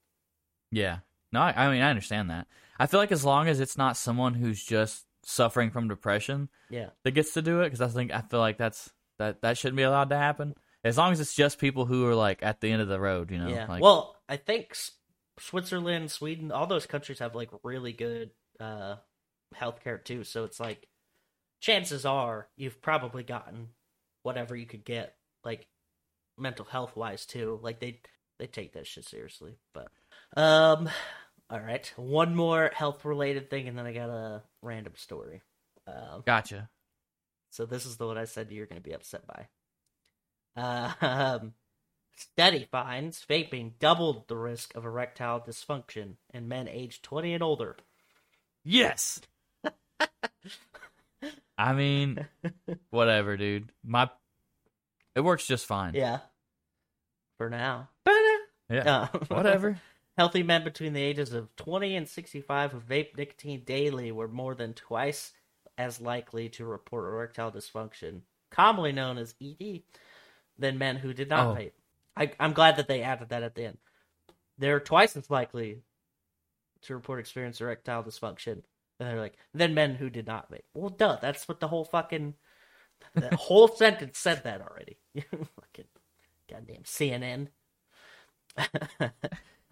Yeah. 0.72 1.00
No, 1.34 1.42
I, 1.42 1.66
I 1.66 1.72
mean, 1.72 1.82
I 1.82 1.90
understand 1.90 2.30
that. 2.30 2.48
I 2.80 2.86
feel 2.88 3.00
like 3.02 3.12
as 3.12 3.26
long 3.26 3.48
as 3.50 3.60
it's 3.60 3.78
not 3.78 3.98
someone 3.98 4.36
who's 4.36 4.64
just 4.64 5.06
suffering 5.24 5.72
from 5.72 5.90
depression 5.90 6.48
Yeah. 6.70 6.92
that 7.04 7.12
gets 7.12 7.34
to 7.34 7.42
do 7.42 7.60
it, 7.62 7.66
because 7.66 7.82
I 7.82 7.88
think 7.90 8.14
I 8.14 8.22
feel 8.22 8.40
like 8.40 8.58
that's 8.58 8.90
that 9.20 9.42
that 9.42 9.58
shouldn't 9.58 9.76
be 9.78 9.84
allowed 9.84 10.10
to 10.12 10.18
happen. 10.18 10.56
As 10.84 10.98
long 10.98 11.12
as 11.12 11.20
it's 11.20 11.36
just 11.36 11.60
people 11.60 11.86
who 11.86 12.06
are 12.08 12.16
like 12.16 12.44
at 12.44 12.62
the 12.62 12.72
end 12.72 12.82
of 12.82 12.88
the 12.88 13.00
road, 13.00 13.32
you 13.32 13.40
know. 13.40 13.48
yeah. 13.48 13.66
Like, 13.68 13.82
well, 13.82 14.16
I 14.30 14.38
think 14.38 14.68
S- 14.72 14.92
Switzerland, 15.40 16.12
Sweden, 16.12 16.52
all 16.52 16.68
those 16.68 16.86
countries 16.86 17.20
have 17.20 17.36
like 17.36 17.50
really 17.64 17.94
good 17.94 18.32
uh 18.60 18.96
healthcare 19.56 20.04
too. 20.04 20.24
So 20.24 20.44
it's 20.44 20.60
like 20.60 20.88
chances 21.62 22.06
are 22.06 22.48
you've 22.56 22.82
probably 22.82 23.24
gotten 23.24 23.70
whatever 24.24 24.56
you 24.56 24.66
could 24.66 24.86
get, 24.86 25.16
like 25.44 25.68
mental 26.38 26.66
health 26.66 26.96
wise 26.96 27.26
too. 27.26 27.60
Like 27.62 27.80
they 27.80 28.02
they 28.40 28.48
take 28.48 28.74
that 28.74 28.88
shit 28.88 29.06
seriously. 29.06 29.58
But 29.74 29.88
um, 30.36 30.90
all 31.50 31.60
right, 31.60 31.92
one 31.96 32.36
more 32.36 32.72
health 32.74 33.06
related 33.06 33.50
thing, 33.50 33.68
and 33.68 33.78
then 33.78 33.86
I 33.86 33.94
got 33.94 34.10
a 34.10 34.44
random 34.62 34.94
story. 34.96 35.42
Um, 35.88 36.24
gotcha. 36.26 36.70
so 37.50 37.66
this 37.66 37.86
is 37.86 37.98
the 37.98 38.06
one 38.06 38.18
I 38.18 38.26
said 38.26 38.52
you're 38.52 38.66
going 38.66 38.82
to 38.82 38.88
be 38.88 38.94
upset 38.94 39.26
by. 39.26 39.48
Uh, 40.58 40.92
um, 41.02 41.54
study 42.16 42.68
finds 42.72 43.24
vaping 43.30 43.74
doubled 43.80 44.28
the 44.28 44.36
risk 44.36 44.76
of 44.76 44.86
erectile 44.86 45.40
dysfunction 45.40 46.16
in 46.34 46.48
men 46.48 46.68
aged 46.68 47.04
20 47.04 47.34
and 47.36 47.44
older. 47.44 47.78
Yes. 48.66 49.22
I 51.58 51.74
mean, 51.74 52.28
whatever, 52.90 53.38
dude. 53.38 53.72
My 53.84 54.10
it 55.16 55.22
works 55.22 55.48
just 55.48 55.66
fine. 55.66 55.94
Yeah. 55.96 56.20
For 57.38 57.50
now. 57.50 57.90
Yeah. 58.70 59.08
Uh, 59.14 59.18
Whatever. 59.30 59.80
Healthy 60.18 60.44
men 60.44 60.64
between 60.64 60.94
the 60.94 61.02
ages 61.02 61.34
of 61.34 61.56
20 61.56 61.96
and 61.96 62.08
65 62.08 62.72
who 62.72 62.80
vape 62.80 63.16
nicotine 63.16 63.62
daily 63.66 64.12
were 64.12 64.28
more 64.28 64.56
than 64.56 64.74
twice 64.74 65.34
as 65.78 66.02
likely 66.02 66.50
to 66.50 66.66
report 66.66 67.06
erectile 67.06 67.52
dysfunction, 67.52 68.22
commonly 68.50 68.92
known 68.92 69.18
as 69.18 69.36
ED, 69.42 69.84
than 70.60 70.78
men 70.78 70.96
who 70.98 71.14
did 71.14 71.30
not 71.30 71.48
Oh. 71.48 71.60
vape. 71.60 71.74
I, 72.16 72.32
I'm 72.40 72.54
glad 72.54 72.78
that 72.78 72.88
they 72.88 73.02
added 73.04 73.30
that 73.30 73.44
at 73.44 73.56
the 73.56 73.66
end. 73.66 73.78
They're 74.58 74.80
twice 74.80 75.16
as 75.16 75.30
likely 75.30 75.82
to 76.84 76.96
report 76.96 77.20
experience 77.20 77.62
erectile 77.62 78.04
dysfunction. 78.04 78.64
And 79.00 79.08
they're 79.10 79.20
like, 79.20 79.38
than 79.54 79.76
men 79.76 79.94
who 79.96 80.10
did 80.10 80.26
not 80.26 80.52
vape. 80.52 80.64
Well, 80.74 80.90
duh, 80.90 81.18
that's 81.22 81.48
what 81.48 81.60
the 81.60 81.68
whole 81.68 81.86
fucking, 81.86 82.34
the 83.14 83.36
whole 83.36 83.68
sentence 83.68 84.18
said 84.18 84.44
that 84.44 84.62
already. 84.62 84.98
fucking 85.16 85.86
goddamn 86.50 86.84
CNN. 86.84 87.50
uh, 88.58 89.10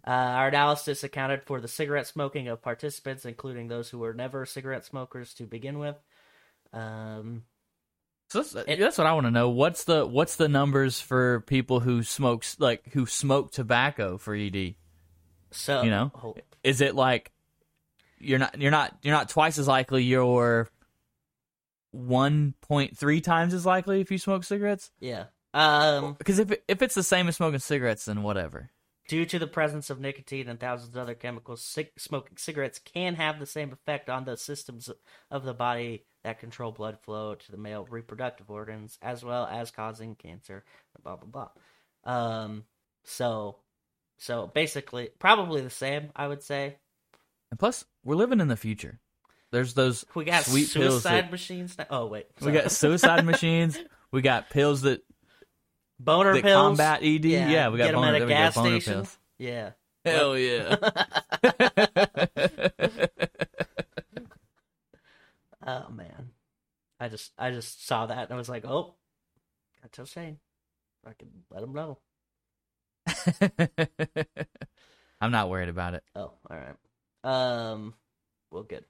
our 0.05 0.47
analysis 0.49 1.03
accounted 1.03 1.41
for 1.43 1.59
the 1.59 1.67
cigarette 1.67 2.05
smoking 2.05 2.47
of 2.47 2.61
participants, 2.61 3.25
including 3.25 3.67
those 3.67 3.89
who 3.89 3.97
were 3.97 4.13
never 4.13 4.45
cigarette 4.45 4.85
smokers 4.85 5.33
to 5.33 5.45
begin 5.45 5.79
with. 5.79 5.95
Um, 6.73 7.43
So 8.29 8.41
that's, 8.41 8.53
that's 8.79 8.97
what 8.97 9.07
I 9.07 9.13
want 9.13 9.27
to 9.27 9.31
know. 9.31 9.49
What's 9.49 9.83
the 9.85 10.05
what's 10.05 10.35
the 10.35 10.49
numbers 10.49 10.99
for 10.99 11.41
people 11.41 11.79
who 11.79 12.01
smokes 12.03 12.59
like 12.59 12.91
who 12.93 13.05
smoke 13.05 13.51
tobacco 13.51 14.17
for 14.17 14.33
ED? 14.35 14.75
so 15.51 15.83
You 15.83 15.89
know? 15.91 16.11
hold- 16.15 16.41
Is 16.63 16.81
it 16.81 16.95
like 16.95 17.31
you're 18.19 18.39
not 18.39 18.59
you're 18.59 18.71
not 18.71 18.97
you're 19.03 19.13
not 19.13 19.29
twice 19.29 19.57
as 19.59 19.67
likely 19.67 20.03
you're 20.03 20.67
1.3 21.95 23.23
times 23.23 23.53
as 23.53 23.65
likely 23.65 24.01
if 24.01 24.11
you 24.11 24.17
smoke 24.17 24.43
cigarettes? 24.43 24.91
yeah. 24.99 25.25
Um, 25.53 26.15
Because 26.17 26.39
if 26.39 26.51
if 26.67 26.81
it's 26.81 26.95
the 26.95 27.03
same 27.03 27.29
as 27.29 27.37
smoking 27.37 27.59
cigarettes, 27.59 28.05
then 28.05 28.23
whatever. 28.23 28.71
Due 29.07 29.25
to 29.27 29.39
the 29.39 29.47
presence 29.47 29.89
of 29.89 30.01
nicotine 30.01 30.49
and 30.49 30.59
thousands 30.59 30.89
of 30.95 31.01
other 31.01 31.13
chemicals, 31.13 31.63
cig- 31.63 31.91
smoking 31.97 32.35
cigarettes 32.37 32.79
can 32.79 33.15
have 33.15 33.39
the 33.39 33.45
same 33.45 33.71
effect 33.71 34.09
on 34.09 34.25
the 34.25 34.35
systems 34.35 34.89
of 35.31 35.45
the 35.45 35.53
body 35.53 36.03
that 36.25 36.39
control 36.39 36.71
blood 36.71 36.99
flow 36.99 37.35
to 37.35 37.51
the 37.51 37.57
male 37.57 37.87
reproductive 37.89 38.49
organs, 38.49 38.97
as 39.01 39.23
well 39.23 39.45
as 39.45 39.71
causing 39.71 40.15
cancer. 40.15 40.63
Blah 41.03 41.17
blah 41.17 41.47
blah. 42.03 42.13
Um, 42.13 42.63
so, 43.03 43.57
so 44.17 44.49
basically, 44.53 45.09
probably 45.19 45.61
the 45.61 45.69
same. 45.69 46.09
I 46.15 46.27
would 46.27 46.43
say 46.43 46.77
And 47.51 47.59
plus, 47.59 47.85
we're 48.03 48.15
living 48.15 48.41
in 48.41 48.47
the 48.47 48.57
future. 48.57 48.99
There's 49.51 49.75
those 49.75 50.03
we 50.15 50.25
got 50.25 50.45
sweet 50.45 50.73
pills 50.73 51.03
suicide 51.03 51.25
that, 51.25 51.31
machines. 51.31 51.77
Now. 51.77 51.85
Oh 51.89 52.05
wait, 52.07 52.25
we 52.41 52.51
got 52.51 52.71
suicide 52.71 53.23
machines. 53.25 53.77
We 54.11 54.21
got 54.21 54.49
pills 54.49 54.81
that 54.81 55.03
boner 55.99 56.33
that 56.33 56.43
pills. 56.43 56.77
combat 56.77 57.03
ED. 57.03 57.25
Yeah, 57.25 57.69
we 57.69 57.77
got 57.77 57.85
get 57.85 57.91
them 57.91 58.01
boner, 58.01 58.15
at 58.15 58.21
a 58.23 58.25
gas 58.25 58.55
boner 58.55 58.81
station. 58.81 58.93
pills. 58.93 59.17
Yeah. 59.37 59.71
Hell 60.03 60.37
yeah. 60.37 60.75
Oh 65.67 65.89
man, 65.89 66.29
I 66.99 67.09
just 67.09 67.31
I 67.37 67.51
just 67.51 67.85
saw 67.85 68.05
that 68.05 68.25
and 68.25 68.33
I 68.33 68.37
was 68.37 68.49
like, 68.49 68.65
oh, 68.65 68.95
gotta 69.81 69.91
tell 69.91 70.05
Shane, 70.05 70.39
I 71.05 71.13
can 71.13 71.29
let 71.51 71.63
him 71.63 71.73
know. 71.73 71.99
I'm 75.21 75.31
not 75.31 75.49
worried 75.49 75.69
about 75.69 75.93
it. 75.93 76.03
Oh, 76.15 76.33
all 76.49 76.57
right. 76.57 76.75
Um, 77.23 77.93
well, 78.51 78.63
good. 78.63 78.85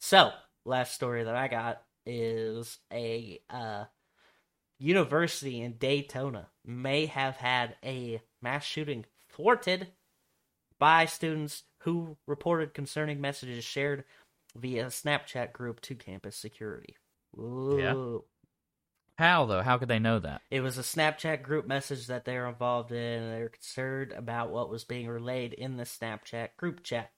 So, 0.00 0.32
last 0.64 0.94
story 0.94 1.24
that 1.24 1.34
I 1.34 1.48
got 1.48 1.82
is 2.06 2.78
a 2.92 3.40
uh 3.50 3.84
university 4.78 5.60
in 5.60 5.72
Daytona 5.72 6.48
may 6.64 7.06
have 7.06 7.36
had 7.36 7.76
a 7.84 8.20
mass 8.40 8.64
shooting 8.64 9.04
thwarted 9.30 9.88
by 10.78 11.06
students 11.06 11.64
who 11.80 12.16
reported 12.26 12.74
concerning 12.74 13.20
messages 13.20 13.64
shared 13.64 14.04
via 14.54 14.86
Snapchat 14.86 15.52
group 15.52 15.80
to 15.80 15.94
campus 15.94 16.36
security. 16.36 16.96
Ooh. 17.36 18.24
How 19.18 19.46
though? 19.46 19.62
How 19.62 19.78
could 19.78 19.88
they 19.88 19.98
know 19.98 20.20
that? 20.20 20.42
It 20.48 20.60
was 20.60 20.78
a 20.78 20.82
Snapchat 20.82 21.42
group 21.42 21.66
message 21.66 22.06
that 22.06 22.24
they 22.24 22.36
were 22.36 22.46
involved 22.46 22.92
in, 22.92 23.22
and 23.22 23.34
they 23.34 23.42
were 23.42 23.48
concerned 23.48 24.12
about 24.12 24.50
what 24.50 24.70
was 24.70 24.84
being 24.84 25.08
relayed 25.08 25.52
in 25.52 25.76
the 25.76 25.82
Snapchat 25.82 26.50
group 26.56 26.84
chat. 26.84 27.10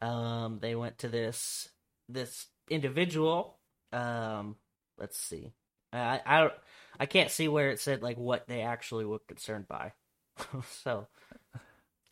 Um, 0.00 0.58
they 0.60 0.74
went 0.74 0.98
to 0.98 1.08
this 1.08 1.68
this 2.08 2.48
individual. 2.68 3.58
Um, 3.92 4.56
let's 4.98 5.16
see. 5.16 5.52
I 5.92 6.20
I 6.26 6.40
don't 6.40 6.54
I 6.98 7.06
can't 7.06 7.30
see 7.30 7.46
where 7.46 7.70
it 7.70 7.78
said 7.78 8.02
like 8.02 8.18
what 8.18 8.48
they 8.48 8.62
actually 8.62 9.04
were 9.04 9.20
concerned 9.20 9.68
by. 9.68 9.92
so, 10.82 11.06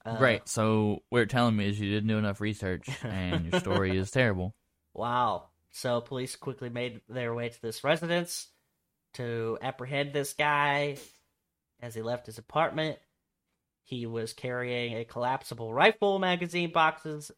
uh, 0.05 0.19
Great. 0.19 0.49
So 0.49 1.03
what 1.09 1.19
you're 1.19 1.27
telling 1.27 1.57
me 1.57 1.69
is 1.69 1.81
you 1.81 1.91
didn't 1.91 2.09
do 2.09 2.19
enough 2.19 2.41
research, 2.41 2.89
and 3.03 3.47
your 3.47 3.61
story 3.61 3.97
is 3.97 4.11
terrible. 4.13 4.55
Wow. 4.95 5.50
So 5.73 6.01
police 6.01 6.37
quickly 6.37 6.69
made 6.69 7.01
their 7.09 7.35
way 7.35 7.49
to 7.49 7.63
this 7.63 7.85
residence 7.85 8.49
to 9.15 9.59
apprehend 9.63 10.13
this 10.13 10.33
guy 10.33 10.97
as 11.81 11.95
he 11.95 12.03
left 12.03 12.27
his 12.27 12.39
apartment. 12.39 12.99
He 13.83 14.07
was 14.07 14.33
carrying 14.33 14.97
a 14.97 15.05
collapsible 15.05 15.73
rifle, 15.73 16.19
magazine 16.19 16.73
boxes, 16.73 17.31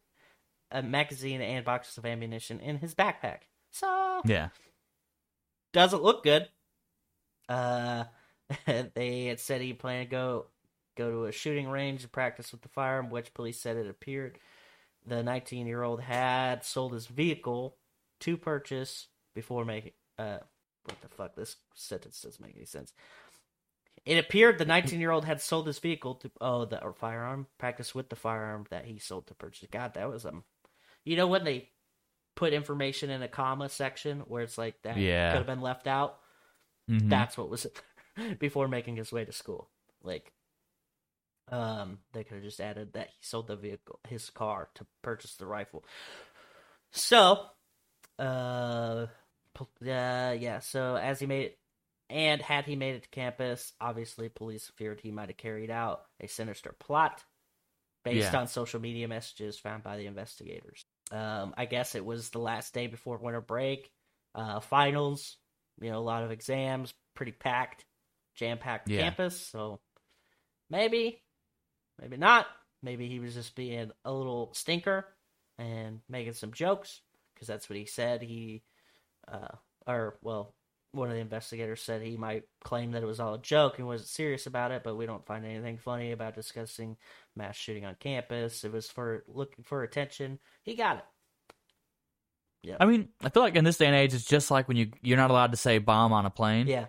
a 0.71 0.81
magazine 0.83 1.41
and 1.41 1.65
boxes 1.65 1.97
of 1.97 2.05
ammunition 2.05 2.59
in 2.59 2.77
his 2.77 2.95
backpack. 2.95 3.39
So 3.71 4.21
Yeah. 4.25 4.49
doesn't 5.71 6.03
look 6.03 6.23
good. 6.23 6.47
Uh, 7.47 8.05
they 8.65 9.25
had 9.25 9.39
said 9.39 9.61
he 9.61 9.73
planned 9.73 10.09
to 10.09 10.15
go 10.15 10.45
go 10.95 11.09
to 11.09 11.25
a 11.25 11.31
shooting 11.31 11.67
range 11.69 12.03
and 12.03 12.11
practice 12.11 12.51
with 12.51 12.61
the 12.61 12.69
firearm, 12.69 13.09
which 13.09 13.33
police 13.33 13.59
said 13.59 13.77
it 13.77 13.89
appeared 13.89 14.37
the 15.05 15.23
19 15.23 15.67
year 15.67 15.83
old 15.83 16.01
had 16.01 16.63
sold 16.63 16.93
his 16.93 17.07
vehicle 17.07 17.75
to 18.23 18.37
purchase 18.37 19.07
before 19.35 19.63
making. 19.65 19.93
Uh, 20.17 20.39
what 20.85 20.99
the 21.01 21.07
fuck? 21.07 21.35
This 21.35 21.55
sentence 21.75 22.21
doesn't 22.21 22.45
make 22.45 22.55
any 22.55 22.65
sense. 22.65 22.93
It 24.05 24.17
appeared 24.17 24.57
the 24.57 24.65
19 24.65 24.99
year 24.99 25.11
old 25.11 25.23
had 25.23 25.39
sold 25.41 25.67
his 25.67 25.79
vehicle 25.79 26.15
to 26.15 26.31
oh 26.41 26.65
the 26.65 26.83
or 26.83 26.93
firearm 26.93 27.47
practice 27.57 27.95
with 27.95 28.09
the 28.09 28.15
firearm 28.17 28.65
that 28.69 28.85
he 28.85 28.99
sold 28.99 29.27
to 29.27 29.33
purchase. 29.35 29.67
God, 29.71 29.93
that 29.93 30.09
was 30.09 30.25
um, 30.25 30.43
you 31.05 31.15
know 31.15 31.27
when 31.27 31.43
they 31.45 31.69
put 32.35 32.51
information 32.51 33.09
in 33.09 33.21
a 33.21 33.27
comma 33.27 33.69
section 33.69 34.21
where 34.21 34.41
it's 34.43 34.57
like 34.57 34.81
that 34.83 34.97
Yeah. 34.97 35.31
could 35.31 35.37
have 35.37 35.47
been 35.47 35.61
left 35.61 35.87
out. 35.87 36.17
Mhm. 36.89 37.09
That's 37.09 37.37
what 37.37 37.49
was 37.49 37.65
before 38.39 38.67
making 38.67 38.97
his 38.97 39.11
way 39.11 39.23
to 39.23 39.31
school. 39.31 39.69
Like, 40.01 40.33
um, 41.49 41.99
they 42.13 42.23
could 42.23 42.35
have 42.35 42.43
just 42.43 42.59
added 42.59 42.93
that 42.93 43.07
he 43.07 43.15
sold 43.21 43.47
the 43.47 43.55
vehicle, 43.55 43.99
his 44.07 44.29
car, 44.31 44.69
to 44.75 44.85
purchase 45.01 45.35
the 45.35 45.45
rifle. 45.45 45.85
So, 46.91 47.45
uh, 48.19 49.07
uh, 49.59 49.65
yeah. 49.81 50.59
So 50.59 50.95
as 50.95 51.19
he 51.19 51.25
made 51.25 51.45
it, 51.47 51.59
and 52.09 52.41
had 52.41 52.65
he 52.65 52.75
made 52.75 52.95
it 52.95 53.03
to 53.03 53.09
campus, 53.09 53.73
obviously 53.81 54.29
police 54.29 54.71
feared 54.77 54.99
he 55.01 55.11
might 55.11 55.29
have 55.29 55.37
carried 55.37 55.71
out 55.71 56.03
a 56.19 56.27
sinister 56.27 56.75
plot 56.79 57.23
based 58.03 58.33
Yeah. 58.33 58.39
on 58.39 58.47
social 58.47 58.79
media 58.79 59.07
messages 59.07 59.57
found 59.57 59.83
by 59.83 59.97
the 59.97 60.05
investigators. 60.05 60.85
Um, 61.11 61.53
I 61.57 61.65
guess 61.65 61.95
it 61.95 62.05
was 62.05 62.29
the 62.29 62.39
last 62.39 62.73
day 62.73 62.87
before 62.87 63.17
winter 63.17 63.41
break, 63.41 63.91
uh, 64.35 64.59
finals. 64.59 65.37
You 65.81 65.91
know, 65.91 65.97
a 65.97 66.01
lot 66.01 66.23
of 66.23 66.31
exams, 66.31 66.93
pretty 67.15 67.31
packed, 67.31 67.85
jam 68.35 68.57
packed 68.57 68.89
Yeah. 68.89 68.99
campus. 68.99 69.39
So 69.39 69.79
maybe, 70.69 71.23
maybe 71.99 72.17
not. 72.17 72.45
Maybe 72.83 73.07
he 73.07 73.19
was 73.19 73.33
just 73.33 73.55
being 73.55 73.91
a 74.03 74.13
little 74.13 74.53
stinker 74.53 75.05
and 75.57 76.01
making 76.09 76.33
some 76.33 76.51
jokes 76.51 77.01
because 77.43 77.47
that's 77.53 77.69
what 77.69 77.77
he 77.77 77.85
said. 77.85 78.21
He, 78.21 78.63
uh, 79.27 79.49
or 79.85 80.17
well, 80.21 80.55
one 80.93 81.09
of 81.09 81.15
the 81.15 81.21
investigators 81.21 81.81
said 81.81 82.01
he 82.01 82.15
might 82.15 82.43
claim 82.63 82.91
that 82.91 83.03
it 83.03 83.05
was 83.07 83.19
all 83.19 83.33
a 83.33 83.41
joke 83.41 83.77
and 83.79 83.87
wasn't 83.87 84.09
serious 84.09 84.45
about 84.45 84.71
it, 84.71 84.83
but 84.83 84.95
we 84.95 85.05
don't 85.05 85.25
find 85.25 85.45
anything 85.45 85.77
funny 85.77 86.11
about 86.11 86.35
discussing 86.35 86.95
mass 87.35 87.55
shooting 87.57 87.85
on 87.85 87.95
campus. 87.99 88.63
It 88.63 88.71
was 88.71 88.87
for 88.89 89.23
looking 89.27 89.63
for 89.65 89.83
attention. 89.83 90.39
He 90.63 90.75
got 90.75 90.97
it. 90.97 91.03
Yeah. 92.63 92.77
I 92.79 92.85
mean, 92.85 93.09
I 93.21 93.29
feel 93.29 93.43
like 93.43 93.55
in 93.55 93.65
this 93.65 93.77
day 93.77 93.87
and 93.87 93.95
age, 93.95 94.13
it's 94.13 94.23
just 94.23 94.49
like 94.49 94.67
when 94.69 94.77
you 94.77 94.91
you're 95.01 95.17
not 95.17 95.31
allowed 95.31 95.51
to 95.51 95.57
say 95.57 95.79
bomb 95.79 96.13
on 96.13 96.25
a 96.25 96.29
plane. 96.29 96.67
Yeah, 96.67 96.85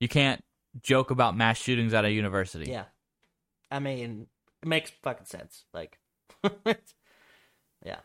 You 0.00 0.08
can't 0.08 0.40
joke 0.82 1.10
about 1.10 1.36
mass 1.36 1.58
shootings 1.58 1.92
at 1.92 2.06
a 2.06 2.10
university. 2.10 2.70
yeah. 2.70 2.84
I 3.70 3.80
mean, 3.80 4.28
it 4.62 4.68
makes 4.68 4.90
fucking 5.02 5.26
sense. 5.26 5.64
Like, 5.74 5.98
yeah, 7.84 7.98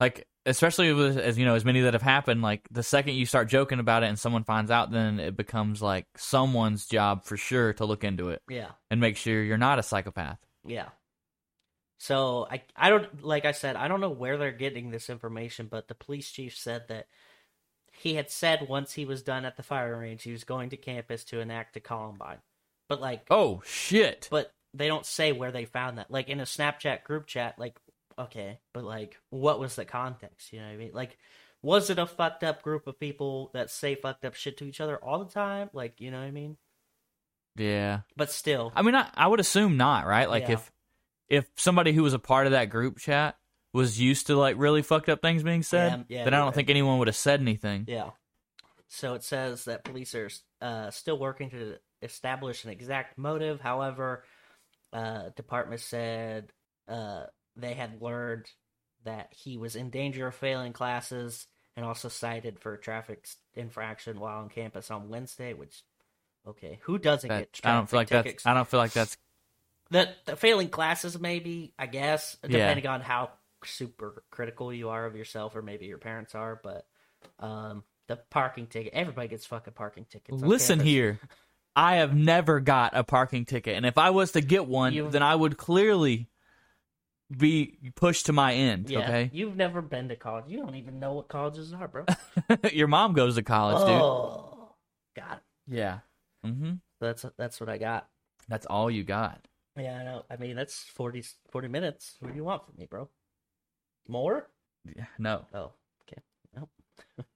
Like 0.00 0.26
especially 0.46 0.92
with 0.92 1.18
as 1.18 1.38
you 1.38 1.44
know 1.44 1.54
as 1.54 1.64
many 1.64 1.80
that 1.82 1.94
have 1.94 2.02
happened. 2.02 2.42
Like 2.42 2.66
the 2.70 2.82
second 2.82 3.14
you 3.14 3.26
start 3.26 3.48
joking 3.48 3.78
about 3.78 4.02
it 4.02 4.06
and 4.06 4.18
someone 4.18 4.44
finds 4.44 4.70
out, 4.70 4.90
then 4.90 5.20
it 5.20 5.36
becomes 5.36 5.82
like 5.82 6.06
someone's 6.16 6.86
job 6.86 7.24
for 7.24 7.36
sure 7.36 7.72
to 7.74 7.84
look 7.84 8.04
into 8.04 8.30
it 8.30 8.42
yeah. 8.48 8.70
and 8.90 9.00
make 9.00 9.16
sure 9.16 9.42
you're 9.42 9.58
not 9.58 9.78
a 9.78 9.82
psychopath. 9.82 10.38
Yeah. 10.64 10.88
So 11.98 12.46
I 12.50 12.62
I 12.76 12.90
don't 12.90 13.24
like 13.24 13.44
I 13.44 13.52
said 13.52 13.76
I 13.76 13.88
don't 13.88 14.00
know 14.00 14.10
where 14.10 14.36
they're 14.36 14.52
getting 14.52 14.90
this 14.90 15.08
information, 15.08 15.68
but 15.70 15.88
the 15.88 15.94
police 15.94 16.30
chief 16.30 16.56
said 16.56 16.88
that 16.88 17.06
he 17.92 18.14
had 18.14 18.30
said 18.30 18.68
once 18.68 18.92
he 18.92 19.04
was 19.04 19.22
done 19.22 19.44
at 19.44 19.56
the 19.56 19.62
fire 19.62 19.98
range 19.98 20.22
he 20.22 20.32
was 20.32 20.44
going 20.44 20.70
to 20.70 20.76
campus 20.76 21.24
to 21.24 21.40
enact 21.40 21.76
a 21.76 21.80
Columbine. 21.80 22.38
But 22.88 23.00
like 23.00 23.26
Oh 23.30 23.62
shit! 23.64 24.28
but 24.30 24.52
they 24.74 24.88
don't 24.88 25.06
say 25.06 25.32
where 25.32 25.52
they 25.52 25.64
found 25.64 25.98
that. 25.98 26.10
Like 26.10 26.28
in 26.28 26.40
a 26.40 26.44
Snapchat 26.44 27.04
group 27.04 27.26
chat, 27.26 27.58
like 27.58 27.76
okay, 28.18 28.58
but 28.72 28.84
like 28.84 29.16
what 29.30 29.60
was 29.60 29.76
the 29.76 29.84
context? 29.84 30.52
You 30.52 30.60
know 30.60 30.66
what 30.66 30.72
I 30.72 30.76
mean? 30.76 30.90
Like 30.92 31.18
was 31.62 31.90
it 31.90 31.98
a 31.98 32.06
fucked 32.06 32.42
up 32.42 32.62
group 32.62 32.86
of 32.86 32.98
people 32.98 33.50
that 33.54 33.70
say 33.70 33.94
fucked 33.94 34.24
up 34.24 34.34
shit 34.34 34.56
to 34.58 34.64
each 34.64 34.80
other 34.80 34.96
all 34.96 35.24
the 35.24 35.30
time? 35.30 35.70
Like, 35.72 36.00
you 36.00 36.10
know 36.10 36.18
what 36.18 36.26
I 36.26 36.32
mean? 36.32 36.56
yeah. 37.56 38.00
But 38.16 38.30
still, 38.30 38.72
I 38.74 38.82
mean, 38.82 38.94
I, 38.94 39.08
I 39.14 39.26
would 39.26 39.40
assume 39.40 39.76
not, 39.76 40.06
right? 40.06 40.28
Like 40.28 40.44
Yeah. 40.44 40.52
if 40.54 40.72
if 41.28 41.48
somebody 41.56 41.92
who 41.92 42.02
was 42.02 42.14
a 42.14 42.18
part 42.18 42.46
of 42.46 42.52
that 42.52 42.66
group 42.70 42.98
chat 42.98 43.36
was 43.72 43.98
used 44.00 44.26
to 44.26 44.36
like 44.36 44.56
really 44.58 44.82
fucked 44.82 45.08
up 45.08 45.22
things 45.22 45.42
being 45.42 45.62
said, 45.62 46.04
Yeah, 46.08 46.18
yeah, 46.18 46.24
then 46.24 46.34
I 46.34 46.38
don't 46.38 46.46
right. 46.46 46.54
think 46.54 46.68
anyone 46.70 46.98
would 46.98 47.08
have 47.08 47.16
said 47.16 47.40
anything. 47.40 47.84
Yeah. 47.88 48.10
So 48.88 49.14
it 49.14 49.24
says 49.24 49.64
that 49.64 49.84
police 49.84 50.14
are 50.14 50.28
uh, 50.60 50.90
still 50.90 51.18
working 51.18 51.48
to 51.50 51.76
establish 52.02 52.64
an 52.64 52.70
exact 52.70 53.16
motive. 53.16 53.60
However, 53.60 54.24
uh, 54.92 55.30
department 55.36 55.80
said 55.80 56.52
uh, 56.88 57.24
they 57.56 57.74
had 57.74 58.00
learned 58.02 58.46
that 59.04 59.32
he 59.36 59.56
was 59.58 59.76
in 59.76 59.90
danger 59.90 60.26
of 60.28 60.34
failing 60.34 60.72
classes 60.72 61.46
and 61.76 61.84
also 61.84 62.08
cited 62.08 62.58
for 62.58 62.74
a 62.74 62.78
traffic 62.80 63.26
infraction 63.54 64.20
while 64.20 64.38
on 64.38 64.48
campus 64.48 64.90
on 64.90 65.08
Wednesday. 65.08 65.54
Which, 65.54 65.82
okay, 66.46 66.78
who 66.82 66.98
doesn't 66.98 67.28
That- 67.28 67.52
get? 67.52 67.60
I 67.64 67.72
don't 67.74 67.88
feel 67.88 68.00
like 68.00 68.08
traffic 68.08 68.24
that's. 68.32 68.42
tickets? 68.42 68.46
I 68.46 68.54
don't 68.54 68.68
feel 68.68 68.80
like 68.80 68.92
that's. 68.92 69.16
the, 69.90 70.08
the 70.26 70.36
failing 70.36 70.68
classes 70.70 71.18
maybe 71.20 71.74
i 71.78 71.84
guess 71.86 72.38
Yeah. 72.44 72.58
depending 72.58 72.86
on 72.86 73.00
how 73.02 73.30
super 73.64 74.22
critical 74.30 74.72
you 74.72 74.88
are 74.88 75.04
of 75.04 75.14
yourself 75.16 75.54
or 75.54 75.60
maybe 75.60 75.84
your 75.86 75.98
parents 75.98 76.34
are 76.34 76.58
but 76.64 76.86
um 77.38 77.84
the 78.08 78.16
parking 78.16 78.66
ticket 78.68 78.92
everybody 78.94 79.28
gets 79.28 79.44
fucking 79.46 79.74
parking 79.74 80.06
tickets 80.08 80.40
Listen 80.42 80.78
campus. 80.78 80.90
here. 80.90 81.20
I 81.76 81.96
have 81.96 82.14
never 82.14 82.60
got 82.60 82.94
a 82.96 83.02
parking 83.04 83.44
ticket, 83.46 83.76
and 83.76 83.86
if 83.86 83.96
I 83.98 84.10
was 84.10 84.32
to 84.32 84.40
get 84.42 84.66
one, 84.66 84.92
You- 84.94 85.08
then 85.10 85.22
I 85.22 85.34
would 85.34 85.56
clearly 85.56 86.28
be 87.38 87.78
pushed 87.94 88.26
to 88.26 88.32
my 88.32 88.52
end. 88.54 88.90
yeah 88.90 89.00
Okay, 89.00 89.30
you've 89.32 89.56
never 89.56 89.80
been 89.82 90.08
to 90.08 90.16
college 90.16 90.44
you 90.48 90.58
don't 90.58 90.74
even 90.74 90.98
know 90.98 91.14
what 91.14 91.28
colleges 91.28 91.72
are 91.72 91.88
bro 91.88 92.04
your 92.72 92.88
mom 92.88 93.12
goes 93.14 93.34
to 93.36 93.42
college, 93.42 93.78
dude. 93.78 93.88
oh 93.88 94.74
got 95.16 95.38
it 95.38 95.74
Yeah. 95.74 95.98
Mm-hmm. 96.44 96.72
that's 97.00 97.24
that's 97.38 97.60
what 97.60 97.68
i 97.68 97.78
got 97.78 98.08
That's 98.48 98.66
all 98.66 98.90
you 98.90 99.04
got. 99.04 99.46
yeah 99.76 99.98
i 99.98 100.04
know 100.04 100.24
i 100.30 100.36
mean 100.36 100.56
that's 100.56 100.78
40 100.94 101.24
40 101.50 101.68
minutes 101.68 102.16
what 102.20 102.30
do 102.32 102.36
you 102.36 102.44
want 102.44 102.64
from 102.64 102.74
me 102.78 102.86
bro 102.90 103.08
more 104.08 104.48
Yeah, 104.96 105.04
No, 105.18 105.46
oh 105.54 105.70
okay 106.02 106.20
nope 106.56 106.70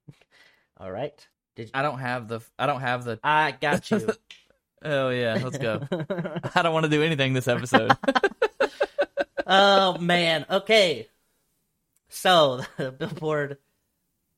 all 0.81 0.91
right 0.91 1.27
did 1.55 1.67
you 1.69 1.71
I 1.73 1.81
don't 1.83 1.99
have 2.01 2.29
the. 2.29 2.41
I 2.59 2.67
don't 2.67 2.83
have 2.83 3.05
the. 3.05 3.19
i 3.25 3.51
got 3.53 3.91
you 3.91 4.07
Oh 4.85 5.09
yeah, 5.09 5.41
let's 5.43 5.57
go. 5.57 5.81
I 6.55 6.61
don't 6.63 6.75
want 6.75 6.85
to 6.85 6.91
do 6.91 7.03
anything 7.03 7.33
this 7.33 7.49
episode. 7.49 7.93
Oh 9.47 9.99
man. 9.99 10.47
Okay. 10.51 11.09
So 12.09 12.63
the 12.77 12.93
Billboard 12.93 13.59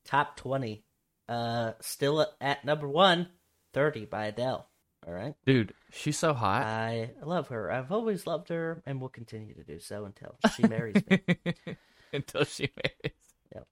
Top 0.05 0.37
20, 0.37 0.83
uh, 1.27 1.73
still 1.81 2.25
at 2.41 2.65
number 2.65 2.87
one, 2.87 3.27
30 3.73 4.05
by 4.05 4.25
Adele. 4.27 4.67
All 5.07 5.13
right. 5.13 5.33
Dude, 5.45 5.73
she's 5.91 6.17
so 6.17 6.33
hot. 6.33 6.63
I 6.63 7.11
love 7.23 7.49
her. 7.49 7.71
I've 7.71 7.91
always 7.91 8.27
loved 8.27 8.49
her, 8.49 8.81
and 8.85 8.99
will 8.99 9.09
continue 9.09 9.53
to 9.55 9.63
do 9.63 9.79
so 9.79 10.05
until 10.05 10.35
she 10.55 10.67
marries 10.67 11.01
me. 11.09 11.21
Until 12.11 12.43
she 12.43 12.71
marries. 12.75 13.17
Yep. 13.53 13.67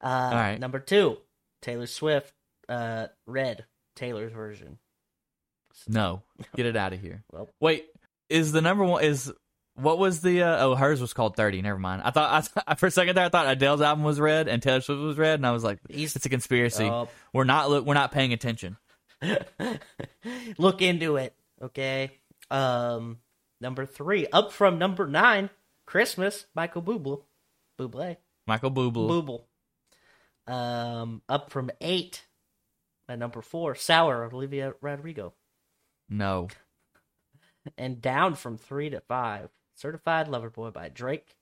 Uh, 0.00 0.30
right. 0.32 0.58
Number 0.58 0.78
two, 0.78 1.18
Taylor 1.60 1.86
Swift, 1.86 2.32
uh, 2.70 3.08
Red, 3.26 3.66
Taylor's 3.94 4.32
version. 4.32 4.78
No, 5.86 6.22
get 6.56 6.64
it 6.64 6.74
out 6.74 6.94
of 6.94 7.02
here. 7.02 7.22
Well. 7.30 7.50
Wait, 7.60 7.84
is 8.30 8.52
the 8.52 8.62
number 8.62 8.82
one 8.84 9.04
is 9.04 9.30
what 9.76 9.98
was 9.98 10.20
the? 10.20 10.42
Uh, 10.42 10.56
oh, 10.64 10.74
hers 10.74 11.00
was 11.00 11.12
called 11.12 11.36
Thirty. 11.36 11.62
Never 11.62 11.78
mind. 11.78 12.02
I 12.04 12.10
thought 12.10 12.50
I, 12.66 12.74
for 12.76 12.86
a 12.86 12.90
second 12.90 13.16
there 13.16 13.24
I 13.24 13.28
thought 13.28 13.46
Adele's 13.46 13.80
album 13.80 14.04
was 14.04 14.18
red 14.18 14.48
and 14.48 14.62
Taylor 14.62 14.80
Swift 14.80 15.00
was 15.00 15.18
red, 15.18 15.38
and 15.38 15.46
I 15.46 15.52
was 15.52 15.64
like, 15.64 15.78
He's- 15.88 16.16
it's 16.16 16.26
a 16.26 16.30
conspiracy. 16.30 16.84
Oh. 16.84 17.08
We're 17.32 17.44
not 17.44 17.70
look. 17.70 17.84
We're 17.86 17.94
not 17.94 18.12
paying 18.12 18.32
attention. 18.32 18.76
Look 20.58 20.82
into 20.82 21.16
it, 21.16 21.34
okay? 21.62 22.10
Um, 22.50 23.18
number 23.60 23.86
three, 23.86 24.26
up 24.32 24.52
from 24.52 24.78
number 24.78 25.06
nine, 25.06 25.50
Christmas, 25.86 26.46
Michael 26.54 26.82
Bublé. 26.82 27.22
Bublé. 27.78 28.16
Michael 28.46 28.70
Bublé. 28.70 28.92
Booble. 30.46 30.52
Um, 30.52 31.22
up 31.28 31.50
from 31.50 31.70
eight 31.80 32.24
at 33.08 33.18
number 33.18 33.42
four, 33.42 33.74
Sour, 33.74 34.24
Olivia 34.32 34.74
Rodrigo. 34.80 35.34
No. 36.08 36.48
And 37.76 38.00
down 38.00 38.34
from 38.34 38.58
three 38.58 38.90
to 38.90 39.00
five, 39.00 39.48
Certified 39.76 40.28
Lover 40.28 40.50
Boy 40.50 40.70
by 40.70 40.88
Drake. 40.88 41.36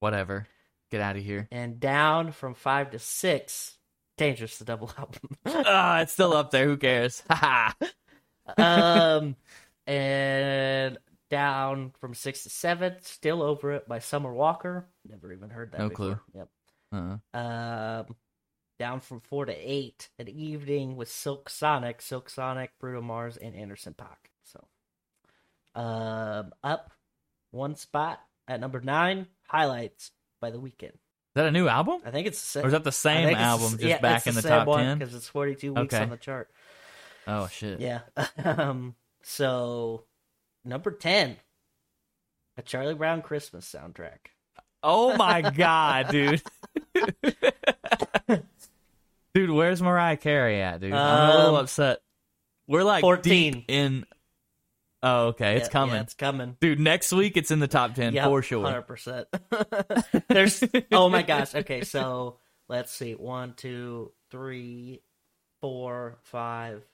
Whatever. 0.00 0.46
Get 0.90 1.00
out 1.00 1.16
of 1.16 1.22
here. 1.22 1.48
And 1.52 1.78
down 1.78 2.32
from 2.32 2.54
five 2.54 2.90
to 2.92 2.98
six, 2.98 3.76
Dangerous 4.16 4.58
the 4.58 4.64
double 4.64 4.90
album. 4.98 5.36
Ah, 5.46 6.00
it's 6.00 6.12
still 6.12 6.32
up 6.32 6.50
there. 6.50 6.66
Who 6.66 6.76
cares? 6.76 7.22
Ha 7.30 7.74
um, 8.56 9.36
and 9.86 10.98
down 11.30 11.92
from 12.00 12.14
six 12.14 12.42
to 12.44 12.50
seven, 12.50 12.96
Still 13.02 13.42
Over 13.42 13.72
It 13.72 13.88
by 13.88 13.98
Summer 13.98 14.32
Walker. 14.32 14.86
Never 15.08 15.32
even 15.32 15.50
heard 15.50 15.72
that. 15.72 15.80
No 15.80 15.88
before. 15.88 16.06
clue. 16.06 16.20
Yep. 16.34 16.48
Uh-huh. 16.92 17.38
Um, 17.40 18.16
down 18.78 19.00
from 19.00 19.20
four 19.20 19.46
to 19.46 19.52
eight, 19.52 20.10
an 20.18 20.28
evening 20.28 20.96
with 20.96 21.08
Silk 21.08 21.48
Sonic, 21.48 22.02
Silk 22.02 22.28
Sonic, 22.28 22.72
Bruno 22.80 23.00
Mars, 23.00 23.36
and 23.36 23.54
Anderson 23.54 23.94
Paak. 23.94 24.28
So, 24.44 24.66
um, 25.80 26.52
up 26.62 26.92
one 27.52 27.76
spot 27.76 28.20
at 28.48 28.58
number 28.60 28.80
nine, 28.80 29.28
Highlights 29.46 30.10
by 30.40 30.50
The 30.50 30.58
Weeknd. 30.58 30.92
Is 30.94 31.36
that 31.36 31.46
a 31.46 31.50
new 31.52 31.68
album? 31.68 32.00
I 32.04 32.10
think 32.10 32.26
it's 32.26 32.40
the 32.40 32.46
same. 32.46 32.64
Or 32.64 32.66
is 32.66 32.72
that 32.72 32.84
the 32.84 32.92
same 32.92 33.34
album, 33.36 33.78
just 33.78 34.02
back 34.02 34.26
in 34.26 34.34
the 34.34 34.42
top 34.42 34.66
ten? 34.76 34.98
because 34.98 35.14
it's 35.14 35.28
forty-two 35.28 35.72
weeks 35.74 35.94
Okay. 35.94 36.02
on 36.02 36.10
the 36.10 36.16
chart. 36.16 36.50
Oh 37.26 37.46
shit. 37.48 37.80
Yeah. 37.80 38.00
um. 38.44 38.94
So, 39.22 40.04
number 40.64 40.90
ten, 40.90 41.36
a 42.58 42.62
Charlie 42.62 42.94
Brown 42.94 43.22
Christmas 43.22 43.72
soundtrack. 43.72 44.18
Oh 44.82 45.16
my 45.16 45.42
god, 45.42 46.08
dude. 46.10 46.42
dude, 49.34 49.50
where's 49.50 49.80
Mariah 49.80 50.16
Carey 50.16 50.60
at, 50.60 50.80
dude? 50.80 50.92
I'm 50.92 51.30
a 51.30 51.34
little 51.36 51.56
Um, 51.56 51.62
upset. 51.64 52.00
We're 52.66 52.82
like 52.84 53.00
14. 53.02 53.52
deep 53.52 53.64
in. 53.68 54.04
Oh, 55.02 55.26
okay, 55.28 55.56
it's 55.56 55.66
Yeah, 55.68 55.72
coming, 55.72 55.94
Yeah, 55.96 56.00
it's 56.02 56.14
coming. 56.14 56.56
dude. 56.60 56.78
Next 56.80 57.12
week, 57.12 57.36
it's 57.36 57.50
in 57.50 57.58
the 57.58 57.66
top 57.68 57.94
ten 57.94 58.14
Yeah, 58.14 58.26
for 58.26 58.40
sure. 58.42 58.64
Hundred 58.64 58.82
percent. 58.82 59.26
There's. 60.28 60.62
Oh 60.92 61.08
my 61.08 61.22
gosh. 61.22 61.54
Okay, 61.54 61.82
so 61.82 62.38
let's 62.68 62.92
see. 62.92 63.14
One, 63.14 63.54
two, 63.54 64.12
three, 64.30 65.02
four, 65.60 66.18
five, 66.22 66.84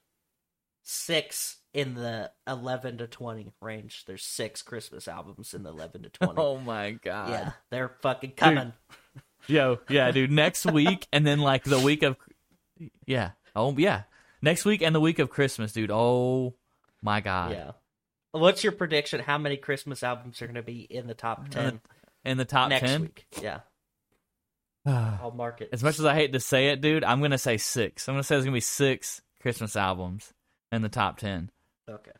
six 0.82 1.56
in 1.74 1.94
the 1.94 2.30
eleven 2.46 2.98
to 2.98 3.06
twenty 3.06 3.52
range. 3.60 4.04
There's 4.06 4.24
six 4.24 4.62
Christmas 4.62 5.06
albums 5.06 5.52
in 5.54 5.62
the 5.62 5.70
eleven 5.70 6.02
to 6.04 6.08
twenty. 6.08 6.34
Oh 6.38 6.58
my 6.58 6.92
god. 6.92 7.30
yeah, 7.30 7.52
they're 7.70 7.90
fucking 8.00 8.32
coming. 8.32 8.72
Yo, 9.46 9.78
yeah, 9.88 10.10
dude. 10.12 10.30
Next 10.32 10.64
week, 10.64 11.06
and 11.12 11.26
then 11.26 11.40
like 11.40 11.64
the 11.64 11.78
week 11.78 12.02
of, 12.02 12.16
yeah. 13.06 13.32
Oh 13.54 13.74
yeah. 13.76 14.04
Next 14.40 14.64
week 14.64 14.82
and 14.82 14.94
the 14.94 15.00
week 15.00 15.18
of 15.18 15.30
Christmas, 15.30 15.72
dude. 15.72 15.90
Oh 15.90 16.54
my 17.02 17.20
god. 17.20 17.52
Yeah. 17.52 17.70
What's 18.32 18.62
your 18.62 18.72
prediction? 18.72 19.20
How 19.20 19.38
many 19.38 19.56
Christmas 19.56 20.02
albums 20.02 20.40
are 20.42 20.46
going 20.46 20.54
to 20.56 20.62
be 20.62 20.80
in 20.82 21.06
the 21.06 21.14
top 21.14 21.48
ten 21.48 21.80
In 22.24 22.36
the 22.36 22.44
top 22.44 22.68
next 22.70 22.82
ten. 22.88 23.02
week? 23.02 23.26
Yeah, 23.40 23.60
I'll 24.86 25.32
mark 25.34 25.60
it. 25.60 25.70
As 25.72 25.82
much 25.82 25.98
as 25.98 26.04
I 26.04 26.14
hate 26.14 26.32
to 26.34 26.40
say 26.40 26.68
it, 26.68 26.80
dude, 26.80 27.04
I'm 27.04 27.20
gonna 27.22 27.38
say 27.38 27.56
six. 27.56 28.08
I'm 28.08 28.14
gonna 28.14 28.22
say 28.22 28.34
there's 28.34 28.44
gonna 28.44 28.54
be 28.54 28.60
six 28.60 29.22
Christmas 29.40 29.76
albums 29.76 30.32
in 30.72 30.82
the 30.82 30.88
top 30.88 31.18
ten. 31.18 31.50
Okay. 31.88 32.10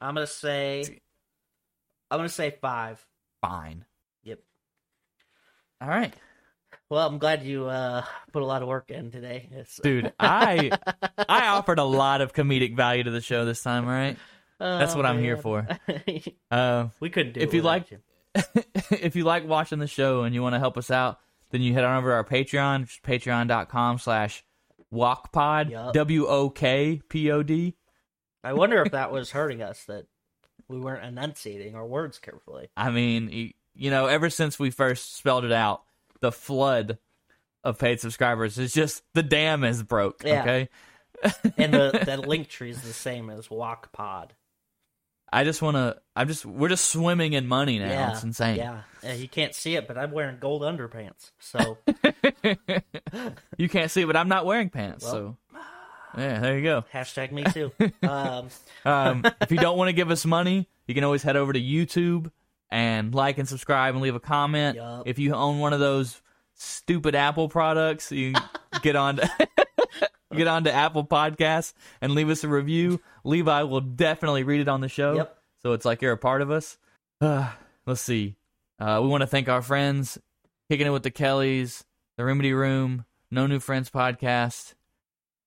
I'm 0.00 0.14
gonna 0.14 0.26
say. 0.26 1.00
I'm 2.10 2.18
gonna 2.18 2.28
say 2.28 2.56
five. 2.60 3.04
Fine. 3.42 3.84
Yep. 4.24 4.38
All 5.82 5.88
right, 5.88 6.14
Well, 6.88 7.06
I'm 7.06 7.18
glad 7.18 7.42
you 7.42 7.66
uh, 7.66 8.02
put 8.32 8.42
a 8.42 8.46
lot 8.46 8.62
of 8.62 8.68
work 8.68 8.90
in 8.90 9.10
today. 9.10 9.48
It's, 9.52 9.78
dude. 9.82 10.12
I 10.18 10.70
I 11.28 11.48
offered 11.48 11.78
a 11.78 11.84
lot 11.84 12.20
of 12.22 12.32
comedic 12.32 12.74
value 12.76 13.02
to 13.02 13.10
the 13.10 13.20
show 13.20 13.44
this 13.44 13.62
time. 13.62 13.84
All 13.84 13.90
right. 13.90 14.16
That's 14.58 14.94
Oh, 14.94 14.96
what 14.96 15.06
I'm 15.06 15.18
here 15.20 15.36
for. 15.36 15.66
Uh, 16.50 16.88
we 17.00 17.10
couldn't 17.10 17.32
do 17.34 17.40
If 17.40 17.52
it 17.52 17.56
you 17.56 17.62
like- 17.62 17.88
if 18.90 19.16
you 19.16 19.24
like 19.24 19.46
watching 19.46 19.78
the 19.78 19.86
show 19.86 20.22
and 20.22 20.34
you 20.34 20.42
want 20.42 20.54
to 20.54 20.58
help 20.58 20.76
us 20.76 20.90
out, 20.90 21.18
then 21.50 21.60
you 21.62 21.72
head 21.74 21.84
on 21.84 21.96
over 21.98 22.10
to 22.10 22.14
our 22.14 22.24
Patreon, 22.24 22.82
which 22.82 22.92
is 22.92 23.00
patreon.com 23.02 23.98
slash 23.98 24.44
wokpod, 24.92 25.70
Yup. 25.70 25.92
W 25.94 26.26
O 26.26 26.50
K 26.50 27.00
P 27.08 27.30
O 27.30 27.42
D. 27.42 27.74
I 28.44 28.52
wonder 28.52 28.82
if 28.82 28.92
that 28.92 29.10
was 29.10 29.30
hurting 29.30 29.62
us 29.62 29.84
that 29.84 30.06
we 30.68 30.78
weren't 30.78 31.04
enunciating 31.04 31.74
our 31.74 31.86
words 31.86 32.18
carefully. 32.18 32.68
I 32.76 32.90
mean, 32.90 33.28
you, 33.30 33.50
you 33.74 33.90
know, 33.90 34.06
ever 34.06 34.30
since 34.30 34.58
we 34.58 34.70
first 34.70 35.16
spelled 35.16 35.44
it 35.44 35.52
out, 35.52 35.82
the 36.20 36.32
flood 36.32 36.98
of 37.64 37.78
paid 37.78 38.00
subscribers 38.00 38.58
is 38.58 38.72
just 38.72 39.02
the 39.14 39.22
dam 39.22 39.64
is 39.64 39.82
broke. 39.82 40.22
Yeah. 40.24 40.42
Okay. 40.42 40.68
And 41.56 41.72
the 41.74 42.02
the 42.06 42.16
link 42.18 42.48
tree 42.48 42.70
is 42.70 42.82
the 42.82 42.92
same 42.92 43.30
as 43.30 43.50
Wok 43.50 43.92
Pod. 43.92 44.34
I 45.32 45.44
just 45.44 45.60
want 45.62 45.76
to, 45.76 45.96
I'm 46.14 46.28
just, 46.28 46.46
we're 46.46 46.68
just 46.68 46.88
swimming 46.90 47.32
in 47.32 47.46
money 47.46 47.78
now. 47.78 47.88
yeah, 47.88 48.12
It's 48.12 48.22
insane. 48.22 48.56
Yeah, 48.56 48.82
Uh, 49.06 49.12
you 49.12 49.28
can't 49.28 49.54
see 49.54 49.74
it, 49.76 49.86
but 49.88 49.98
I'm 49.98 50.12
wearing 50.12 50.38
gold 50.38 50.62
underpants. 50.62 51.30
So 51.40 51.78
You 53.58 53.68
can't 53.68 53.90
see 53.90 54.02
it, 54.02 54.06
but 54.06 54.16
I'm 54.16 54.28
not 54.28 54.46
wearing 54.46 54.70
pants. 54.70 55.04
Well. 55.04 55.36
so, 55.52 55.58
yeah, 56.18 56.40
there 56.40 56.56
you 56.56 56.62
go. 56.62 56.84
hashtag 56.92 57.32
me 57.32 57.44
too. 57.44 57.72
Um, 58.08 58.48
Um, 58.84 59.24
if 59.40 59.50
you 59.50 59.58
don't 59.58 59.76
want 59.76 59.88
to 59.88 59.92
give 59.92 60.10
us 60.10 60.24
money, 60.24 60.68
you 60.86 60.94
can 60.94 61.04
always 61.04 61.22
head 61.22 61.36
over 61.36 61.52
to 61.52 61.60
YouTube 61.60 62.30
and 62.70 63.14
like 63.14 63.38
and 63.38 63.48
subscribe 63.48 63.94
and 63.94 64.02
leave 64.02 64.14
a 64.14 64.20
comment. 64.20 64.76
Yup. 64.76 65.02
If 65.06 65.18
you 65.18 65.34
own 65.34 65.58
one 65.58 65.72
of 65.72 65.80
those 65.80 66.20
stupid 66.54 67.14
Apple 67.14 67.48
products, 67.48 68.12
you 68.12 68.32
get 68.82 68.96
on. 68.96 69.16
To, 69.16 69.48
get 70.36 70.46
on 70.46 70.64
to 70.64 70.72
Apple 70.72 71.04
Podcasts 71.04 71.72
and 72.00 72.12
leave 72.14 72.28
us 72.30 72.44
a 72.44 72.48
review. 72.48 73.00
Levi 73.24 73.62
will 73.62 73.80
definitely 73.80 74.44
read 74.44 74.60
it 74.60 74.68
on 74.68 74.80
the 74.80 74.88
show. 74.88 75.14
Yep. 75.16 75.38
So 75.62 75.72
it's 75.72 75.84
like 75.84 76.02
you're 76.02 76.12
a 76.12 76.18
part 76.18 76.42
of 76.42 76.50
us. 76.50 76.78
Uh, 77.20 77.50
let's 77.86 78.00
see. 78.00 78.36
Uh, 78.78 79.00
we 79.02 79.08
want 79.08 79.22
to 79.22 79.26
thank 79.26 79.48
our 79.48 79.62
friends, 79.62 80.18
Kicking 80.70 80.86
It 80.86 80.90
with 80.90 81.02
the 81.02 81.10
Kellys, 81.10 81.84
The 82.18 82.24
Remedy 82.24 82.52
Room, 82.52 83.04
No 83.30 83.46
New 83.46 83.58
Friends 83.60 83.90
Podcast. 83.90 84.74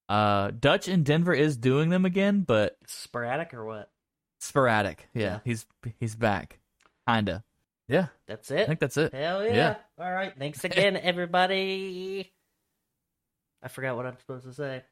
Uh, 0.10 0.52
Dutch 0.60 0.88
in 0.88 1.04
Denver 1.04 1.34
is 1.34 1.56
doing 1.56 1.90
them 1.90 2.04
again, 2.06 2.42
but 2.42 2.78
Sporadic 2.88 3.54
or 3.54 3.64
what? 3.66 3.92
sporadic. 4.40 5.08
Yeah, 5.14 5.22
Yeah. 5.24 5.40
he's 5.46 5.66
he's 6.00 6.16
back, 6.16 6.60
kinda. 7.08 7.44
Yeah, 7.88 8.08
That's 8.28 8.50
it. 8.52 8.62
I 8.62 8.66
think 8.66 8.80
that's 8.80 8.98
it. 8.98 9.14
Hell 9.14 9.44
yeah. 9.46 9.54
Yeah. 9.56 9.76
All 10.00 10.12
right. 10.12 10.34
Thanks 10.38 10.64
again, 10.64 10.96
everybody. 10.98 12.32
I 13.62 13.68
forgot 13.68 13.96
what 13.96 14.06
I'm 14.06 14.18
supposed 14.18 14.46
to 14.46 14.54
say. 14.54 14.84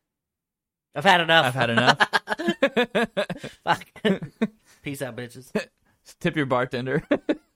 I've 0.96 1.04
had 1.06 1.22
enough. 1.22 1.46
I've 1.46 1.54
had 1.54 1.70
enough. 1.70 2.00
Fuck. 3.64 3.86
Peace 4.82 5.02
out, 5.02 5.16
bitches. 5.16 5.52
Tip 6.20 6.36
your 6.36 6.46
bartender. 6.46 7.04